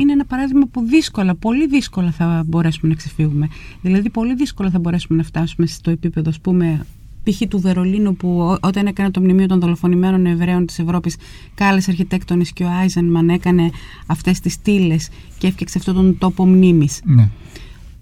είναι 0.00 0.12
ένα 0.12 0.24
παράδειγμα 0.24 0.66
που 0.66 0.84
δύσκολα, 0.84 1.34
πολύ 1.34 1.66
δύσκολα 1.66 2.10
θα 2.10 2.42
μπορέσουμε 2.46 2.88
να 2.90 2.96
ξεφύγουμε. 2.96 3.48
Δηλαδή 3.80 4.10
πολύ 4.10 4.34
δύσκολα 4.34 4.70
θα 4.70 4.78
μπορέσουμε 4.78 5.18
να 5.18 5.24
φτάσουμε 5.24 5.66
στο 5.66 5.90
επίπεδο, 5.90 6.30
ας 6.30 6.40
πούμε, 6.40 6.86
π.χ. 7.30 7.42
του 7.48 7.60
Βερολίνου 7.60 8.16
που 8.16 8.56
όταν 8.62 8.86
έκανε 8.86 9.10
το 9.10 9.20
μνημείο 9.20 9.46
των 9.46 9.60
δολοφονημένων 9.60 10.26
Εβραίων 10.26 10.66
της 10.66 10.78
Ευρώπης 10.78 11.16
κάλεσε 11.54 11.90
αρχιτέκτονες 11.90 12.52
και 12.52 12.64
ο 12.64 12.68
Άιζενμαν 12.68 13.28
έκανε 13.28 13.70
αυτές 14.06 14.40
τις 14.40 14.52
στήλες 14.52 15.08
και 15.38 15.46
έφτιαξε 15.46 15.78
αυτόν 15.78 15.94
τον 15.94 16.18
τόπο 16.18 16.46
μνήμης. 16.46 17.00
Ναι. 17.04 17.28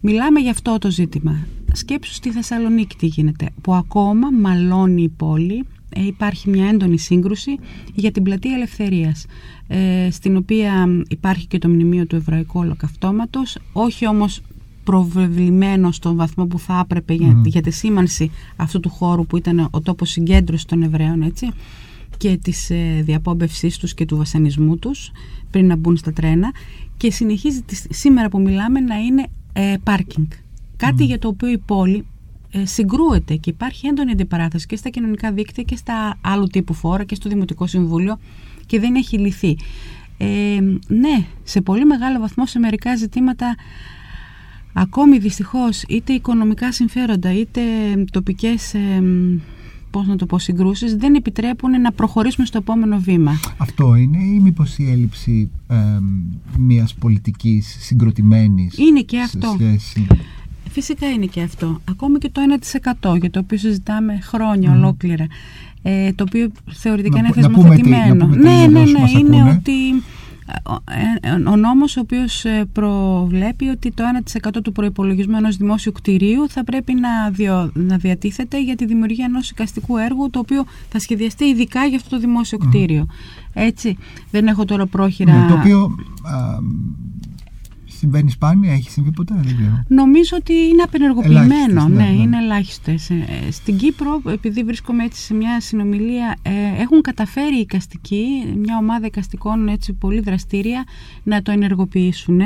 Μιλάμε 0.00 0.40
για 0.40 0.50
αυτό 0.50 0.78
το 0.78 0.90
ζήτημα. 0.90 1.46
Σκέψου 1.72 2.12
στη 2.12 2.30
Θεσσαλονίκη 2.30 2.96
τι 2.96 3.06
γίνεται, 3.06 3.50
που 3.60 3.74
ακόμα 3.74 4.30
μαλώνει 4.30 5.02
η 5.02 5.08
πόλη, 5.08 5.64
ε, 5.88 6.06
υπάρχει 6.06 6.50
μια 6.50 6.68
έντονη 6.68 6.98
σύγκρουση 6.98 7.58
για 7.94 8.12
την 8.12 8.22
πλατεία 8.22 8.54
Ελευθερίας, 8.54 9.26
ε, 9.66 10.08
στην 10.10 10.36
οποία 10.36 10.88
υπάρχει 11.08 11.46
και 11.46 11.58
το 11.58 11.68
μνημείο 11.68 12.06
του 12.06 12.16
Εβραϊκού 12.16 12.60
Ολοκαυτώματος, 12.60 13.58
όχι 13.72 14.06
όμως 14.06 14.40
προβλημένο 14.84 15.92
στον 15.92 16.16
βαθμό 16.16 16.46
που 16.46 16.58
θα 16.58 16.80
έπρεπε 16.84 17.16
για, 17.44 17.62
τη 17.62 17.70
σήμανση 17.70 18.30
αυτού 18.56 18.80
του 18.80 18.88
χώρου 18.88 19.26
που 19.26 19.36
ήταν 19.36 19.68
ο 19.70 19.80
τόπος 19.80 20.10
συγκέντρωσης 20.10 20.64
των 20.64 20.82
Εβραίων 20.82 21.22
έτσι, 21.22 21.48
και 22.16 22.38
της 22.42 22.70
ε, 22.70 23.02
διαπόμπευσής 23.04 23.78
τους 23.78 23.94
και 23.94 24.04
του 24.04 24.16
βασανισμού 24.16 24.78
τους 24.78 25.10
πριν 25.50 25.66
να 25.66 25.76
μπουν 25.76 25.96
στα 25.96 26.12
τρένα 26.12 26.52
και 26.96 27.10
συνεχίζει 27.10 27.64
σήμερα 27.90 28.28
που 28.28 28.40
μιλάμε 28.40 28.80
να 28.80 28.96
είναι 28.96 29.26
ε, 29.52 29.74
πάρκινγκ. 29.82 30.26
Κάτι 30.76 31.04
για 31.04 31.18
το 31.18 31.28
οποίο 31.28 31.48
η 31.48 31.58
πόλη 31.58 32.04
ε, 32.50 32.64
συγκρούεται 32.64 33.34
και 33.34 33.50
υπάρχει 33.50 33.86
έντονη 33.86 34.10
αντιπαράθεση 34.10 34.66
και 34.66 34.76
στα 34.76 34.88
κοινωνικά 34.88 35.32
δίκτυα 35.32 35.62
και 35.62 35.76
στα 35.76 36.18
άλλου 36.20 36.46
τύπου 36.46 36.74
φόρα 36.74 37.04
και 37.04 37.14
στο 37.14 37.28
Δημοτικό 37.28 37.66
Συμβούλιο 37.66 38.18
και 38.66 38.80
δεν 38.80 38.94
έχει 38.94 39.18
λυθεί. 39.18 39.56
Ε, 40.18 40.60
ναι, 40.86 41.26
σε 41.42 41.60
πολύ 41.60 41.84
μεγάλο 41.84 42.18
βαθμό 42.18 42.46
σε 42.46 42.58
μερικά 42.58 42.96
ζητήματα 42.96 43.54
ακόμη 44.74 45.18
δυστυχώς 45.18 45.82
είτε 45.88 46.12
οικονομικά 46.12 46.72
συμφέροντα 46.72 47.32
είτε 47.32 47.60
τοπικές 48.10 48.74
ε, 48.74 49.02
πώς 49.94 50.06
να 50.06 50.16
το 50.16 50.26
πω, 50.26 50.38
συγκρούσεις 50.38 50.96
δεν 50.96 51.14
επιτρέπουν 51.14 51.80
να 51.80 51.92
προχωρήσουμε 51.92 52.46
στο 52.46 52.58
επόμενο 52.58 52.98
βήμα. 52.98 53.32
Αυτό 53.56 53.94
είναι 53.94 54.18
ή 54.18 54.40
μήπως 54.40 54.78
η 54.78 54.90
μήπω 54.90 55.50
ε, 55.68 55.76
μιας 56.58 56.94
πολιτικής 56.94 57.76
συγκροτημένης 57.80 58.78
Είναι 58.78 59.00
και 59.00 59.20
αυτό. 59.20 59.56
Σχέση... 59.58 60.06
Φυσικά 60.70 61.10
είναι 61.10 61.26
και 61.26 61.42
αυτό. 61.42 61.80
Ακόμη 61.90 62.18
και 62.18 62.30
το 62.30 62.40
1% 63.02 63.18
για 63.20 63.30
το 63.30 63.38
οποίο 63.38 63.58
συζητάμε 63.58 64.18
χρόνια 64.22 64.72
ολόκληρα. 64.72 65.26
Ε, 65.82 66.12
το 66.12 66.24
οποίο 66.28 66.50
θεωρητικά 66.72 67.18
είναι 67.18 67.32
θεσμοθετημένο. 67.32 68.26
ναι, 68.26 68.66
ναι, 68.66 68.84
ναι, 68.84 69.10
είναι 69.18 69.42
ότι 69.42 70.02
ο 71.46 71.56
νόμος 71.56 71.96
ο 71.96 72.00
οποίος 72.00 72.44
προβλέπει 72.72 73.68
ότι 73.68 73.92
το 73.92 74.04
1% 74.54 74.60
του 74.62 74.72
προϋπολογισμού 74.72 75.36
ενός 75.36 75.56
δημόσιου 75.56 75.92
κτηρίου 75.92 76.48
θα 76.48 76.64
πρέπει 76.64 76.94
να, 76.94 77.10
να 77.72 77.96
διατίθεται 77.96 78.62
για 78.62 78.76
τη 78.76 78.86
δημιουργία 78.86 79.24
ενός 79.24 79.50
οικαστικού 79.50 79.96
έργου 79.96 80.30
το 80.30 80.38
οποίο 80.38 80.64
θα 80.88 80.98
σχεδιαστεί 80.98 81.44
ειδικά 81.44 81.84
για 81.84 81.96
αυτό 81.96 82.08
το 82.10 82.18
δημόσιο 82.18 82.58
κτίριο. 82.58 83.06
Έτσι, 83.52 83.96
δεν 84.30 84.46
έχω 84.46 84.64
τώρα 84.64 84.86
πρόχειρα... 84.86 85.32
Ναι, 85.32 85.48
το 85.48 85.54
οποίο 85.54 85.90
Συμβαίνει 88.04 88.30
σπάνια, 88.30 88.72
έχει 88.72 88.90
συμβεί 88.90 89.10
ποτέ, 89.10 89.34
δεν 89.34 89.56
ξέρω. 89.56 89.82
Νομίζω 89.88 90.36
ότι 90.40 90.52
είναι 90.52 90.82
απενεργοποιημένο. 90.82 91.88
ναι, 91.88 92.04
ναι, 92.04 92.08
είναι 92.10 92.36
ελάχιστες. 92.36 93.10
Ε, 93.10 93.50
στην 93.50 93.76
Κύπρο, 93.76 94.22
επειδή 94.26 94.64
βρίσκομαι 94.64 95.04
έτσι 95.04 95.22
σε 95.22 95.34
μια 95.34 95.60
συνομιλία, 95.60 96.36
ε, 96.42 96.82
έχουν 96.82 97.00
καταφέρει 97.00 97.56
οι 97.56 97.60
οικαστικοί, 97.60 98.26
μια 98.56 98.76
ομάδα 98.76 99.06
οικαστικών 99.06 99.68
έτσι 99.68 99.92
πολύ 99.92 100.20
δραστήρια, 100.20 100.84
να 101.22 101.42
το 101.42 101.50
ενεργοποιήσουν. 101.50 102.40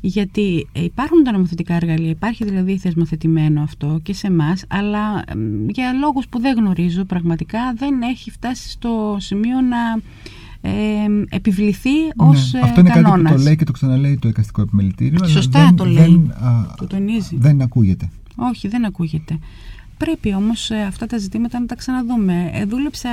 Γιατί 0.00 0.68
υπάρχουν 0.72 1.24
τα 1.24 1.32
νομοθετικά 1.32 1.74
εργαλεία, 1.74 2.10
υπάρχει 2.10 2.44
δηλαδή 2.44 2.78
θεσμοθετημένο 2.78 3.62
αυτό 3.62 4.00
και 4.02 4.12
σε 4.12 4.26
εμάς, 4.26 4.64
αλλά 4.68 5.24
για 5.68 5.92
λόγους 5.92 6.28
που 6.28 6.40
δεν 6.40 6.56
γνωρίζω 6.56 7.04
πραγματικά 7.04 7.74
δεν 7.76 8.02
έχει 8.02 8.30
φτάσει 8.30 8.70
στο 8.70 9.16
σημείο 9.20 9.60
να 9.60 10.00
ε, 10.66 11.36
επιβληθεί 11.36 11.90
ναι, 11.90 12.28
ως 12.28 12.52
ναι. 12.52 12.60
Αυτό 12.60 12.80
είναι 12.80 12.90
κάτι 12.90 13.10
που 13.10 13.22
το 13.22 13.42
λέει 13.42 13.56
και 13.56 13.64
το 13.64 13.72
ξαναλέει 13.72 14.18
το 14.18 14.28
εικαστικό 14.28 14.62
επιμελητήριο. 14.62 15.26
Σωστά 15.26 15.64
δεν, 15.64 15.76
το 15.76 15.84
λέει. 15.84 16.30
το 16.76 16.86
τονίζει. 16.86 17.36
Δεν 17.38 17.62
ακούγεται. 17.62 18.10
Όχι, 18.36 18.68
δεν 18.68 18.84
ακούγεται. 18.84 19.38
Πρέπει 19.98 20.34
όμως 20.34 20.70
ε, 20.70 20.82
αυτά 20.82 21.06
τα 21.06 21.18
ζητήματα 21.18 21.60
να 21.60 21.66
τα 21.66 21.74
ξαναδούμε. 21.74 22.50
Ε, 22.52 22.64
δούλεψα 22.64 23.08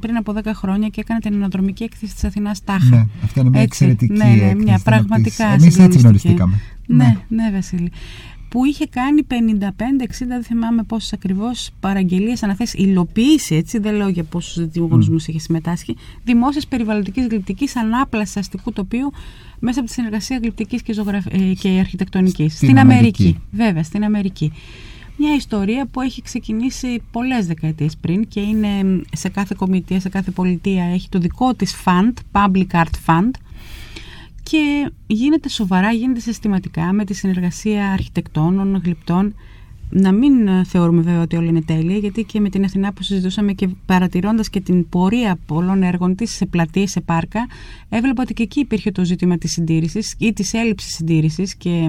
πριν 0.00 0.16
από 0.16 0.34
10 0.36 0.40
χρόνια 0.54 0.88
και 0.88 1.00
έκανα 1.00 1.20
την 1.20 1.34
αναδρομική 1.34 1.82
έκθεση 1.82 2.14
της 2.14 2.24
Αθηνάς 2.24 2.64
Τάχα. 2.64 2.96
Ναι, 2.96 3.06
αυτή 3.24 3.40
είναι 3.40 3.48
μια 3.48 3.60
έτσι, 3.60 3.84
εξαιρετική 3.84 4.12
ναι, 4.12 4.44
ναι, 4.44 4.54
μια 4.54 4.80
πραγματικά 4.84 5.46
Εμείς 5.46 5.78
έτσι 5.78 5.98
γνωριστήκαμε. 5.98 6.60
Ναι, 6.86 7.04
ναι, 7.04 7.42
ναι, 7.42 7.50
Βασίλη 7.52 7.90
που 8.50 8.64
είχε 8.64 8.86
κάνει 8.86 9.26
55-60, 9.30 9.34
δεν 10.26 10.42
θυμάμαι 10.42 10.82
πόσες 10.82 11.12
ακριβώς 11.12 11.70
παραγγελίες, 11.80 12.42
αναθέσει, 12.42 12.76
υλοποίηση, 12.78 13.54
έτσι, 13.54 13.78
δεν 13.78 13.94
λέω 13.94 14.08
για 14.08 14.24
πόσους 14.24 14.68
διαγωνισμού 14.68 15.16
mm. 15.16 15.28
είχε 15.28 15.38
συμμετάσχει, 15.38 15.96
δημόσιας 16.24 16.66
περιβαλλοντικής 16.66 17.26
γλυπτικής 17.26 17.76
ανάπλασης 17.76 18.36
αστικού 18.36 18.72
τοπίου 18.72 19.12
μέσα 19.58 19.78
από 19.78 19.88
τη 19.88 19.94
συνεργασία 19.94 20.38
γλυπτικής 20.42 20.82
και, 20.82 20.92
ζωγραφ... 20.92 21.26
Ε, 21.26 21.52
και 21.60 21.68
αρχιτεκτονικής. 21.68 22.54
Στην, 22.54 22.68
στην 22.68 22.78
Αμερική. 22.78 23.22
Αμερική. 23.22 23.42
Βέβαια, 23.50 23.82
στην 23.82 24.04
Αμερική. 24.04 24.52
Μια 25.16 25.34
ιστορία 25.34 25.86
που 25.86 26.00
έχει 26.00 26.22
ξεκινήσει 26.22 27.02
πολλές 27.10 27.46
δεκαετίες 27.46 27.96
πριν 27.96 28.28
και 28.28 28.40
είναι 28.40 29.02
σε 29.12 29.28
κάθε 29.28 29.54
κομιτεία, 29.58 30.00
σε 30.00 30.08
κάθε 30.08 30.30
πολιτεία 30.30 30.84
έχει 30.84 31.08
το 31.08 31.18
δικό 31.18 31.54
της 31.54 31.76
fund, 31.84 32.12
Public 32.32 32.66
Art 32.72 32.94
Fund, 33.06 33.30
και 34.50 34.90
γίνεται 35.06 35.48
σοβαρά, 35.48 35.92
γίνεται 35.92 36.20
συστηματικά 36.20 36.92
με 36.92 37.04
τη 37.04 37.14
συνεργασία 37.14 37.90
αρχιτεκτώνων, 37.90 38.80
γλυπτών. 38.84 39.34
Να 39.90 40.12
μην 40.12 40.48
ε, 40.48 40.64
θεωρούμε 40.64 41.02
βέβαια 41.02 41.22
ότι 41.22 41.36
όλα 41.36 41.46
είναι 41.46 41.62
τέλεια, 41.62 41.96
γιατί 41.96 42.24
και 42.24 42.40
με 42.40 42.48
την 42.48 42.64
Αθηνά 42.64 42.92
που 42.92 43.02
συζητούσαμε 43.02 43.52
και 43.52 43.68
παρατηρώντας 43.86 44.50
και 44.50 44.60
την 44.60 44.88
πορεία 44.88 45.38
πολλών 45.46 45.82
έργων 45.82 46.14
της 46.14 46.30
σε 46.30 46.46
πλατείες, 46.46 46.90
σε 46.90 47.00
πάρκα, 47.00 47.46
έβλεπα 47.88 48.22
ότι 48.22 48.34
και 48.34 48.42
εκεί 48.42 48.60
υπήρχε 48.60 48.90
το 48.90 49.04
ζήτημα 49.04 49.38
της 49.38 49.52
συντήρησης 49.52 50.14
ή 50.18 50.32
της 50.32 50.54
έλλειψης 50.54 50.94
συντήρησης 50.94 51.54
και 51.54 51.88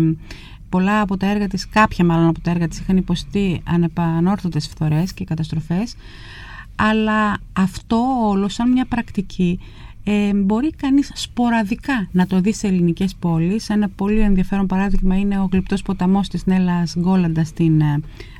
πολλά 0.69 1.01
από 1.01 1.17
τα 1.17 1.29
έργα 1.29 1.47
της, 1.47 1.69
κάποια 1.69 2.05
μάλλον 2.05 2.27
από 2.27 2.41
τα 2.41 2.51
έργα 2.51 2.67
της 2.67 2.79
είχαν 2.79 2.97
υποστεί 2.97 3.61
ανεπανόρθωτες 3.63 4.67
φθορές 4.67 5.13
και 5.13 5.23
καταστροφές 5.23 5.95
αλλά 6.75 7.39
αυτό 7.53 7.97
όλο 8.27 8.47
σαν 8.47 8.71
μια 8.71 8.85
πρακτική 8.85 9.59
ε, 10.03 10.33
μπορεί 10.33 10.69
κανείς 10.69 11.11
σποραδικά 11.13 12.07
να 12.11 12.27
το 12.27 12.41
δει 12.41 12.53
σε 12.53 12.67
ελληνικές 12.67 13.15
πόλεις. 13.15 13.69
Ένα 13.69 13.89
πολύ 13.89 14.19
ενδιαφέρον 14.19 14.67
παράδειγμα 14.67 15.19
είναι 15.19 15.39
ο 15.39 15.49
γλυπτός 15.51 15.81
ποταμός 15.81 16.27
της 16.27 16.45
Νέλας 16.45 16.95
Γκόλαντα 16.99 17.43
στην 17.43 17.81
ε, 17.81 17.99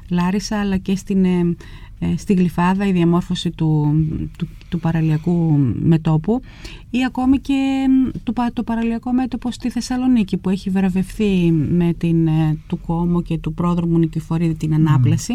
Λάρισα 0.10 0.60
αλλά 0.60 0.78
και 0.78 0.96
στην, 0.96 1.26
ε, 1.26 1.56
ε, 2.00 2.18
στη 2.18 2.34
Γλυφάδα 2.34 2.88
η 2.88 2.92
διαμόρφωση 2.92 3.50
του, 3.52 3.94
του, 4.38 4.48
του 4.70 4.80
παραλιακού 4.80 5.58
μετόπου 5.82 6.42
ή 6.90 7.06
ακόμη 7.06 7.40
και 7.40 7.86
το, 8.24 8.34
το 8.54 8.64
παραλιακό 8.64 9.12
μέτωπο 9.12 9.52
στη 9.52 9.70
Θεσσαλονίκη 9.70 10.38
που 10.38 10.50
έχει 10.50 10.70
βραβευθεί 10.70 11.52
με 11.52 11.94
την, 11.94 12.30
του 12.68 12.80
κόμμο 12.86 13.22
και 13.22 13.38
του 13.38 13.54
πρόδρομου 13.54 13.98
Νικηφορίδη 13.98 14.56
την 14.56 14.74
ανάπλαση. 14.74 15.34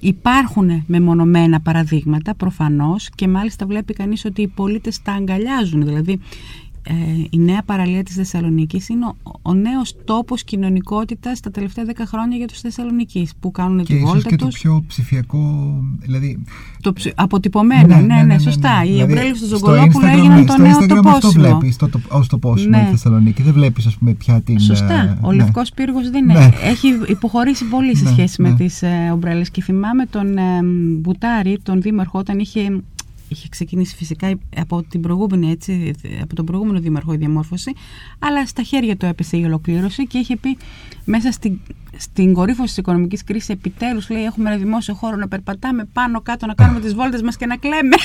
Υπάρχουν 0.00 0.84
μεμονωμένα 0.86 1.60
παραδείγματα 1.60 2.34
προφανώς 2.34 3.10
και 3.14 3.28
μάλιστα 3.28 3.66
βλέπει 3.66 3.92
κανείς 3.92 4.24
ότι 4.24 4.42
οι 4.42 4.48
πολίτες 4.48 5.02
τα 5.02 5.12
αγκαλιάζουν. 5.12 5.84
Δηλαδή 5.84 6.20
ε, 6.82 6.92
η 7.30 7.38
νέα 7.38 7.62
παραλία 7.62 8.02
της 8.02 8.14
Θεσσαλονίκης 8.14 8.88
είναι 8.88 9.06
ο, 9.06 9.16
ο 9.42 9.54
νέος 9.54 9.96
τόπος 10.04 10.44
κοινωνικότητας 10.44 11.40
τα 11.40 11.50
τελευταία 11.50 11.84
δέκα 11.84 12.06
χρόνια 12.06 12.36
για 12.36 12.46
τους 12.46 12.60
Θεσσαλονικείς 12.60 13.32
που 13.40 13.50
κάνουν 13.50 13.84
και 13.84 13.94
τη 13.94 14.00
βόλτα 14.00 14.28
και 14.28 14.36
το 14.36 14.46
πιο 14.46 14.84
ψηφιακό 14.86 15.74
δηλαδή... 16.00 16.42
το 16.80 16.92
ψη... 16.92 17.12
αποτυπωμένο, 17.14 17.86
ναι, 17.86 17.94
ναι, 17.94 18.00
ναι, 18.00 18.14
ναι, 18.14 18.22
ναι 18.22 18.38
σωστά. 18.38 18.78
ναι, 18.78 18.78
ναι. 18.78 18.86
οι 18.88 18.92
δηλαδή, 18.92 19.12
ομπρέλες 19.12 19.40
του 19.40 19.46
Ζωγκολόπουλου 19.46 20.06
έγιναν 20.06 20.46
το 20.46 20.56
νέο 20.56 20.78
τοπόσιμο 20.86 21.10
αυτό 21.10 21.30
βλέπεις 21.30 21.76
το, 21.76 21.88
το, 21.88 22.00
ως 22.08 22.26
τοπόσιμο 22.26 22.76
ναι. 22.76 22.86
η 22.86 22.90
Θεσσαλονίκη. 22.90 23.42
Δεν 23.42 23.52
βλέπεις 23.52 23.86
ας 23.86 23.96
πούμε 23.96 24.12
πια 24.12 24.40
την 24.40 24.60
σωστά, 24.60 24.94
ε, 24.94 25.18
ο 25.20 25.30
ναι. 25.30 25.36
Λευκός 25.36 25.70
Πύργος 25.70 26.10
δεν 26.10 26.28
είναι 26.28 26.54
έχει 26.62 26.88
υποχωρήσει 27.06 27.64
πολύ 27.64 27.96
σε 27.96 28.06
σχέση 28.06 28.42
με 28.42 28.54
τις 28.54 28.82
ε, 28.82 29.10
ομπρέλες. 29.12 29.50
Και 29.50 29.62
θυμάμαι 29.62 30.06
τον 30.06 30.38
ε, 30.38 30.62
Μπουτάρη 31.00 31.58
τον 31.62 31.80
Δήμαρχο 31.80 32.18
όταν 32.18 32.38
είχε 32.38 32.82
είχε 33.30 33.48
ξεκινήσει 33.48 33.96
φυσικά 33.96 34.38
από, 34.56 34.82
την 34.82 35.00
προηγούμενη, 35.00 35.50
έτσι, 35.50 35.94
από 36.22 36.34
τον 36.34 36.44
προηγούμενο 36.44 36.80
δήμαρχο 36.80 37.12
η 37.12 37.16
διαμόρφωση, 37.16 37.72
αλλά 38.18 38.46
στα 38.46 38.62
χέρια 38.62 38.96
του 38.96 39.06
έπεσε 39.06 39.36
η 39.36 39.44
ολοκλήρωση 39.44 40.06
και 40.06 40.18
είχε 40.18 40.36
πει 40.36 40.56
μέσα 41.04 41.32
στην, 41.32 41.60
στην 41.96 42.32
κορύφωση 42.32 42.68
της 42.68 42.76
οικονομικής 42.76 43.24
κρίσης, 43.24 43.48
επιτέλους 43.48 44.10
λέει: 44.10 44.24
Έχουμε 44.24 44.50
ένα 44.50 44.58
δημόσιο 44.58 44.94
χώρο 44.94 45.16
να 45.16 45.28
περπατάμε 45.28 45.84
πάνω 45.92 46.20
κάτω, 46.20 46.46
να 46.46 46.54
κάνουμε 46.54 46.80
τις 46.80 46.94
βόλτες 46.94 47.22
μας 47.22 47.36
και 47.36 47.46
να 47.46 47.56
κλαίμε. 47.56 47.96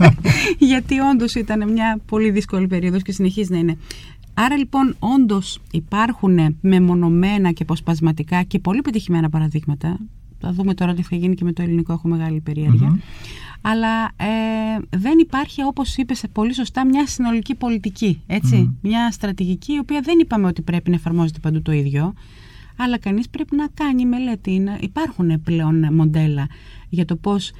Γιατί 0.70 0.98
όντως 0.98 1.34
ήταν 1.34 1.72
μια 1.72 1.98
πολύ 2.06 2.30
δύσκολη 2.30 2.66
περίοδος 2.66 3.02
και 3.02 3.12
συνεχίζει 3.12 3.52
να 3.52 3.58
είναι. 3.58 3.76
Άρα 4.34 4.56
λοιπόν 4.56 4.96
όντως 4.98 5.60
υπάρχουν 5.70 6.56
μεμονωμένα 6.60 7.52
και 7.52 7.62
αποσπασματικά 7.62 8.42
και 8.42 8.58
πολύ 8.58 8.82
πετυχημένα 8.82 9.30
παραδείγματα. 9.30 9.98
Θα 10.44 10.52
δούμε 10.52 10.74
τώρα 10.74 10.94
τι 10.94 11.02
θα 11.02 11.16
γίνει 11.16 11.34
και 11.34 11.44
με 11.44 11.52
το 11.52 11.62
ελληνικό, 11.62 11.92
έχω 11.92 12.08
μεγάλη 12.08 12.42
αλλά 13.66 14.04
ε, 14.04 14.96
δεν 14.96 15.18
υπάρχει 15.18 15.62
όπως 15.62 15.96
είπες 15.96 16.24
πολύ 16.32 16.54
σωστά 16.54 16.86
μια 16.86 17.06
συνολική 17.06 17.54
πολιτική, 17.54 18.22
έτσι, 18.26 18.76
μια 18.82 19.10
στρατηγική 19.10 19.72
η 19.72 19.78
οποία 19.78 20.00
δεν 20.00 20.18
είπαμε 20.18 20.46
ότι 20.46 20.62
πρέπει 20.62 20.90
να 20.90 20.96
εφαρμόζεται 20.96 21.38
παντού 21.38 21.62
το 21.62 21.72
ίδιο 21.72 22.14
αλλά 22.76 22.98
κανείς 22.98 23.28
πρέπει 23.28 23.56
να 23.56 23.66
κάνει 23.74 24.06
μελέτη, 24.06 24.50
να 24.50 24.78
υπάρχουν 24.80 25.42
πλέον 25.42 25.94
μοντέλα 25.94 26.46
για 26.88 27.04
το 27.04 27.16
πώς 27.16 27.50
α, 27.50 27.54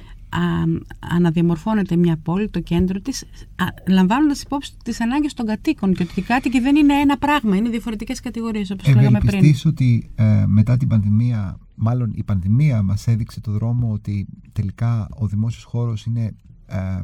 αναδιαμορφώνεται 0.99 1.95
μια 1.95 2.17
πόλη, 2.17 2.49
το 2.49 2.59
κέντρο 2.59 2.99
της, 2.99 3.23
α, 3.55 3.65
λαμβάνοντας 3.87 4.41
υπόψη 4.41 4.73
τις 4.83 5.01
ανάγκες 5.01 5.33
των 5.33 5.45
κατοίκων 5.45 5.93
και 5.93 6.03
ότι 6.03 6.19
οι 6.19 6.23
κάτοικοι 6.23 6.59
δεν 6.59 6.75
είναι 6.75 6.93
ένα 6.93 7.17
πράγμα, 7.17 7.55
είναι 7.55 7.69
διαφορετικές 7.69 8.19
κατηγορίες 8.19 8.71
όπως 8.71 8.95
λέγαμε 8.95 9.19
πριν. 9.19 9.55
ότι 9.65 10.09
ε, 10.15 10.43
μετά 10.47 10.77
την 10.77 10.87
πανδημία 10.87 11.57
μάλλον 11.75 12.11
η 12.15 12.23
πανδημία 12.23 12.81
μας 12.81 13.07
έδειξε 13.07 13.41
το 13.41 13.51
δρόμο 13.51 13.91
ότι 13.91 14.27
τελικά 14.51 15.07
ο 15.19 15.27
δημόσιος 15.27 15.63
χώρος 15.63 16.05
είναι 16.05 16.35
ε, 16.65 16.99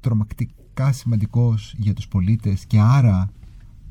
τρομακτικά 0.00 0.92
σημαντικός 0.92 1.74
για 1.76 1.92
τους 1.92 2.08
πολίτες 2.08 2.66
και 2.66 2.78
άρα 2.80 3.30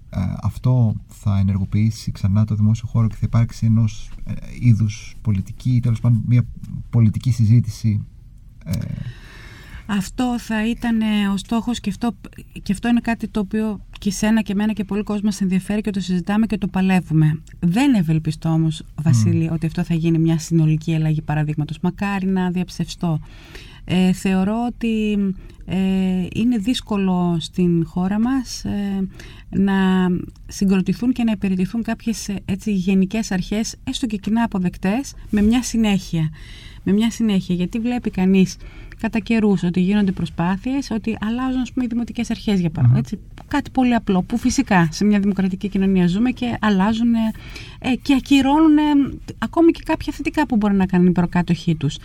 ε, 0.10 0.20
αυτό 0.42 0.96
θα 1.08 1.38
ενεργοποιήσει 1.38 2.12
ξανά 2.12 2.46
το 2.46 2.56
δημόσιο 2.56 2.88
χώρο 2.88 3.08
και 3.08 3.16
θα 3.16 3.26
υπάρξει 3.26 3.66
ενός 3.66 4.12
ε, 4.24 4.34
είδους 4.60 5.16
πολιτική 5.22 5.76
ή 5.76 5.80
τέλος 5.80 6.00
πάντων 6.00 6.24
μια 6.26 6.46
πολιτική 6.90 7.32
συζήτηση 7.32 8.00
ε, 8.00 8.19
αυτό 9.86 10.40
θα 10.40 10.68
ήταν 10.68 11.02
ο 11.34 11.38
στόχος 11.38 11.80
και 11.80 11.90
αυτό, 11.90 12.16
και 12.64 12.72
αυτό 12.72 12.88
είναι 12.88 13.00
κάτι 13.00 13.28
το 13.28 13.40
οποίο 13.40 13.80
και 14.00 14.12
σένα 14.12 14.42
και 14.42 14.52
εμένα 14.52 14.74
και 14.74 14.84
πολύ 14.84 15.04
κόσμο 15.04 15.26
μας 15.26 15.42
ενδιαφέρει 15.42 15.82
και 15.82 15.92
το 15.92 16.00
συζητάμε 16.00 16.46
και 16.46 16.58
το 16.58 16.68
παλεύουμε. 16.68 17.42
Δεν 17.60 17.94
ευελπιστώ 17.94 18.50
όμως, 18.50 18.84
Βασίλη, 19.02 19.50
ότι 19.52 19.66
αυτό 19.66 19.84
θα 19.84 19.94
γίνει 19.94 20.18
μια 20.18 20.38
συνολική 20.38 20.96
αλλαγή 20.96 21.22
παραδείγματος. 21.22 21.80
Μακάρι 21.80 22.26
να 22.26 22.50
διαψευστώ. 22.50 23.20
Ε, 23.86 24.12
θεωρώ 24.14 24.66
ότι 24.68 25.18
ε, 25.66 25.78
είναι 26.34 26.58
δύσκολο 26.58 27.38
στην 27.40 27.86
χώρα 27.86 28.20
μας 28.20 28.66
ε, 28.66 29.08
να 29.50 30.08
συγκροτηθούν 30.48 31.12
και 31.12 31.24
να 31.24 31.32
υπηρετηθούν 31.32 31.84
κάποιες 31.84 32.30
έτσι, 32.46 32.72
γενικές 32.74 33.32
αρχές, 33.32 33.76
έστω 33.84 34.06
και 34.06 34.18
κοινά 34.18 34.44
αποδεκτές, 34.44 35.14
με 35.30 35.42
μια 35.42 35.64
συνέχεια. 35.64 36.30
Με 36.90 36.96
μια 36.96 37.12
συνέχεια, 37.12 37.56
γιατί 37.56 37.80
βλέπει 37.80 38.10
κανείς 38.10 38.58
κατά 39.00 39.20
καιρούς, 39.20 39.64
ότι 39.64 39.80
γίνονται 39.80 40.12
προσπάθειες, 40.12 40.92
ότι 40.92 41.18
αλλάζουν 41.22 41.62
ας 41.62 41.72
πούμε, 41.72 41.86
οι 41.86 41.88
δημοτικές 41.88 42.30
αρχές 42.30 42.60
για 42.60 42.70
παράδειγμα. 42.70 43.02
Κάτι 43.48 43.70
πολύ 43.72 43.94
απλό 43.94 44.22
που 44.22 44.38
φυσικά 44.38 44.88
σε 44.92 45.06
μια 45.06 45.20
δημοκρατική 45.20 45.70
κοινωνία 45.70 46.08
ζούμε 46.08 46.32
και 46.32 46.58
αλλάζουν 46.62 47.14
ε, 47.80 47.96
και 47.96 48.14
ακυρώνουν 48.14 48.78
ε, 48.78 48.82
ακόμη 49.38 49.72
και 49.72 49.82
κάποια 49.86 50.14
θετικά 50.14 50.46
που 50.46 50.56
μπορεί 50.56 50.76
να 50.76 50.86
κάνουν 50.86 51.08
οι 51.08 51.12
προκάτοχοί 51.12 51.76
τους. 51.76 51.98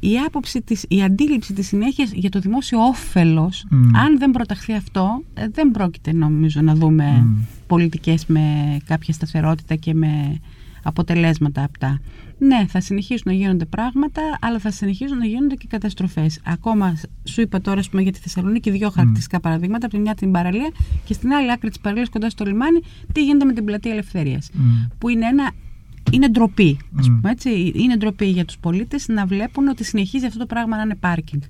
Η 0.00 0.18
άποψη 0.26 0.62
της, 0.62 0.84
η 0.88 1.02
αντίληψη 1.02 1.52
της 1.52 1.66
συνέχειας 1.66 2.12
για 2.12 2.30
το 2.30 2.38
δημόσιο 2.38 2.78
όφελος, 2.78 3.66
αν 3.94 4.18
δεν 4.18 4.30
προταχθεί 4.30 4.72
αυτό, 4.72 5.22
ε, 5.34 5.48
δεν 5.48 5.70
πρόκειται 5.70 6.12
νομίζω 6.12 6.60
να 6.60 6.74
δούμε 6.74 7.26
mm. 7.26 7.44
πολιτικές 7.66 8.26
με 8.26 8.76
κάποια 8.86 9.12
σταθερότητα 9.12 9.74
και 9.74 9.94
με 9.94 10.40
αποτελέσματα 10.82 11.62
αυτά. 11.62 12.00
Ναι, 12.38 12.64
θα 12.68 12.80
συνεχίσουν 12.80 13.22
να 13.24 13.32
γίνονται 13.32 13.64
πράγματα, 13.64 14.22
αλλά 14.40 14.58
θα 14.58 14.70
συνεχίσουν 14.70 15.18
να 15.18 15.26
γίνονται 15.26 15.54
και 15.54 15.66
καταστροφές. 15.68 16.40
Ακόμα 16.44 17.00
σου 17.24 17.40
είπα 17.40 17.60
τώρα 17.60 17.80
πούμε, 17.90 18.02
για 18.02 18.12
τη 18.12 18.18
Θεσσαλονίκη 18.18 18.70
δύο 18.70 18.90
χαρακτηριστικά 18.90 19.40
παραδείγματα. 19.40 19.86
Από 19.86 19.94
τη 19.94 20.00
μια 20.00 20.14
την 20.14 20.32
παραλία 20.32 20.70
και 21.04 21.14
στην 21.14 21.32
άλλη 21.32 21.52
άκρη 21.52 21.68
της 21.68 21.78
παραλίας 21.78 22.08
κοντά 22.08 22.30
στο 22.30 22.44
λιμάνι, 22.44 22.80
τι 23.12 23.24
γίνεται 23.24 23.44
με 23.44 23.52
την 23.52 23.64
πλατεία 23.64 23.92
Ελευθερίας. 23.92 24.50
Που 24.98 25.08
είναι 25.08 25.26
ένα. 25.26 25.50
Είναι 26.12 26.28
ντροπή, 26.28 26.78
ας 26.98 27.06
πούμε, 27.06 27.30
έτσι. 27.30 27.72
Είναι 27.74 27.96
ντροπή 27.96 28.26
για 28.26 28.44
τους 28.44 28.58
πολίτες 28.58 29.08
να 29.08 29.26
βλέπουν 29.26 29.68
ότι 29.68 29.84
συνεχίζει 29.84 30.26
αυτό 30.26 30.38
το 30.38 30.46
πράγμα 30.46 30.76
να 30.76 30.82
είναι 30.82 30.94
πάρκινγκ. 30.94 31.42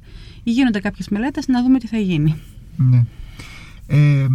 Γίνονται 0.43 0.81
κάποιες 0.81 1.09
μελέτες 1.09 1.49
να 1.49 1.63
δούμε 1.63 1.79
τι 1.79 1.87
θα 1.87 1.99
γίνει. 1.99 2.35
Ναι. 2.77 3.05
Ε, 3.87 4.27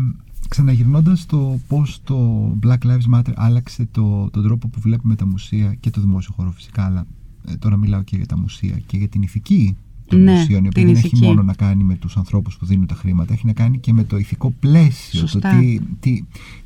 Ξαναγυρνώντας 0.50 1.26
το 1.26 1.60
πώς 1.68 2.00
το 2.04 2.48
Black 2.64 2.78
Lives 2.86 3.16
Matter 3.16 3.32
άλλαξε 3.36 3.88
το, 3.92 4.30
τον 4.30 4.44
τρόπο 4.44 4.68
που 4.68 4.80
βλέπουμε 4.80 5.16
τα 5.16 5.26
μουσεία 5.26 5.76
και 5.80 5.90
το 5.90 6.02
δημόσιο 6.02 6.34
χώρο 6.36 6.52
φυσικά, 6.52 6.86
αλλά 6.86 7.06
ε, 7.48 7.56
τώρα 7.56 7.78
μιλάω 7.78 8.02
και 8.02 8.16
για 8.16 8.26
τα 8.26 8.38
μουσεία 8.38 8.82
και 8.86 8.98
για 8.98 9.08
την 9.08 9.22
ηθική 9.22 9.78
των 10.10 10.24
ναι, 10.24 10.32
μουσείων, 10.32 10.64
η 10.64 10.68
οποία 10.68 10.86
δεν 10.86 10.96
έχει 10.96 11.16
μόνο 11.16 11.44
να 11.44 11.54
κάνει 11.54 11.84
με 11.84 11.96
τους 11.96 12.18
ανθρώπους 12.18 12.58
που 12.58 12.66
δίνουν 12.66 12.86
τα 12.86 12.96
χρήματα, 12.96 13.34
έχει 13.34 13.46
να 13.46 13.54
κάνει 13.54 13.80
και 13.80 13.94
με 13.94 14.04
το 14.04 14.18
ηθικό 14.18 14.54
πλαίσιο. 14.60 15.28
Το 15.32 15.40
τι, 15.40 15.80
τι, 16.00 16.24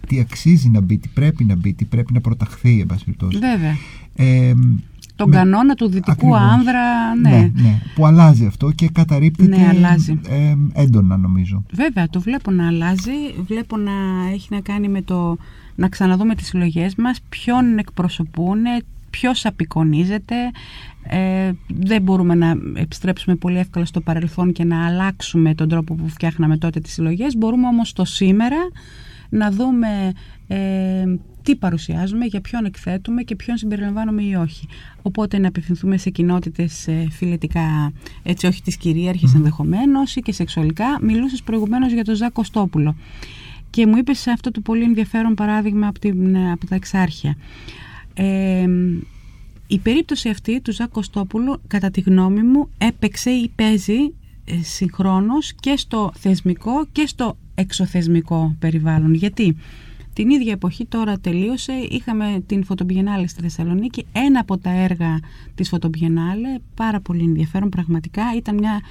τι 0.07 0.19
αξίζει 0.19 0.69
να 0.69 0.81
μπει, 0.81 0.97
τι 0.97 1.07
πρέπει 1.07 1.43
να 1.43 1.55
μπει, 1.55 1.73
τι 1.73 1.85
πρέπει 1.85 2.13
να 2.13 2.21
προταχθεί, 2.21 2.79
εν 2.79 2.85
πάση 2.85 3.03
περιπτώσει. 3.03 3.37
Βέβαια. 3.37 3.75
Ε, 4.15 4.53
τον 5.15 5.29
με... 5.29 5.35
κανόνα 5.35 5.73
του 5.73 5.87
δυτικού 5.87 6.11
Ακριβώς. 6.11 6.39
άνδρα. 6.39 7.15
Ναι. 7.15 7.29
ναι. 7.29 7.51
Ναι, 7.61 7.81
Που 7.95 8.05
αλλάζει 8.05 8.45
αυτό 8.45 8.71
και 8.71 8.89
καταρρύπτεται 8.89 9.57
ναι, 9.57 9.67
αλλάζει. 9.67 10.19
Ε, 10.27 10.55
έντονα 10.73 11.17
νομίζω. 11.17 11.63
Βέβαια, 11.73 12.09
το 12.09 12.21
βλέπω 12.21 12.51
να 12.51 12.67
αλλάζει. 12.67 13.11
Βλέπω 13.45 13.77
να 13.77 13.91
έχει 14.33 14.47
να 14.49 14.59
κάνει 14.59 14.87
με 14.87 15.01
το 15.01 15.37
να 15.75 15.89
ξαναδούμε 15.89 16.35
τις 16.35 16.47
συλλογές 16.47 16.95
μας, 16.95 17.19
ποιον 17.29 17.77
εκπροσωπούν, 17.77 18.57
ποιος 19.09 19.45
απεικονίζεται. 19.45 20.35
Ε, 21.03 21.51
δεν 21.67 22.01
μπορούμε 22.01 22.35
να 22.35 22.55
επιστρέψουμε 22.73 23.35
πολύ 23.35 23.57
εύκολα 23.57 23.85
στο 23.85 24.01
παρελθόν 24.01 24.51
και 24.51 24.63
να 24.63 24.85
αλλάξουμε 24.85 25.55
τον 25.55 25.69
τρόπο 25.69 25.95
που 25.95 26.09
φτιάχναμε 26.09 26.57
τότε 26.57 26.79
τις 26.79 26.93
συλλογές. 26.93 27.37
Μπορούμε 27.37 27.67
όμως 27.67 27.93
το 27.93 28.05
σήμερα 28.05 28.57
να 29.29 29.51
δούμε 29.51 30.11
ε, 30.47 31.03
τι 31.43 31.55
παρουσιάζουμε, 31.55 32.25
για 32.25 32.41
ποιον 32.41 32.65
εκθέτουμε 32.65 33.23
και 33.23 33.35
ποιον 33.35 33.57
συμπεριλαμβάνουμε 33.57 34.23
ή 34.23 34.33
όχι. 34.33 34.67
Οπότε 35.01 35.37
να 35.37 35.47
απευθυνθούμε 35.47 35.97
σε 35.97 36.09
κοινότητες 36.09 36.87
ε, 36.87 37.07
φιλετικά, 37.11 37.93
έτσι 38.23 38.47
όχι 38.47 38.61
τη 38.61 38.77
κυρίαρχη 38.77 39.27
mm. 39.31 39.35
ενδεχομένως 39.35 40.15
ή 40.15 40.21
και 40.21 40.31
σεξουαλικά. 40.31 40.99
Μιλούσες 41.01 41.43
προηγουμένως 41.43 41.91
για 41.91 42.03
τον 42.03 42.15
Ζακ 42.15 42.31
Κωστόπουλο. 42.31 42.95
Και 43.69 43.87
μου 43.87 43.97
είπες 43.97 44.19
σε 44.19 44.31
αυτό 44.31 44.51
το 44.51 44.61
πολύ 44.61 44.83
ενδιαφέρον 44.83 45.33
παράδειγμα 45.33 45.87
από, 45.87 45.99
την, 45.99 46.37
από 46.37 46.67
τα 46.67 46.75
εξάρχεια. 46.75 47.35
Ε, 48.13 48.67
η 49.67 49.79
περίπτωση 49.79 50.29
αυτή 50.29 50.61
του 50.61 50.71
Ζακ 50.71 50.89
Κωστόπουλου, 50.89 51.61
κατά 51.67 51.91
τη 51.91 52.01
γνώμη 52.01 52.41
μου, 52.41 52.69
έπαιξε 52.77 53.29
ή 53.29 53.51
παίζει 53.55 54.13
ε, 54.45 54.61
συγχρόνως 54.61 55.53
και 55.53 55.73
στο 55.77 56.11
θεσμικό 56.15 56.85
και 56.91 57.07
στο 57.07 57.37
εξωθεσμικό 57.55 58.55
περιβάλλον. 58.59 59.13
Γιατί; 59.13 59.55
Την 60.13 60.29
ίδια 60.29 60.51
εποχή 60.51 60.85
τώρα 60.85 61.19
τελείωσε, 61.19 61.73
είχαμε 61.89 62.43
την 62.45 62.63
Φωτομπιενάλε 62.63 63.27
στη 63.27 63.41
Θεσσαλονίκη. 63.41 64.05
Ένα 64.11 64.39
από 64.39 64.57
τα 64.57 64.69
έργα 64.69 65.19
της 65.55 65.69
Φωτομπιενάλε, 65.69 66.57
πάρα 66.75 66.99
πολύ 66.99 67.23
ενδιαφέρον 67.23 67.69
πραγματικά, 67.69 68.23
ήταν 68.37 68.55
μια, 68.55 68.81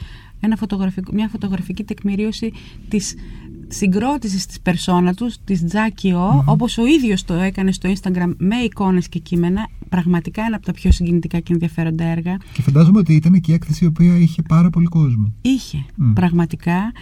ένα 0.41 0.57
φωτογραφικό, 0.57 1.13
μια 1.13 1.29
φωτογραφική 1.29 1.85
τεκμηρίωση 1.85 2.53
της 2.89 3.15
συγκρότησης 3.69 4.47
της 4.47 4.61
περσόνα 4.61 5.15
τους, 5.15 5.37
της 5.45 5.65
Τζάκι 5.65 6.13
Ο, 6.13 6.43
όπως 6.47 6.79
ο 6.79 6.87
ίδιος 6.87 7.25
το 7.25 7.35
έκανε 7.35 7.73
στο 7.73 7.93
Instagram 7.93 8.35
με 8.37 8.57
εικόνες 8.57 9.09
και 9.09 9.19
κείμενα, 9.19 9.69
πραγματικά 9.89 10.43
ένα 10.43 10.57
από 10.57 10.65
τα 10.67 10.73
πιο 10.73 10.93
συγκινητικά 10.93 11.41
και 11.41 11.53
ενδιαφέροντα 11.53 12.05
έργα. 12.05 12.37
Και 12.53 12.63
φαντάζομαι 12.63 12.99
ότι 12.99 13.15
ήταν 13.15 13.41
και 13.41 13.51
η 13.51 13.55
έκθεση 13.55 13.85
η 13.85 13.87
οποία 13.87 14.19
είχε 14.19 14.43
πάρα 14.43 14.71
πολύ 14.71 14.87
κόσμο. 14.87 15.33
Είχε, 15.43 15.85
πραγματικά 16.15 16.93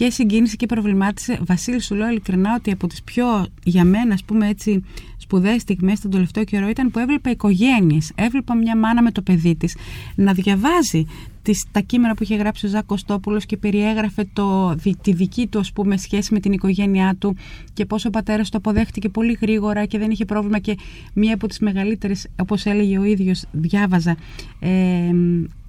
και 0.00 0.10
συγκίνησε 0.10 0.56
και 0.56 0.66
προβλημάτισε. 0.66 1.38
Βασίλη, 1.42 1.80
σου 1.80 1.94
λέω 1.94 2.08
ειλικρινά 2.08 2.54
ότι 2.54 2.70
από 2.70 2.86
τις 2.86 3.02
πιο 3.02 3.46
για 3.62 3.84
μένα, 3.84 4.14
ας 4.14 4.24
πούμε 4.24 4.48
έτσι, 4.48 4.84
σπουδαίες 5.30 5.62
στιγμές 5.62 6.00
τον 6.00 6.10
τελευταίο 6.10 6.44
καιρό 6.44 6.68
ήταν 6.68 6.90
που 6.90 6.98
έβλεπα 6.98 7.30
οικογένειες. 7.30 8.12
Έβλεπα 8.14 8.54
μια 8.54 8.76
μάνα 8.76 9.02
με 9.02 9.10
το 9.10 9.22
παιδί 9.22 9.54
της 9.54 9.76
να 10.14 10.32
διαβάζει 10.32 11.06
τις, 11.42 11.66
τα 11.72 11.80
κείμενα 11.80 12.14
που 12.14 12.22
είχε 12.22 12.36
γράψει 12.36 12.66
ο 12.66 12.68
Ζακ 12.68 12.84
Κωστόπουλος 12.86 13.46
και 13.46 13.56
περιέγραφε 13.56 14.28
το, 14.32 14.74
τη 15.02 15.12
δική 15.12 15.46
του 15.46 15.58
ας 15.58 15.72
πούμε, 15.72 15.96
σχέση 15.96 16.34
με 16.34 16.40
την 16.40 16.52
οικογένειά 16.52 17.14
του 17.18 17.36
και 17.72 17.84
πόσο 17.84 18.08
ο 18.08 18.10
πατέρας 18.10 18.48
το 18.48 18.58
αποδέχτηκε 18.58 19.08
πολύ 19.08 19.38
γρήγορα 19.40 19.84
και 19.84 19.98
δεν 19.98 20.10
είχε 20.10 20.24
πρόβλημα 20.24 20.58
και 20.58 20.76
μία 21.14 21.34
από 21.34 21.46
τις 21.46 21.58
μεγαλύτερες, 21.58 22.28
όπως 22.40 22.66
έλεγε 22.66 22.98
ο 22.98 23.04
ίδιος, 23.04 23.44
διάβαζα, 23.52 24.16
ε, 24.60 25.10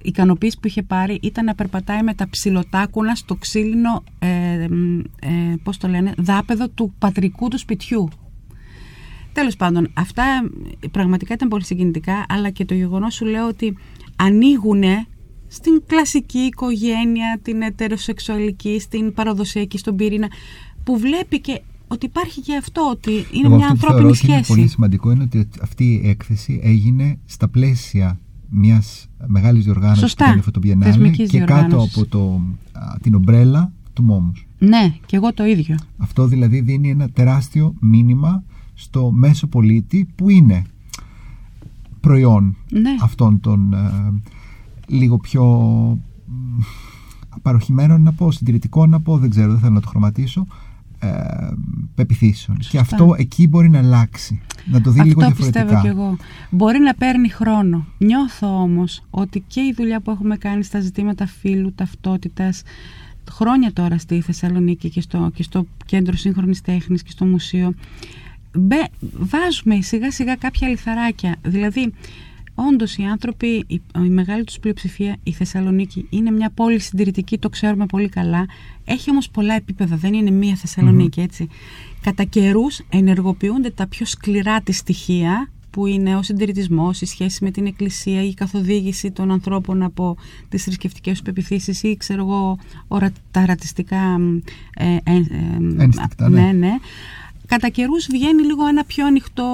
ικανοποίηση 0.02 0.58
που 0.60 0.66
είχε 0.66 0.82
πάρει 0.82 1.18
ήταν 1.22 1.44
να 1.44 1.54
περπατάει 1.54 2.02
με 2.02 2.14
τα 2.14 2.28
ψιλοτάκουνα 2.28 3.14
στο 3.14 3.34
ξύλινο, 3.34 4.02
ε, 4.18 4.28
ε, 5.20 5.54
πώς 5.62 5.76
το 5.76 5.88
λένε, 5.88 6.12
δάπεδο 6.16 6.68
του 6.68 6.94
πατρικού 6.98 7.48
του 7.48 7.58
σπιτιού. 7.58 8.08
Τέλος 9.32 9.56
πάντων, 9.56 9.90
αυτά 9.94 10.24
πραγματικά 10.90 11.34
ήταν 11.34 11.48
πολύ 11.48 11.64
συγκινητικά, 11.64 12.26
αλλά 12.28 12.50
και 12.50 12.64
το 12.64 12.74
γεγονός 12.74 13.14
σου 13.14 13.24
λέω 13.24 13.48
ότι 13.48 13.76
ανοίγουν 14.16 14.82
στην 15.48 15.82
κλασική 15.86 16.38
οικογένεια, 16.38 17.38
την 17.42 17.62
ετεροσεξουαλική, 17.62 18.78
στην 18.80 19.12
παραδοσιακή, 19.12 19.78
στον 19.78 19.96
πυρήνα, 19.96 20.28
που 20.84 20.98
βλέπει 20.98 21.40
και 21.40 21.60
ότι 21.88 22.06
υπάρχει 22.06 22.40
και 22.40 22.56
αυτό, 22.56 22.88
ότι 22.90 23.10
είναι 23.10 23.46
Εγώ 23.46 23.56
μια 23.56 23.66
αυτό 23.66 23.86
ανθρώπινη 23.86 24.00
θεωρώ 24.00 24.14
σχέση. 24.14 24.32
Είναι 24.32 24.42
πολύ 24.46 24.68
σημαντικό 24.68 25.10
είναι 25.10 25.22
ότι 25.22 25.48
αυτή 25.62 25.84
η 25.84 26.08
έκθεση 26.08 26.60
έγινε 26.62 27.18
στα 27.24 27.48
πλαίσια 27.48 28.18
μιας 28.48 29.08
μεγάλης 29.26 29.64
διοργάνωσης 29.64 30.14
που 30.14 30.24
ήταν 30.66 31.12
και 31.12 31.40
κάτω 31.40 31.76
από 31.82 32.06
το, 32.06 32.40
την 33.02 33.14
ομπρέλα 33.14 33.72
του 33.92 34.02
Μόμους. 34.02 34.46
Ναι, 34.58 34.94
και 35.06 35.16
εγώ 35.16 35.34
το 35.34 35.44
ίδιο. 35.44 35.76
Αυτό 35.98 36.26
δηλαδή 36.26 36.60
δίνει 36.60 36.90
ένα 36.90 37.10
τεράστιο 37.10 37.74
μήνυμα 37.80 38.44
στο 38.82 39.10
μέσο 39.10 39.46
πολίτη 39.46 40.08
που 40.14 40.30
είναι 40.30 40.64
προϊόν 42.00 42.56
ναι. 42.70 42.90
αυτών 43.02 43.40
των 43.40 43.72
ε, 43.72 44.12
λίγο 44.86 45.18
πιο 45.18 45.44
παροχημένο 47.42 47.98
να 47.98 48.12
πω, 48.12 48.30
συντηρητικό 48.30 48.86
να 48.86 49.00
πω, 49.00 49.18
δεν 49.18 49.30
ξέρω, 49.30 49.50
δεν 49.50 49.60
θέλω 49.60 49.72
να 49.72 49.80
το 49.80 49.88
χρωματίσω, 49.88 50.46
ε, 50.98 51.08
πεπιθήσεων. 51.94 52.58
Και 52.58 52.78
αυτό 52.78 53.14
εκεί 53.18 53.48
μπορεί 53.48 53.70
να 53.70 53.78
αλλάξει, 53.78 54.40
να 54.64 54.80
το 54.80 54.90
δει 54.90 55.00
αυτό 55.00 55.08
λίγο 55.08 55.20
διαφορετικά. 55.20 55.60
Αυτό 55.60 55.74
πιστεύω 55.74 55.94
κι 55.94 56.00
εγώ. 56.00 56.16
Μπορεί 56.50 56.78
να 56.78 56.94
παίρνει 56.94 57.28
χρόνο. 57.28 57.86
Νιώθω 57.98 58.62
όμως 58.62 59.02
ότι 59.10 59.44
και 59.46 59.60
η 59.60 59.74
δουλειά 59.76 60.00
που 60.00 60.10
έχουμε 60.10 60.36
κάνει 60.36 60.64
στα 60.64 60.80
ζητήματα 60.80 61.26
φύλου, 61.26 61.72
ταυτότητας, 61.74 62.62
χρόνια 63.30 63.72
τώρα 63.72 63.98
στη 63.98 64.20
Θεσσαλονίκη 64.20 64.90
και 64.90 65.00
στο, 65.00 65.30
και 65.34 65.42
στο 65.42 65.66
Κέντρο 65.86 66.16
Σύγχρονης 66.16 66.60
Τέχνης 66.60 67.02
και 67.02 67.10
στο 67.10 67.24
Μουσείο, 67.24 67.74
μπε, 68.54 68.80
βάζουμε 69.18 69.80
σιγά 69.80 70.10
σιγά 70.10 70.36
κάποια 70.36 70.68
λιθαράκια. 70.68 71.36
Δηλαδή, 71.42 71.92
Όντως 72.54 72.96
οι 72.96 73.02
άνθρωποι, 73.02 73.64
η, 73.66 73.82
η 73.96 74.08
μεγάλη 74.08 74.44
τους 74.44 74.58
πλειοψηφία, 74.58 75.16
η 75.22 75.32
Θεσσαλονίκη, 75.32 76.06
είναι 76.10 76.30
μια 76.30 76.50
πόλη 76.54 76.78
συντηρητική, 76.78 77.38
το 77.38 77.48
ξέρουμε 77.48 77.86
πολύ 77.86 78.08
καλά. 78.08 78.46
Έχει 78.84 79.10
όμως 79.10 79.30
πολλά 79.30 79.54
επίπεδα, 79.54 79.96
δεν 79.96 80.12
είναι 80.12 80.30
μία 80.30 80.56
έτσι. 81.16 81.48
Κατά 82.00 82.24
καιρούς 82.24 82.80
ενεργοποιούνται 82.88 83.70
τα 83.70 83.86
πιο 83.86 84.06
σκληρά 84.06 84.60
της 84.60 84.76
στοιχεία, 84.76 85.50
που 85.70 85.86
είναι 85.86 86.16
ο 86.16 86.22
συντηρητισμός, 86.22 87.00
η 87.00 87.06
σχέση 87.06 87.44
με 87.44 87.50
την 87.50 87.66
εκκλησία, 87.66 88.24
η 88.24 88.34
καθοδήγηση 88.34 89.10
των 89.10 89.30
ανθρώπων 89.30 89.82
από 89.82 90.16
τις 90.48 90.62
θρησκευτικές 90.62 91.12
τους 91.12 91.22
πεπιθήσεις 91.22 91.82
ή 91.82 91.96
ξέρω 91.96 92.22
εγώ, 92.22 92.58
τα 93.30 93.46
ρατσιστικά. 93.46 94.20
Ε, 94.74 94.96
ε, 95.04 95.14
ε, 95.14 95.22
Ένστικτα, 95.78 96.28
ναι. 96.28 96.40
ναι, 96.40 96.52
ναι 96.52 96.72
κατά 97.54 97.68
καιρούς 97.68 98.06
βγαίνει 98.10 98.42
λίγο 98.42 98.66
ένα 98.66 98.84
πιο 98.84 99.06
ανοιχτό 99.06 99.46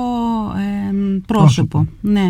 πρόσωπο. 1.26 1.26
πρόσωπο. 1.26 1.86
Ναι. 2.00 2.28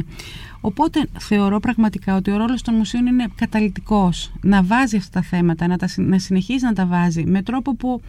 Οπότε 0.61 1.09
θεωρώ 1.19 1.61
πραγματικά 1.61 2.17
ότι 2.17 2.31
ο 2.31 2.37
ρόλος 2.37 2.63
των 2.63 2.75
μουσείων 2.75 3.07
είναι 3.07 3.27
καταλητικός. 3.35 4.33
Να 4.41 4.63
βάζει 4.63 4.97
αυτά 4.97 5.21
τα 5.21 5.27
θέματα, 5.27 5.67
να, 5.67 5.77
τα, 5.77 5.89
να 5.97 6.19
συνεχίζει 6.19 6.65
να 6.65 6.73
τα 6.73 6.87
βάζει 6.87 7.25
με 7.27 7.43
τρόπο 7.43 7.77
που 7.77 8.01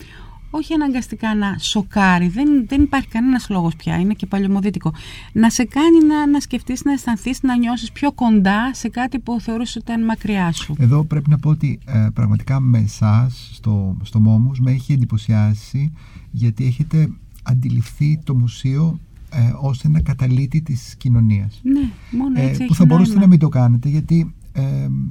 όχι 0.49 0.73
αναγκαστικά 0.73 1.35
να 1.35 1.57
σοκάρει, 1.59 2.27
δεν, 2.27 2.65
δεν 2.67 2.81
υπάρχει 2.81 3.07
κανένας 3.07 3.49
λόγος 3.49 3.75
πια, 3.75 3.99
είναι 3.99 4.13
και 4.13 4.25
παλαιομοδίτικο, 4.25 4.93
να 5.33 5.49
σε 5.49 5.63
κάνει 5.63 6.05
να, 6.07 6.27
να 6.27 6.39
σκεφτείς, 6.39 6.83
να 6.83 6.91
αισθανθείς, 6.91 7.41
να 7.41 7.57
νιώσεις 7.57 7.91
πιο 7.91 8.11
κοντά 8.11 8.73
σε 8.73 8.89
κάτι 8.89 9.19
που 9.19 9.41
θεωρούσε 9.41 9.79
ότι 9.81 9.91
ήταν 9.91 10.05
μακριά 10.05 10.51
σου. 10.51 10.75
Εδώ 10.79 11.03
πρέπει 11.03 11.29
να 11.29 11.37
πω 11.37 11.49
ότι 11.49 11.79
ε, 11.85 12.07
πραγματικά 12.13 12.59
με 12.59 12.79
εσάς 12.79 13.49
στο, 13.53 13.97
στο 14.03 14.19
Μόμους 14.19 14.59
με 14.59 14.71
έχει 14.71 14.93
εντυπωσιάσει 14.93 15.91
γιατί 16.31 16.65
έχετε 16.65 17.09
αντιληφθεί 17.49 18.19
το 18.23 18.35
μουσείο 18.35 18.99
ε, 19.29 19.51
ως 19.61 19.83
ένα 19.83 20.01
καταλήτη 20.01 20.61
της 20.61 20.95
κοινωνίας. 20.97 21.59
Ναι, 21.63 21.89
μόνο 22.11 22.41
έτσι 22.41 22.63
ε, 22.63 22.65
Που 22.65 22.75
θα 22.75 22.85
μπορούσατε 22.85 23.19
να 23.19 23.27
μην 23.27 23.39
το 23.39 23.49
κάνετε 23.49 23.89
γιατί 23.89 24.33
ε, 24.38 24.38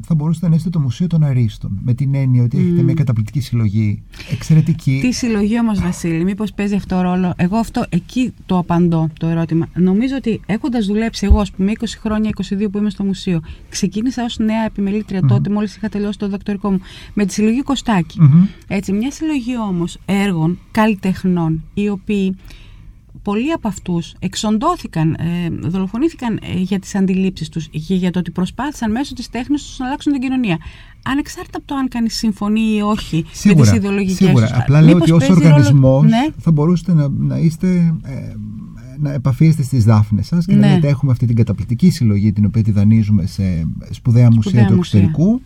θα 0.07 0.15
μπορούσατε 0.15 0.49
να 0.49 0.55
είστε 0.55 0.71
το 0.71 0.81
Μουσείο 0.81 1.07
των 1.07 1.25
Αρίστων. 1.25 1.79
Με 1.83 1.95
την 1.95 2.15
έννοια 2.15 2.43
ότι 2.43 2.59
έχετε 2.59 2.83
μια 2.83 2.95
καταπληκτική 2.95 3.41
συλλογή. 3.41 4.03
Εξαιρετική. 4.31 4.99
Τι 5.03 5.13
συλλογή 5.13 5.59
όμως, 5.59 5.81
Βασίλη, 5.81 6.25
μήπως 6.25 6.53
παίζει 6.53 6.75
αυτό 6.75 7.01
ρόλο; 7.01 7.33
Εγώ 7.37 7.57
αυτό 7.57 7.85
εκεί 7.89 8.33
το 8.47 8.59
απαντώ 8.59 9.09
το 9.19 9.27
ερώτημα. 9.27 9.69
Νομίζω 9.75 10.17
ότι 10.17 10.41
έχοντας 10.47 10.87
δουλέψει 10.87 11.27
εγώ, 11.27 11.41
ας 11.41 11.51
πούμε, 11.51 11.73
20 11.81 11.85
χρόνια, 12.01 12.31
22 12.31 12.69
που 12.71 12.79
είμαι 12.79 12.91
στο 12.91 13.05
μουσείο, 13.05 13.41
ξεκίνησα 13.69 14.25
ως 14.25 14.39
νέα 14.39 14.65
επιμελήτρια 14.65 15.21
mm-hmm. 15.21 15.29
τότε, 15.29 15.51
μόλις 15.51 15.77
είχα 15.77 15.89
τελειώσει 15.89 16.19
το 16.19 16.29
δακτορικό 16.29 16.71
μου, 16.71 16.81
με 17.15 17.25
τη 17.25 17.33
συλλογή 17.33 17.63
Κωστάκη. 17.63 18.19
Έτσι, 18.69 18.93
μια 18.93 19.11
συλλογή 19.11 19.59
όμως 19.59 19.99
έργων 20.05 20.59
καλλιτεχνών, 20.71 21.63
οι 21.75 21.89
οποίοι 21.89 22.37
πολλοί 23.23 23.53
από 23.53 23.69
αυτούς 23.69 24.15
εξοντώθηκαν, 24.19 25.13
ε, 25.13 25.69
δολοφονήθηκαν 25.69 26.39
ε, 26.43 26.59
για 26.59 26.79
τις 26.79 26.95
αντιλήψεις 26.95 27.49
τους 27.49 27.69
και 27.69 27.95
για 27.95 28.11
το 28.11 28.19
ότι 28.19 28.31
προσπάθησαν 28.31 28.91
μέσω 28.91 29.15
της 29.15 29.31
τέχνης 29.31 29.63
τους 29.63 29.79
να 29.79 29.87
αλλάξουν 29.87 30.13
την 30.13 30.21
κοινωνία. 30.21 30.59
Ανεξάρτητα 31.03 31.59
από 31.59 31.67
το 31.67 31.75
αν 31.75 31.89
κάνει 31.89 32.11
συμφωνεί 32.11 32.77
ή 32.77 32.81
όχι 32.81 33.25
σίγουρα, 33.31 33.65
με 33.65 33.71
τις 33.71 33.79
ιδεολογικές 33.79 34.17
Σίγουρα. 34.17 34.47
Τους. 34.47 34.57
Απλά 34.57 34.83
λέω 34.83 34.97
ότι 34.97 35.13
ως 35.13 35.29
οργανισμός 35.29 36.05
ναι. 36.05 36.27
θα 36.39 36.51
μπορούσατε 36.51 36.93
να, 36.93 37.09
να 37.09 37.39
είστε... 37.39 37.95
Ε, 38.03 38.35
να 39.01 39.13
επαφίεστε 39.13 39.63
στις 39.63 39.85
δάφνες 39.85 40.27
σας 40.27 40.47
και 40.47 40.55
ναι. 40.55 40.67
να 40.67 40.75
λέτε 40.75 40.89
έχουμε 40.89 41.13
αυτή 41.13 41.27
την 41.27 41.37
καταπληκτική 41.37 41.91
συλλογή 41.91 42.33
την 42.33 42.45
οποία 42.45 42.63
τη 42.63 42.71
δανείζουμε 42.71 43.27
σε 43.27 43.67
σπουδαία 43.91 44.31
μουσεία 44.33 44.67
του 44.67 44.75
εξωτερικού 44.75 45.41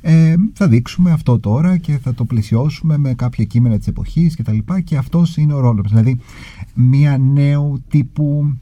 ε, 0.00 0.34
θα 0.52 0.68
δείξουμε 0.68 1.10
αυτό 1.10 1.38
τώρα 1.38 1.76
και 1.76 1.98
θα 1.98 2.14
το 2.14 2.24
πλαισιώσουμε 2.24 2.98
με 2.98 3.14
κάποια 3.14 3.44
κείμενα 3.44 3.78
της 3.78 3.86
εποχής 3.86 4.36
και 4.36 4.42
τα 4.42 4.52
λοιπά 4.52 4.80
και 4.80 4.96
αυτός 4.96 5.36
είναι 5.36 5.52
ο 5.52 5.60
ρόλος 5.60 5.88
δηλαδή 5.88 6.18
μια 6.74 7.18
νέου 7.18 7.82
τύπου 7.88 8.56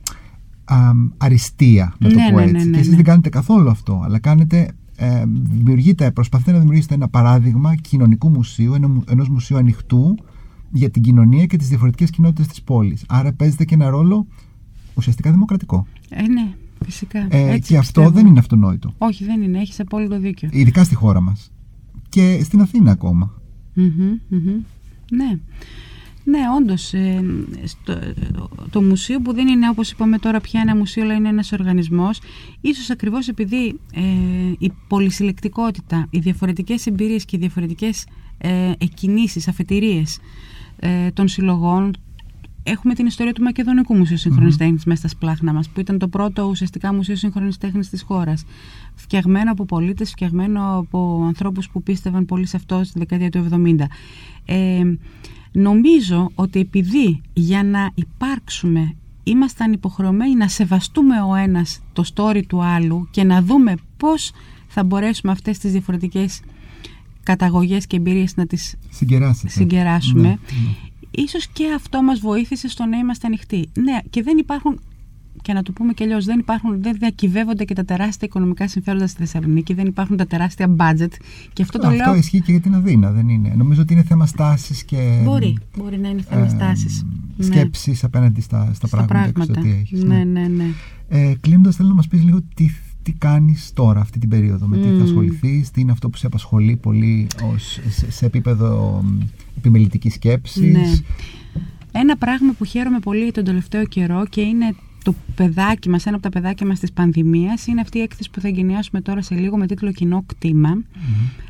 α, 0.64 0.76
αριστεία 1.16 1.94
να 1.98 2.08
το 2.08 2.14
ναι, 2.14 2.30
πω 2.30 2.36
ναι, 2.36 2.42
έτσι. 2.42 2.56
ναι, 2.56 2.64
ναι, 2.64 2.70
και 2.70 2.78
εσείς 2.78 2.90
ναι. 2.90 2.96
δεν 2.96 3.04
κάνετε 3.04 3.28
καθόλου 3.28 3.70
αυτό 3.70 4.02
αλλά 4.04 4.18
κάνετε 4.18 4.70
ε, 4.96 5.24
δημιουργείτε, 5.26 6.10
προσπαθείτε 6.10 6.52
να 6.52 6.58
δημιουργήσετε 6.58 6.94
ένα 6.94 7.08
παράδειγμα 7.08 7.74
κοινωνικού 7.74 8.28
μουσείου 8.28 8.74
ενό, 8.74 9.04
ενός 9.08 9.28
μουσείου 9.28 9.56
ανοιχτού 9.56 10.18
για 10.70 10.90
την 10.90 11.02
κοινωνία 11.02 11.46
και 11.46 11.56
τις 11.56 11.68
διαφορετικές 11.68 12.10
κοινότητες 12.10 12.46
της 12.46 12.62
πόλης. 12.62 13.04
Άρα 13.08 13.32
παίζετε 13.32 13.64
και 13.64 13.74
ένα 13.74 13.88
ρόλο 13.88 14.26
ουσιαστικά 14.94 15.30
δημοκρατικό. 15.30 15.86
Ε, 16.08 16.22
ναι, 16.22 16.54
φυσικά. 16.84 17.26
ε, 17.30 17.50
Έτσι 17.52 17.72
και 17.72 17.78
αυτό 17.78 18.00
πιστεύω. 18.00 18.10
δεν 18.10 18.26
είναι 18.26 18.38
αυτονόητο 18.38 18.94
Όχι, 18.98 19.24
δεν 19.24 19.42
είναι. 19.42 19.58
Έχεις 19.58 19.80
απόλυτο 19.80 20.18
δίκιο. 20.20 20.48
ειδικά 20.52 20.84
στη 20.84 20.94
χώρα 20.94 21.20
μας 21.20 21.50
και 22.08 22.40
στην 22.44 22.60
Αθήνα 22.60 22.90
ακόμα 22.90 23.34
Μμμ, 23.74 24.18
μμμ. 24.28 24.60
Ναι. 25.10 25.38
Ναι, 26.28 26.38
όντως. 26.56 26.92
το 28.70 28.82
μουσείο 28.82 29.20
που 29.20 29.32
δεν 29.34 29.48
είναι, 29.48 29.68
όπως 29.68 29.90
είπαμε 29.90 30.18
τώρα, 30.18 30.40
πια 30.40 30.60
ένα 30.60 30.76
μουσείο, 30.76 31.02
αλλά 31.02 31.14
είναι 31.14 31.28
ένας 31.28 31.52
οργανισμός, 31.52 32.20
ίσως 32.60 32.90
ακριβώς 32.90 33.28
επειδή 33.28 33.80
ε, 33.94 34.00
η 34.58 34.72
πολυσυλλεκτικότητα, 34.88 36.06
οι 36.10 36.18
διαφορετικές 36.18 36.86
εμπειρίες 36.86 37.24
και 37.24 37.36
οι 37.36 37.38
διαφορετικές 37.38 38.06
ε, 38.38 38.72
εκκινήσεις, 38.78 39.48
αφετηρίες 39.48 40.18
ε, 40.78 41.10
των 41.10 41.28
συλλογών. 41.28 41.96
Έχουμε 42.68 42.94
την 42.94 43.06
ιστορία 43.06 43.32
του 43.32 43.42
Μακεδονικού 43.42 43.96
Μουσείου 43.96 44.16
Σύγχρονης 44.16 44.54
mm-hmm. 44.54 44.58
Τέχνης 44.58 44.84
μέσα 44.84 44.98
στα 44.98 45.08
σπλάχνα 45.08 45.52
μας, 45.52 45.68
που 45.68 45.80
ήταν 45.80 45.98
το 45.98 46.08
πρώτο 46.08 46.42
ουσιαστικά 46.42 46.94
μουσείο 46.94 47.16
σύγχρονης 47.16 47.58
τέχνης 47.58 47.90
της 47.90 48.02
χώρας. 48.02 48.44
Φτιαγμένο 48.94 49.52
από 49.52 49.64
πολίτες, 49.64 50.10
φτιαγμένο 50.10 50.78
από 50.78 51.24
ανθρώπους 51.26 51.68
που 51.68 51.82
πίστευαν 51.82 52.24
πολύ 52.24 52.46
σε 52.46 52.56
αυτό 52.56 52.84
στη 52.84 52.98
δεκαετία 52.98 53.30
του 53.30 53.38
70. 53.38 53.88
Ε, 54.44 54.82
Νομίζω 55.58 56.30
ότι 56.34 56.60
επειδή 56.60 57.20
για 57.32 57.62
να 57.62 57.90
υπάρξουμε 57.94 58.94
ήμασταν 59.22 59.72
υποχρεωμένοι 59.72 60.34
να 60.34 60.48
σεβαστούμε 60.48 61.22
ο 61.22 61.34
ένας 61.34 61.80
το 61.92 62.04
story 62.14 62.42
του 62.46 62.62
άλλου 62.62 63.08
και 63.10 63.24
να 63.24 63.42
δούμε 63.42 63.74
πώς 63.96 64.32
θα 64.66 64.84
μπορέσουμε 64.84 65.32
αυτές 65.32 65.58
τις 65.58 65.72
διαφορετικές 65.72 66.40
καταγωγές 67.22 67.86
και 67.86 67.96
εμπειρίες 67.96 68.36
να 68.36 68.46
τις 68.46 68.74
Συγκεράσετε. 68.90 69.48
συγκεράσουμε. 69.48 70.22
Ναι, 70.22 70.28
ναι. 70.28 70.36
Ίσως 71.16 71.46
και 71.46 71.64
αυτό 71.76 72.02
μας 72.02 72.18
βοήθησε 72.20 72.68
στο 72.68 72.84
να 72.86 72.96
είμαστε 72.96 73.26
ανοιχτοί. 73.26 73.68
Ναι, 73.74 73.98
και 74.10 74.22
δεν 74.22 74.38
υπάρχουν 74.38 74.80
και 75.42 75.52
να 75.52 75.62
το 75.62 75.72
πούμε 75.72 75.92
και 75.92 76.04
αλλιώς, 76.04 76.24
δεν 76.24 76.38
υπάρχουν, 76.38 76.82
δεν 76.82 76.96
διακυβεύονται 76.98 77.64
και 77.64 77.74
τα 77.74 77.84
τεράστια 77.84 78.28
οικονομικά 78.28 78.68
συμφέροντα 78.68 79.06
στη 79.06 79.18
Θεσσαλονίκη, 79.18 79.74
δεν 79.74 79.86
υπάρχουν 79.86 80.16
τα 80.16 80.26
τεράστια 80.26 80.76
budget. 80.78 81.08
Και 81.52 81.62
αυτό 81.62 81.78
το 81.78 81.86
Αυτό 81.88 82.04
λέω. 82.04 82.14
ισχύει 82.14 82.40
και 82.40 82.52
για 82.52 82.60
την 82.60 82.74
Αθήνα, 82.74 83.10
δεν 83.10 83.28
είναι. 83.28 83.52
Νομίζω 83.56 83.82
ότι 83.82 83.92
είναι 83.92 84.02
θέμα 84.02 84.26
στάσης 84.26 84.84
και. 84.84 85.20
Μπορεί, 85.24 85.56
μπορεί 85.76 85.98
να 85.98 86.08
είναι 86.08 86.22
θέμα 86.22 86.48
στάσης. 86.48 87.04
Σκέψης 87.38 88.04
απέναντι 88.04 88.40
στα, 88.40 88.70
στα, 88.74 88.86
Στα 88.86 88.96
πράγματα, 89.04 89.32
πράγματα. 89.32 89.60
έξω 89.60 89.62
τι 89.62 89.80
έχεις, 89.80 90.02
Ναι, 90.04 90.24
ναι, 90.24 90.46
ναι. 90.48 90.66
Ε, 91.08 91.34
Κλείνοντας, 91.40 91.76
θέλω 91.76 91.88
να 91.88 91.94
μας 91.94 92.06
πεις 92.08 92.22
λίγο 92.24 92.38
τι, 92.54 92.70
τι 93.06 93.12
κάνεις 93.12 93.70
τώρα, 93.74 94.00
αυτή 94.00 94.18
την 94.18 94.28
περίοδο, 94.28 94.66
με 94.66 94.76
τι 94.76 94.82
θα 94.82 94.88
Μμμ. 94.88 95.02
ασχοληθείς, 95.02 95.70
τι 95.70 95.80
είναι 95.80 95.92
αυτό 95.92 96.10
που 96.10 96.16
σε 96.16 96.26
απασχολεί 96.26 96.76
πολύ 96.76 97.26
ως, 97.52 97.80
σε, 97.88 98.10
σε 98.10 98.26
επίπεδο 98.26 99.04
επιμελητικής 99.56 100.14
σκέψης. 100.14 100.72
Ναι. 100.72 100.92
Ένα 101.92 102.16
πράγμα 102.16 102.52
που 102.58 102.64
χαίρομαι 102.64 102.98
πολύ 102.98 103.30
τον 103.30 103.44
τελευταίο 103.44 103.84
καιρό 103.84 104.26
και 104.28 104.40
είναι 104.40 104.74
το 105.04 105.14
παιδάκι 105.34 105.88
μας, 105.88 106.06
ένα 106.06 106.14
από 106.14 106.24
τα 106.24 106.30
παιδάκια 106.30 106.66
μας 106.66 106.78
της 106.80 106.92
πανδημίας 106.92 107.66
είναι 107.66 107.80
αυτή 107.80 107.98
η 107.98 108.00
έκθεση 108.00 108.30
που 108.30 108.40
θα 108.40 108.48
εγκαινιάσουμε 108.48 109.00
τώρα 109.00 109.22
σε 109.22 109.34
λίγο 109.34 109.56
με 109.56 109.66
τίτλο 109.66 109.92
Κοινό 109.92 110.24
κτήμα. 110.26 110.82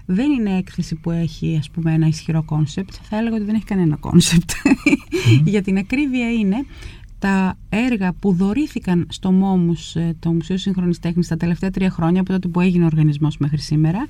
Δεν 0.07 0.30
είναι 0.30 0.57
έκθεση 0.57 0.94
που 0.94 1.11
έχει 1.11 1.57
ας 1.59 1.70
πούμε 1.70 1.92
ένα 1.92 2.07
ισχυρό 2.07 2.42
concept, 2.43 2.93
θα 3.02 3.16
έλεγα 3.16 3.34
ότι 3.34 3.44
δεν 3.44 3.54
έχει 3.54 3.64
κανένα 3.64 3.96
concept. 3.97 4.51
Για 5.52 5.62
την 5.62 5.78
ακρίβεια 5.78 6.32
είναι 6.32 6.57
τα 7.19 7.57
έργα 7.69 8.12
που 8.12 8.33
δωρήθηκαν 8.33 9.07
στο 9.11 9.33
ΜΟΜΟΥΣ, 9.33 9.97
ε, 9.97 10.17
το 10.19 10.33
Μουσείο 10.33 10.57
Σύγχρονης 10.57 10.99
Τέχνης, 10.99 11.29
τα 11.29 11.37
τελευταία 11.37 11.71
τρία 11.71 11.91
χρόνια, 11.91 12.21
από 12.21 12.33
τότε 12.33 12.49
που 12.49 12.61
έγινε 12.61 12.85
ο 12.85 12.87
οργανισμός 12.87 13.39
μέχρι 13.39 13.59
σήμερα, 13.59 14.07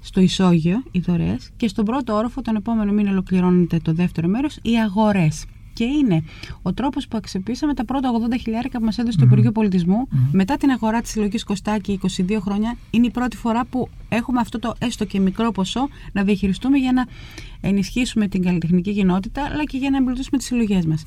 στο 0.00 0.20
Ισόγειο, 0.20 0.82
οι 0.90 0.98
δωρεές, 0.98 1.50
και 1.56 1.68
στον 1.68 1.84
πρώτο 1.84 2.14
όροφο, 2.14 2.42
τον 2.42 2.56
επόμενο 2.56 2.92
μήνα 2.92 3.10
ολοκληρώνεται 3.10 3.78
το 3.82 3.92
δεύτερο 3.92 4.28
μέρος, 4.28 4.58
οι 4.62 4.76
αγορές. 4.76 5.44
Και 5.72 5.84
είναι 5.84 6.24
ο 6.62 6.72
τρόπος 6.72 7.08
που 7.08 7.16
αξιοποιήσαμε 7.16 7.74
τα 7.74 7.84
πρώτα 7.84 8.10
80 8.10 8.36
χιλιάρικα 8.40 8.78
που 8.78 8.84
μας 8.84 8.98
έδωσε 8.98 9.18
το 9.18 9.24
Υπουργείο 9.24 9.52
Πολιτισμού 9.52 10.08
μετά 10.32 10.56
την 10.56 10.70
αγορά 10.70 11.00
της 11.00 11.10
συλλογής 11.10 11.44
Κωστάκη 11.44 12.00
22 12.28 12.38
χρόνια. 12.40 12.76
Είναι 12.90 13.06
η 13.06 13.10
πρώτη 13.10 13.36
φορά 13.36 13.64
που 13.64 13.88
έχουμε 14.08 14.40
αυτό 14.40 14.58
το 14.58 14.74
έστω 14.78 15.04
και 15.04 15.20
μικρό 15.20 15.52
ποσό 15.52 15.88
να 16.12 16.22
διαχειριστούμε 16.22 16.78
για 16.78 16.92
να 16.92 17.06
ενισχύσουμε 17.60 18.28
την 18.28 18.42
καλλιτεχνική 18.42 18.92
κοινότητα 18.92 19.42
αλλά 19.52 19.64
και 19.64 19.76
για 19.76 19.90
να 19.90 19.96
εμπλουτίσουμε 19.96 20.38
τις 20.38 20.46
συλλογές 20.46 20.86
μας. 20.86 21.04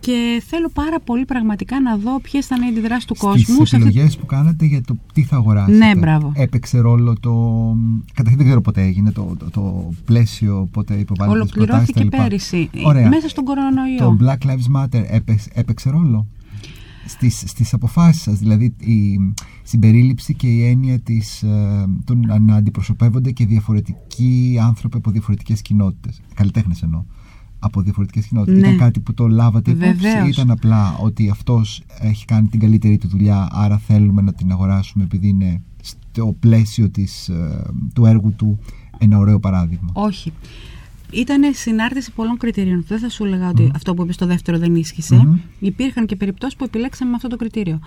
Και 0.00 0.42
θέλω 0.46 0.68
πάρα 0.72 1.00
πολύ 1.00 1.24
πραγματικά 1.24 1.80
να 1.80 1.96
δω 1.96 2.20
ποιες 2.20 2.46
θα 2.46 2.56
είναι 2.56 2.66
οι 2.66 2.68
αντιδράσεις 2.68 3.04
του 3.04 3.14
κόσμου. 3.18 3.38
Στις 3.42 3.54
σε 3.54 3.62
αυτή- 3.62 3.76
επιλογές 3.76 4.16
που 4.16 4.26
κάνατε 4.26 4.64
για 4.66 4.82
το 4.82 4.96
τι 5.12 5.22
θα 5.22 5.36
αγοράσετε. 5.36 5.76
Ναι, 5.76 5.96
μπράβο. 5.96 6.32
Έπαιξε 6.34 6.78
ρόλο 6.78 7.14
το... 7.20 7.32
Καταρχήν 8.14 8.36
δεν 8.36 8.46
ξέρω 8.46 8.60
πότε 8.60 8.82
έγινε 8.82 9.12
το, 9.12 9.36
το, 9.38 9.50
το 9.50 9.92
πλαίσιο, 10.04 10.68
πότε 10.72 10.94
υποβάλλετε 10.94 11.40
τις 11.42 11.52
προτάσεις 11.52 11.88
Ολοκληρώθηκε 11.88 12.16
κτλ. 12.16 12.22
πέρυσι, 12.22 12.70
Ωραία. 12.84 13.08
μέσα 13.08 13.28
στον 13.28 13.44
κορονοϊό. 13.44 13.98
Το 13.98 14.16
Black 14.20 14.46
Lives 14.48 14.76
Matter 14.80 15.04
έπαιξε, 15.10 15.50
έπαιξε 15.52 15.90
ρόλο; 15.90 16.26
Στις, 17.06 17.42
στις 17.46 17.72
αποφάσεις 17.74 18.22
σας, 18.22 18.38
δηλαδή 18.38 18.74
η 18.78 19.18
συμπερίληψη 19.62 20.34
και 20.34 20.46
η 20.46 20.66
έννοια 20.66 20.98
της, 20.98 21.42
ε, 21.42 21.86
το 22.04 22.14
να 22.14 22.38
να 22.38 22.54
αντιπροσωπεύονται 22.56 23.30
και 23.30 23.46
διαφορετικοί 23.46 24.58
άνθρωποι 24.62 24.96
από 24.96 25.10
διαφορετικές 25.10 25.62
κοινότητες, 25.62 26.20
καλλιτέχνες 26.34 26.82
εννοώ, 26.82 27.04
από 27.60 27.80
διαφορετικές 27.82 28.26
κοινότητες. 28.26 28.60
Ναι. 28.60 28.66
Ήταν 28.66 28.78
κάτι 28.78 29.00
που 29.00 29.14
το 29.14 29.28
λάβατε 29.28 29.70
υπόψη 29.70 29.92
Βεβαίως. 29.94 30.26
ή 30.26 30.28
ήταν 30.28 30.50
απλά 30.50 30.96
ότι 31.00 31.28
αυτός 31.28 31.82
έχει 32.00 32.24
κάνει 32.24 32.48
την 32.48 32.60
καλύτερη 32.60 32.98
του 32.98 33.08
δουλειά, 33.08 33.48
άρα 33.50 33.78
θέλουμε 33.78 34.22
να 34.22 34.32
την 34.32 34.52
αγοράσουμε 34.52 35.04
επειδή 35.04 35.28
είναι 35.28 35.62
στο 35.82 36.36
πλαίσιο 36.40 36.90
της, 36.90 37.28
ε, 37.28 37.62
του 37.94 38.04
έργου 38.04 38.34
του 38.36 38.58
ένα 38.98 39.18
ωραίο 39.18 39.40
παράδειγμα. 39.40 39.90
Όχι. 39.92 40.32
Ήταν 41.12 41.54
συνάρτηση 41.54 42.12
πολλών 42.12 42.36
κριτηρίων. 42.36 42.84
Δεν 42.88 42.98
θα 42.98 43.08
σου 43.08 43.24
έλεγα 43.24 43.48
ότι 43.48 43.70
αυτό 43.74 43.94
που 43.94 44.02
είπες 44.02 44.14
στο 44.14 44.26
δεύτερο 44.26 44.58
δεν 44.58 44.74
ίσχυσε. 44.74 45.14
Μμμ. 45.14 45.38
Υπήρχαν 45.58 46.06
και 46.06 46.16
περιπτώσεις 46.16 46.56
που 46.56 46.64
επιλέξαμε 46.64 47.10
με 47.10 47.16
αυτό 47.16 47.28
το 47.28 47.36
κριτήριο. 47.36 47.80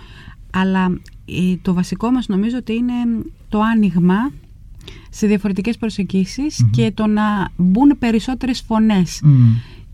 Αλλά 0.50 0.98
ε, 1.24 1.56
το 1.62 1.74
βασικό 1.74 2.10
μας 2.10 2.26
νομίζω 2.26 2.56
ότι 2.56 2.74
είναι 2.74 2.92
το 3.48 3.60
άνοιγμα 3.60 4.30
σε 5.10 5.26
διαφορετικές 5.26 5.78
προσεγγίσεις 5.78 6.66
και 6.70 6.90
το 6.94 7.06
να 7.06 7.50
μπουν 7.56 7.98
περισσότερες 7.98 8.60
φωνές. 8.66 9.20
Μμ. 9.24 9.30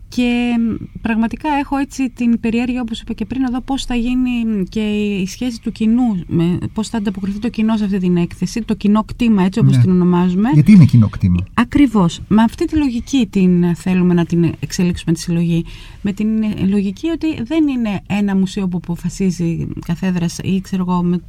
και 0.07 0.55
πραγματικά 1.01 1.49
έχω 1.59 1.77
έτσι 1.77 2.09
την 2.09 2.39
περιέργεια 2.39 2.81
όπως 2.81 3.01
είπα 3.01 3.13
και 3.13 3.25
πριν 3.25 3.41
να 3.41 3.49
δω 3.49 3.61
πώς 3.61 3.85
θα 3.85 3.95
γίνει 3.95 4.63
και 4.69 4.79
η 5.21 5.27
σχέση 5.27 5.61
του 5.61 5.71
κοινού, 5.71 6.25
πώς 6.73 6.89
θα 6.89 6.97
ανταποκριθεί 6.97 7.39
το 7.39 7.49
κοινό 7.49 7.77
σε 7.77 7.83
αυτή 7.83 7.97
την 7.97 8.17
έκθεση, 8.17 8.61
το 8.61 8.73
κοινό 8.73 9.03
κτήμα 9.03 9.43
έτσι 9.43 9.59
όπως 9.59 9.75
ναι. 9.75 9.81
την 9.81 9.91
ονομάζουμε. 9.91 10.49
Γιατί 10.53 10.71
είναι 10.71 10.85
κοινό 10.85 11.09
κτήμα; 11.09 11.45
Ακριβώς. 11.53 12.21
Με 12.27 12.41
αυτή 12.41 12.65
τη 12.65 12.75
λογική 12.77 13.27
την 13.29 13.75
θέλουμε 13.75 14.13
να 14.13 14.25
την 14.25 14.53
εξελίξουμε 14.59 15.13
τη 15.13 15.19
συλλογή. 15.19 15.65
Με 16.01 16.13
την 16.13 16.27
λογική 16.69 17.07
ότι 17.07 17.43
δεν 17.43 17.67
είναι 17.67 18.01
ένα 18.07 18.35
μουσείο 18.35 18.67
που 18.67 18.77
αποφασίζει 18.77 19.67
καθέδρας 19.85 20.37
ή 20.43 20.61
ξέρω 20.61 20.85
εγώ, 20.87 21.19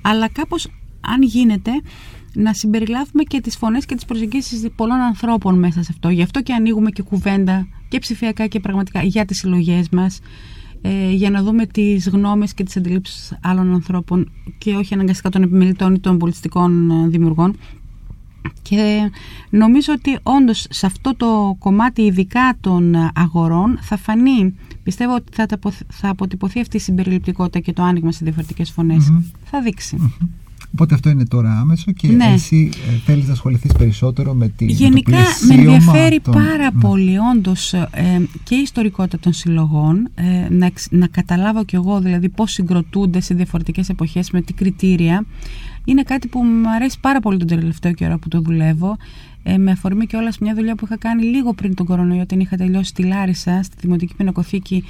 αλλά 0.00 0.28
κάπως 0.28 0.68
αν 1.12 1.22
γίνεται 1.22 1.70
να 2.34 2.52
συμπεριλάβουμε 2.52 3.22
και 3.22 3.40
τις 3.40 3.56
φωνές 3.56 3.86
και 3.86 3.94
τις 3.94 4.04
προσεγγίσεις 4.04 4.66
πολλών 4.76 4.98
ανθρώπων 4.98 5.58
μέσα 5.58 5.82
σε 5.82 5.88
αυτό. 5.92 6.08
Γι' 6.08 6.22
αυτό 6.22 6.42
και 6.42 6.52
ανοίγουμε 6.52 6.90
και 6.90 7.02
κουβέντα 7.02 7.66
και 7.88 7.98
ψηφιακά 7.98 8.46
και 8.46 8.60
πραγματικά 8.60 9.02
για 9.02 9.24
τις 9.24 9.38
συλλογές 9.38 9.88
μας 9.88 10.20
ε, 10.82 11.10
για 11.10 11.30
να 11.30 11.42
δούμε 11.42 11.66
τις 11.66 12.08
γνώμες 12.08 12.54
και 12.54 12.64
τις 12.64 12.76
αντιλήψεις 12.76 13.38
άλλων 13.42 13.72
ανθρώπων 13.72 14.32
και 14.58 14.74
όχι 14.74 14.94
αναγκαστικά 14.94 15.28
των 15.28 15.42
επιμελητών 15.42 15.94
ή 15.94 16.00
των 16.00 16.18
πολιτιστικών 16.18 16.90
ε, 16.90 17.08
δημιουργών 17.08 17.56
και 18.62 19.10
νομίζω 19.50 19.92
ότι 19.92 20.18
όντως 20.22 20.66
σε 20.70 20.86
αυτό 20.86 21.16
το 21.16 21.56
κομμάτι 21.58 22.02
ειδικά 22.02 22.56
των 22.60 22.94
αγορών 23.14 23.78
θα 23.80 23.96
φανεί, 23.96 24.54
πιστεύω 24.82 25.14
ότι 25.14 25.32
θα, 25.32 25.46
θα 25.88 26.08
αποτυπωθεί 26.08 26.60
αυτή 26.60 26.76
η 26.76 26.80
συμπεριληπτικότητα 26.80 27.58
και 27.58 27.72
το 27.72 27.82
άνοιγμα 27.82 28.12
σε 28.12 28.20
διαφορετικές 28.22 28.70
Θα 29.44 29.60
δείξει. 29.62 30.12
Οπότε 30.72 30.94
αυτό 30.94 31.08
είναι 31.10 31.24
τώρα 31.24 31.58
άμεσο 31.60 31.92
και 31.92 32.08
ναι. 32.08 32.24
εσύ 32.24 32.70
ε, 32.88 32.98
θέλεις 33.04 33.26
να 33.26 33.32
ασχοληθείς 33.32 33.72
περισσότερο 33.72 34.34
με 34.34 34.48
τη 34.48 34.64
Γενικά 34.64 35.18
με, 35.48 35.54
ενδιαφέρει 35.54 36.20
πάρα 36.20 36.70
ναι. 36.72 36.80
πολύ 36.80 37.16
όντως 37.34 37.72
ε, 37.72 37.88
και 38.42 38.54
η 38.54 38.60
ιστορικότητα 38.60 39.18
των 39.18 39.32
συλλογών 39.32 40.08
ε, 40.14 40.48
να, 40.48 40.70
να 40.90 41.06
καταλάβω 41.06 41.64
κι 41.64 41.74
εγώ 41.74 42.00
δηλαδή 42.00 42.28
πώς 42.28 42.52
συγκροτούνται 42.52 43.20
σε 43.20 43.34
διαφορετικές 43.34 43.88
εποχές 43.88 44.30
με 44.30 44.40
τι 44.40 44.52
κριτήρια 44.52 45.24
είναι 45.84 46.02
κάτι 46.02 46.28
που 46.28 46.42
μου 46.42 46.70
αρέσει 46.70 47.00
πάρα 47.00 47.20
πολύ 47.20 47.38
τον 47.38 47.46
τελευταίο 47.46 47.92
καιρό 47.92 48.18
που 48.18 48.28
το 48.28 48.40
δουλεύω 48.40 48.96
ε, 49.42 49.58
με 49.58 49.70
αφορμή 49.70 50.06
και 50.06 50.16
όλα 50.16 50.32
μια 50.40 50.54
δουλειά 50.54 50.74
που 50.74 50.84
είχα 50.84 50.96
κάνει 50.96 51.22
λίγο 51.22 51.54
πριν 51.54 51.74
τον 51.74 51.86
κορονοϊό 51.86 52.22
όταν 52.22 52.40
είχα 52.40 52.56
τελειώσει 52.56 52.88
στη 52.88 53.02
Λάρισα 53.02 53.62
στη 53.62 53.76
Δημοτική 53.80 54.14
Πινακοθήκη 54.14 54.84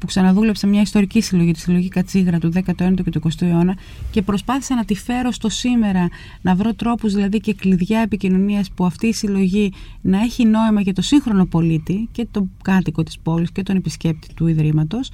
που 0.00 0.06
ξαναδούλεψα 0.06 0.66
μια 0.66 0.80
ιστορική 0.80 1.20
συλλογή, 1.20 1.52
τη 1.52 1.58
συλλογή 1.58 1.88
Κατσίγρα 1.88 2.38
του 2.38 2.52
19ου 2.54 2.94
και 3.04 3.10
του 3.10 3.20
20ου 3.24 3.42
αιώνα 3.42 3.76
και 4.10 4.22
προσπάθησα 4.22 4.74
να 4.74 4.84
τη 4.84 4.94
φέρω 4.94 5.30
στο 5.30 5.48
σήμερα, 5.48 6.08
να 6.40 6.54
βρω 6.54 6.74
τρόπους 6.74 7.14
δηλαδή 7.14 7.40
και 7.40 7.54
κλειδιά 7.54 8.00
επικοινωνίας 8.00 8.70
που 8.70 8.84
αυτή 8.84 9.06
η 9.06 9.12
συλλογή 9.12 9.72
να 10.00 10.20
έχει 10.20 10.44
νόημα 10.44 10.80
για 10.80 10.92
το 10.92 11.02
σύγχρονο 11.02 11.46
πολίτη 11.46 12.08
και 12.12 12.26
τον 12.30 12.50
κάτοικο 12.62 13.02
της 13.02 13.18
πόλης 13.18 13.52
και 13.52 13.62
τον 13.62 13.76
επισκέπτη 13.76 14.34
του 14.34 14.46
Ιδρύματος 14.46 15.10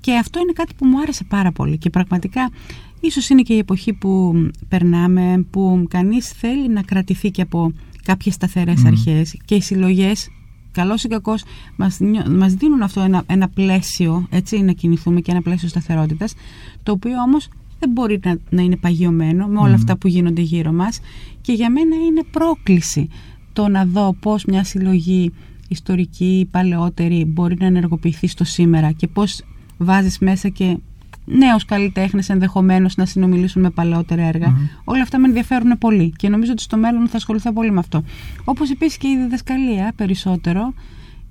και 0.00 0.16
αυτό 0.16 0.40
είναι 0.40 0.52
κάτι 0.52 0.74
που 0.74 0.86
μου 0.86 1.00
άρεσε 1.00 1.24
πάρα 1.24 1.52
πολύ 1.52 1.78
και 1.78 1.90
πραγματικά 1.90 2.50
ίσως 3.00 3.28
είναι 3.28 3.42
και 3.42 3.54
η 3.54 3.58
εποχή 3.58 3.92
που 3.92 4.34
περνάμε 4.68 5.46
που 5.50 5.86
κανείς 5.90 6.28
θέλει 6.28 6.68
να 6.68 6.82
κρατηθεί 6.82 7.30
και 7.30 7.42
από 7.42 7.72
κάποιες 8.04 8.34
σταθερές 8.34 8.82
mm. 8.82 8.86
αρχές 8.86 9.36
και 9.44 9.54
οι 9.54 9.60
συλλογές 9.60 10.28
καλός 10.72 11.04
ή 11.04 11.08
κακός 11.08 11.44
μας, 11.76 11.98
μας 12.28 12.54
δίνουν 12.54 12.82
αυτό 12.82 13.00
ένα, 13.00 13.22
ένα 13.26 13.48
πλαίσιο 13.48 14.26
έτσι 14.30 14.60
να 14.60 14.72
κινηθούμε 14.72 15.20
και 15.20 15.30
ένα 15.30 15.42
πλαίσιο 15.42 15.68
σταθερότητας 15.68 16.34
το 16.82 16.92
οποίο 16.92 17.20
όμως 17.26 17.48
δεν 17.78 17.90
μπορεί 17.90 18.20
να, 18.24 18.36
να 18.50 18.62
είναι 18.62 18.76
παγιωμένο 18.76 19.46
με 19.46 19.58
όλα 19.58 19.74
αυτά 19.74 19.96
που 19.96 20.08
γίνονται 20.08 20.40
γύρω 20.40 20.72
μας. 20.72 21.00
Και 21.40 21.52
για 21.52 21.70
μένα 21.70 21.96
είναι 21.96 22.22
πρόκληση 22.30 23.08
το 23.52 23.68
να 23.68 23.84
δω 23.84 24.16
πώς 24.20 24.44
μια 24.44 24.64
συλλογή 24.64 25.32
ιστορική, 25.68 26.48
παλαιότερη 26.50 27.24
μπορεί 27.24 27.56
να 27.58 27.66
ενεργοποιηθεί 27.66 28.26
στο 28.26 28.44
σήμερα 28.44 28.92
και 28.92 29.06
πώς 29.06 29.44
βάζεις 29.78 30.18
μέσα 30.18 30.48
και 30.48 30.76
νέους 31.30 31.64
καλλιτέχνες 31.64 32.28
ενδεχομένως 32.28 32.96
να 32.96 33.06
συνομιλήσουν 33.06 33.62
με 33.62 33.70
παλαιότερα 33.70 34.30
Όλα 34.84 35.02
αυτά 35.02 35.18
με 35.18 35.26
ενδιαφέρουν 35.26 35.78
πολύ 35.78 36.12
και 36.16 36.28
νομίζω 36.28 36.52
ότι 36.52 36.62
στο 36.62 36.76
μέλλον 36.76 37.08
θα 37.08 37.16
ασχοληθώ 37.16 37.52
πολύ 37.52 37.70
με 37.70 37.78
αυτό. 37.78 38.02
Όπως 38.44 38.70
επίσης 38.70 38.96
και 38.96 39.08
η 39.08 39.16
διδασκαλία 39.16 39.92
περισσότερο. 39.96 40.74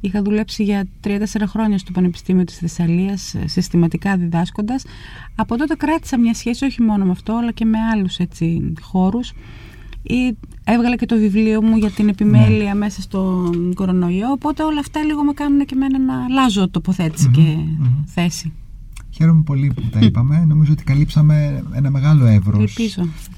Είχα 0.01 0.21
δουλέψει 0.21 0.63
για 0.63 0.87
3-4 1.07 1.19
χρόνια 1.45 1.77
στο 1.77 1.91
Πανεπιστήμιο 1.91 2.43
της 2.43 2.57
Θεσσαλίας 2.57 3.35
συστηματικά 3.45 4.17
διδάσκοντας. 4.17 4.83
Από 5.35 5.57
τότε 5.57 5.75
κράτησα 5.75 6.17
μια 6.17 6.33
σχέση 6.33 6.65
όχι 6.65 6.81
μόνο 6.81 7.05
με 7.05 7.11
αυτό 7.11 7.33
αλλά 7.33 7.51
και 7.51 7.65
με 7.65 7.77
άλλους 7.93 8.17
έτσι, 8.17 8.73
χώρους. 8.81 9.33
Ή 10.01 10.37
έβγαλα 10.63 10.95
και 10.95 11.05
το 11.05 11.15
βιβλίο 11.15 11.63
μου 11.63 11.77
για 11.77 11.89
την 11.89 12.07
επιμέλεια 12.07 12.73
ναι. 12.73 12.79
μέσα 12.79 13.01
στον 13.01 13.73
κορονοϊό 13.73 14.31
οπότε 14.31 14.63
όλα 14.63 14.79
αυτά 14.79 15.03
λίγο 15.03 15.23
με 15.23 15.33
κάνουν 15.33 15.65
και 15.65 15.75
εμένα 15.75 15.99
να 15.99 16.23
αλλάζω 16.23 16.69
και 17.31 17.57
θέση. 18.05 18.53
Χαίρομαι 19.19 19.41
πολύ 19.41 19.71
που 19.73 19.81
τα 19.81 19.99
είπαμε. 19.99 20.45
Νομίζω 20.47 20.71
ότι 20.71 20.83
καλύψαμε 20.83 21.63
ένα 21.73 21.89
μεγάλο 21.89 22.25
εύρος 22.25 22.77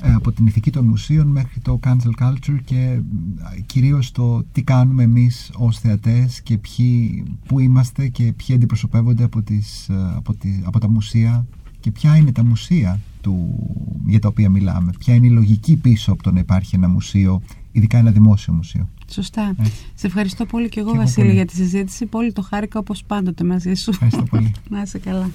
ε, 0.01 0.13
από 0.13 0.31
την 0.31 0.47
ηθική 0.47 0.71
των 0.71 0.85
μουσείων 0.85 1.27
μέχρι 1.27 1.59
το 1.59 1.79
cancel 1.83 2.23
culture 2.23 2.57
και 2.65 2.75
ε, 2.75 3.59
κυρίως 3.65 4.11
το 4.11 4.43
τι 4.51 4.63
κάνουμε 4.63 5.03
εμείς 5.03 5.51
ως 5.53 5.79
θεατές 5.79 6.41
και 6.41 6.57
ποιοι, 6.57 7.23
που 7.45 7.59
είμαστε 7.59 8.07
και 8.07 8.33
ποιοι 8.33 8.55
αντιπροσωπεύονται 8.55 9.23
από, 9.23 9.41
τις, 9.41 9.89
ε, 9.89 10.13
από, 10.15 10.35
από 10.63 10.79
τα 10.79 10.89
μουσεία 10.89 11.45
και 11.79 11.91
ποια 11.91 12.15
είναι 12.15 12.31
τα 12.31 12.43
μουσεία 12.43 12.99
του, 13.21 13.59
για 14.05 14.19
τα 14.19 14.27
οποία 14.27 14.49
μιλάμε. 14.49 14.91
Ποια 14.99 15.13
είναι 15.13 15.27
η 15.27 15.31
λογική 15.31 15.75
πίσω 15.75 16.11
από 16.11 16.23
το 16.23 16.31
να 16.31 16.39
υπάρχει 16.39 16.75
ένα 16.75 16.87
μουσείο, 16.87 17.41
ειδικά 17.71 17.97
ένα 17.97 18.11
δημόσιο 18.11 18.53
μουσείο. 18.53 18.89
Σωστά. 19.09 19.55
Σε 19.93 20.07
ευχαριστώ 20.07 20.45
πολύ 20.45 20.69
και 20.69 20.79
εγώ, 20.79 20.95
Βασίλη, 20.95 21.33
για 21.33 21.45
τη 21.45 21.55
συζήτηση. 21.55 22.05
Πολύ 22.05 22.33
το 22.33 22.41
χάρηκα 22.41 22.79
όπως 22.79 23.03
πάντοτε 23.03 23.43
μαζί 23.43 23.73
σου. 23.73 23.89
Ευχαριστώ 23.89 24.23
πολύ. 24.23 24.51
να 24.69 24.81
είσαι 24.81 24.99
καλά. 24.99 25.29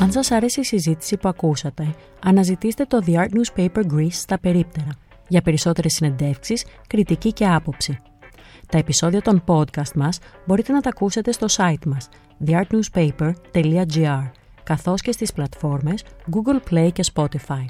Αν 0.00 0.12
σας 0.12 0.30
αρέσει 0.30 0.60
η 0.60 0.64
συζήτηση 0.64 1.16
που 1.16 1.28
ακούσατε, 1.28 1.94
αναζητήστε 2.24 2.84
το 2.84 3.02
The 3.06 3.14
Art 3.14 3.28
Newspaper 3.28 3.82
Greece 3.92 4.10
στα 4.10 4.38
περίπτερα 4.38 4.88
για 5.28 5.42
περισσότερες 5.42 5.92
συνεντεύξεις, 5.92 6.64
κριτική 6.86 7.32
και 7.32 7.46
άποψη. 7.46 7.98
Τα 8.68 8.78
επεισόδια 8.78 9.22
των 9.22 9.44
podcast 9.46 9.92
μας 9.94 10.18
μπορείτε 10.46 10.72
να 10.72 10.80
τα 10.80 10.88
ακούσετε 10.88 11.32
στο 11.32 11.46
site 11.50 11.86
μας 11.86 12.08
theartnewspaper.gr 12.46 14.30
καθώς 14.62 15.00
και 15.00 15.12
στις 15.12 15.32
πλατφόρμες 15.32 16.04
Google 16.30 16.70
Play 16.70 16.88
και 16.92 17.04
Spotify. 17.14 17.64